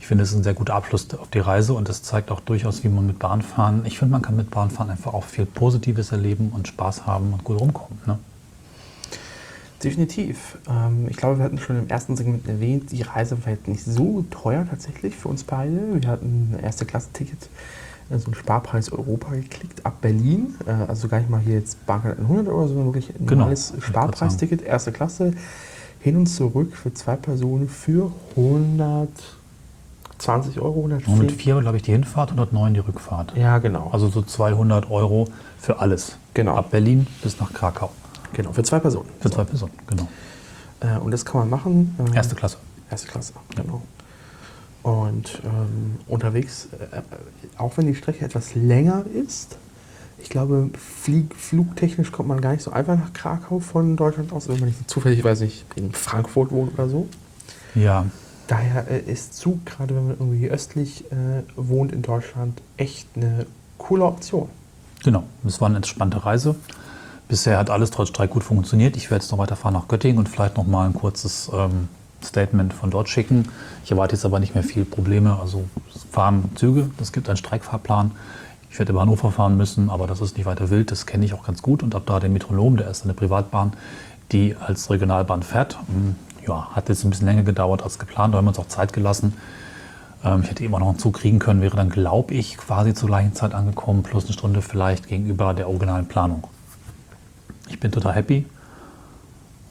Ich 0.00 0.06
finde, 0.06 0.24
es 0.24 0.32
ist 0.32 0.36
ein 0.36 0.42
sehr 0.42 0.54
guter 0.54 0.74
Abschluss 0.74 1.14
auf 1.14 1.30
die 1.30 1.38
Reise 1.38 1.72
und 1.72 1.88
es 1.88 2.02
zeigt 2.02 2.30
auch 2.30 2.40
durchaus, 2.40 2.84
wie 2.84 2.88
man 2.88 3.06
mit 3.06 3.18
Bahnfahren, 3.18 3.86
ich 3.86 3.98
finde, 3.98 4.12
man 4.12 4.20
kann 4.20 4.36
mit 4.36 4.50
Bahnfahren 4.50 4.90
einfach 4.90 5.14
auch 5.14 5.24
viel 5.24 5.46
Positives 5.46 6.12
erleben 6.12 6.50
und 6.54 6.68
Spaß 6.68 7.06
haben 7.06 7.32
und 7.32 7.42
gut 7.42 7.58
rumkommen. 7.58 7.98
Ne? 8.04 8.18
Definitiv. 9.82 10.58
Ähm, 10.68 11.06
ich 11.08 11.16
glaube, 11.16 11.38
wir 11.38 11.44
hatten 11.44 11.58
schon 11.58 11.78
im 11.78 11.88
ersten 11.88 12.16
Segment 12.16 12.46
erwähnt, 12.46 12.92
die 12.92 13.02
Reise 13.02 13.42
war 13.44 13.52
jetzt 13.52 13.66
nicht 13.66 13.84
so 13.84 14.24
teuer 14.30 14.66
tatsächlich 14.68 15.16
für 15.16 15.28
uns 15.28 15.44
beide. 15.44 16.00
Wir 16.02 16.08
hatten 16.10 16.52
ein 16.52 16.62
erste 16.62 16.84
Klasse-Ticket, 16.84 17.42
äh, 17.42 17.48
so 18.10 18.30
ein 18.30 18.34
Sparpreis 18.34 18.92
Europa 18.92 19.30
geklickt, 19.34 19.84
ab 19.84 20.00
Berlin. 20.00 20.54
Äh, 20.66 20.70
also 20.88 21.08
gar 21.08 21.18
nicht 21.18 21.30
mal 21.30 21.40
hier 21.40 21.54
jetzt 21.54 21.84
Bahncard 21.86 22.18
100 22.20 22.48
oder 22.48 22.68
so, 22.68 22.74
sondern 22.74 22.86
wirklich 22.94 23.10
ein 23.18 23.26
Genau. 23.26 23.40
normales 23.40 23.72
Sparpreisticket, 23.80 24.62
erste 24.62 24.92
Klasse, 24.92 25.32
hin 26.00 26.16
und 26.16 26.26
zurück 26.26 26.76
für 26.76 26.92
zwei 26.92 27.16
Personen 27.16 27.68
für 27.68 28.12
120 28.36 30.60
Euro, 30.60 30.80
110. 30.84 31.12
104, 31.14 31.60
glaube 31.60 31.76
ich, 31.78 31.82
die 31.82 31.92
Hinfahrt, 31.92 32.30
109 32.30 32.74
die 32.74 32.80
Rückfahrt. 32.80 33.34
Ja, 33.36 33.58
genau. 33.58 33.88
Also 33.92 34.08
so 34.08 34.22
200 34.22 34.90
Euro 34.90 35.28
für 35.58 35.78
alles. 35.80 36.16
Genau. 36.34 36.56
Ab 36.56 36.70
Berlin 36.70 37.06
bis 37.22 37.40
nach 37.40 37.52
Krakau. 37.52 37.90
genau, 38.32 38.52
für 38.52 38.62
zwei 38.64 38.80
Personen. 38.80 39.08
Für 39.20 39.30
zwei 39.30 39.44
Personen, 39.44 39.72
genau. 39.86 40.08
Äh, 40.80 40.98
und 40.98 41.10
das 41.10 41.24
kann 41.24 41.40
man 41.40 41.50
machen. 41.50 41.96
Erste 42.14 42.34
Klasse. 42.34 42.58
Erste 42.90 43.08
Klasse, 43.08 43.32
genau. 43.56 43.82
Und 44.84 45.42
ähm, 45.44 45.98
unterwegs, 46.06 46.68
äh, 46.92 47.00
auch 47.58 47.76
wenn 47.76 47.86
die 47.86 47.96
Strecke 47.96 48.24
etwas 48.24 48.54
länger 48.54 49.04
ist, 49.12 49.56
ich 50.18 50.30
glaube, 50.30 50.70
flieg, 50.78 51.34
flugtechnisch 51.34 52.12
kommt 52.12 52.28
man 52.28 52.40
gar 52.40 52.52
nicht 52.52 52.62
so 52.62 52.70
einfach 52.70 52.96
nach 52.96 53.12
Krakau 53.12 53.58
von 53.58 53.96
Deutschland 53.96 54.32
aus, 54.32 54.48
wenn 54.48 54.60
man 54.60 54.68
nicht 54.68 54.88
zufällig, 54.88 55.24
weiß 55.24 55.40
ich, 55.40 55.64
in 55.74 55.92
Frankfurt 55.92 56.52
wohnt 56.52 56.74
oder 56.74 56.88
so. 56.88 57.08
Ja, 57.74 58.06
Daher 58.46 58.90
äh, 58.90 59.00
ist 59.00 59.34
Zug, 59.34 59.64
gerade 59.64 59.96
wenn 59.96 60.08
man 60.08 60.16
irgendwie 60.18 60.48
östlich 60.50 61.10
äh, 61.10 61.42
wohnt 61.56 61.92
in 61.92 62.02
Deutschland, 62.02 62.60
echt 62.76 63.08
eine 63.16 63.46
coole 63.78 64.04
Option. 64.04 64.48
genau. 65.02 65.24
Es 65.46 65.60
war 65.60 65.68
eine 65.68 65.76
entspannte 65.76 66.24
Reise. 66.24 66.54
Bisher 67.26 67.58
hat 67.58 67.70
alles 67.70 67.90
trotz 67.90 68.10
Streik 68.10 68.30
gut 68.30 68.44
funktioniert. 68.44 68.96
Ich 68.96 69.10
werde 69.10 69.24
jetzt 69.24 69.30
noch 69.30 69.38
weiterfahren 69.38 69.74
nach 69.74 69.88
Göttingen 69.88 70.18
und 70.18 70.28
vielleicht 70.28 70.56
noch 70.58 70.66
mal 70.66 70.86
ein 70.86 70.92
kurzes 70.92 71.50
ähm, 71.54 71.88
Statement 72.24 72.72
von 72.74 72.90
dort 72.90 73.08
schicken. 73.08 73.48
Ich 73.84 73.90
erwarte 73.90 74.16
jetzt 74.16 74.24
aber 74.24 74.40
nicht 74.40 74.54
mehr 74.54 74.64
viel 74.64 74.84
Probleme. 74.84 75.38
Also 75.40 75.64
es 75.94 76.04
fahren 76.10 76.50
Züge, 76.54 76.90
es 77.00 77.12
gibt 77.12 77.28
einen 77.28 77.36
Streikfahrplan. 77.36 78.12
Ich 78.70 78.78
werde 78.78 78.92
über 78.92 79.02
Hannover 79.02 79.30
fahren 79.30 79.56
müssen, 79.56 79.88
aber 79.90 80.06
das 80.06 80.20
ist 80.20 80.36
nicht 80.36 80.46
weiter 80.46 80.68
wild. 80.70 80.90
Das 80.90 81.06
kenne 81.06 81.24
ich 81.24 81.32
auch 81.34 81.44
ganz 81.44 81.62
gut. 81.62 81.82
Und 81.82 81.94
ab 81.94 82.02
da 82.06 82.18
den 82.18 82.32
Metronom, 82.32 82.76
der 82.76 82.88
ist 82.90 83.04
eine 83.04 83.14
Privatbahn, 83.14 83.72
die 84.32 84.56
als 84.56 84.90
Regionalbahn 84.90 85.42
fährt. 85.42 85.78
Hm, 85.86 86.16
Ja, 86.46 86.68
hat 86.72 86.88
jetzt 86.90 87.04
ein 87.04 87.10
bisschen 87.10 87.26
länger 87.26 87.42
gedauert 87.42 87.82
als 87.82 87.98
geplant, 87.98 88.34
da 88.34 88.38
haben 88.38 88.44
wir 88.44 88.50
uns 88.50 88.58
auch 88.58 88.68
Zeit 88.68 88.92
gelassen. 88.92 89.32
Ähm, 90.24 90.42
ich 90.42 90.50
hätte 90.50 90.62
immer 90.64 90.78
noch 90.78 90.88
einen 90.88 90.98
Zug 90.98 91.14
kriegen 91.14 91.38
können, 91.38 91.62
wäre 91.62 91.74
dann, 91.76 91.88
glaube 91.88 92.34
ich, 92.34 92.56
quasi 92.58 92.92
zur 92.92 93.08
gleichen 93.08 93.34
Zeit 93.34 93.54
angekommen, 93.54 94.02
plus 94.02 94.24
eine 94.24 94.32
Stunde 94.34 94.60
vielleicht 94.60 95.08
gegenüber 95.08 95.54
der 95.54 95.68
originalen 95.68 96.06
Planung. 96.06 96.46
Ich 97.70 97.80
bin 97.80 97.92
total 97.92 98.14
happy 98.14 98.44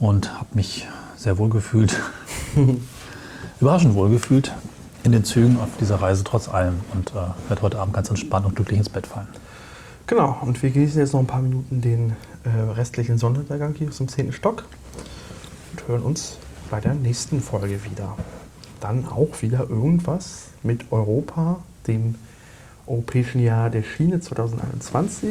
und 0.00 0.32
habe 0.34 0.48
mich 0.54 0.88
sehr 1.16 1.38
wohl 1.38 1.48
gefühlt, 1.50 2.00
überraschend 3.60 3.94
wohl 3.94 4.10
gefühlt 4.10 4.54
in 5.04 5.12
den 5.12 5.24
Zügen 5.24 5.58
auf 5.60 5.68
dieser 5.80 5.96
Reise 5.96 6.24
trotz 6.24 6.48
allem 6.48 6.80
und 6.94 7.10
äh, 7.10 7.48
werde 7.48 7.62
heute 7.62 7.78
Abend 7.78 7.94
ganz 7.94 8.08
entspannt 8.08 8.46
und 8.46 8.56
glücklich 8.56 8.78
ins 8.78 8.88
Bett 8.88 9.06
fallen. 9.06 9.28
Genau, 10.06 10.38
und 10.42 10.62
wir 10.62 10.70
genießen 10.70 11.00
jetzt 11.00 11.12
noch 11.12 11.20
ein 11.20 11.26
paar 11.26 11.40
Minuten 11.42 11.80
den 11.80 12.10
äh, 12.44 12.48
restlichen 12.72 13.18
Sonnenuntergang 13.18 13.74
hier 13.74 13.88
aus 13.88 13.98
dem 13.98 14.08
10. 14.08 14.32
Stock 14.32 14.64
und 15.72 15.88
hören 15.88 16.02
uns 16.02 16.36
bei 16.70 16.80
der 16.80 16.94
nächsten 16.94 17.40
Folge 17.40 17.80
wieder. 17.84 18.16
Dann 18.80 19.06
auch 19.08 19.40
wieder 19.40 19.68
irgendwas 19.70 20.48
mit 20.62 20.92
Europa, 20.92 21.58
dem 21.86 22.16
Europäischen 22.86 23.40
Jahr 23.40 23.70
der 23.70 23.82
Schiene 23.82 24.20
2021. 24.20 25.30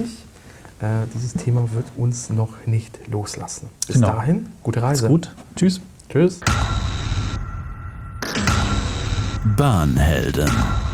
Äh, 0.80 0.86
dieses 1.14 1.34
Thema 1.34 1.70
wird 1.74 1.86
uns 1.96 2.30
noch 2.30 2.66
nicht 2.66 3.00
loslassen. 3.08 3.70
Bis 3.86 3.96
Genau. 3.98 4.08
dahin, 4.08 4.48
gute 4.64 4.82
Reise. 4.82 5.06
Ist 5.06 5.10
gut. 5.10 5.36
Tschüss. 5.56 5.82
Tschüss. 6.10 6.40
Bahnhelden. 9.46 10.93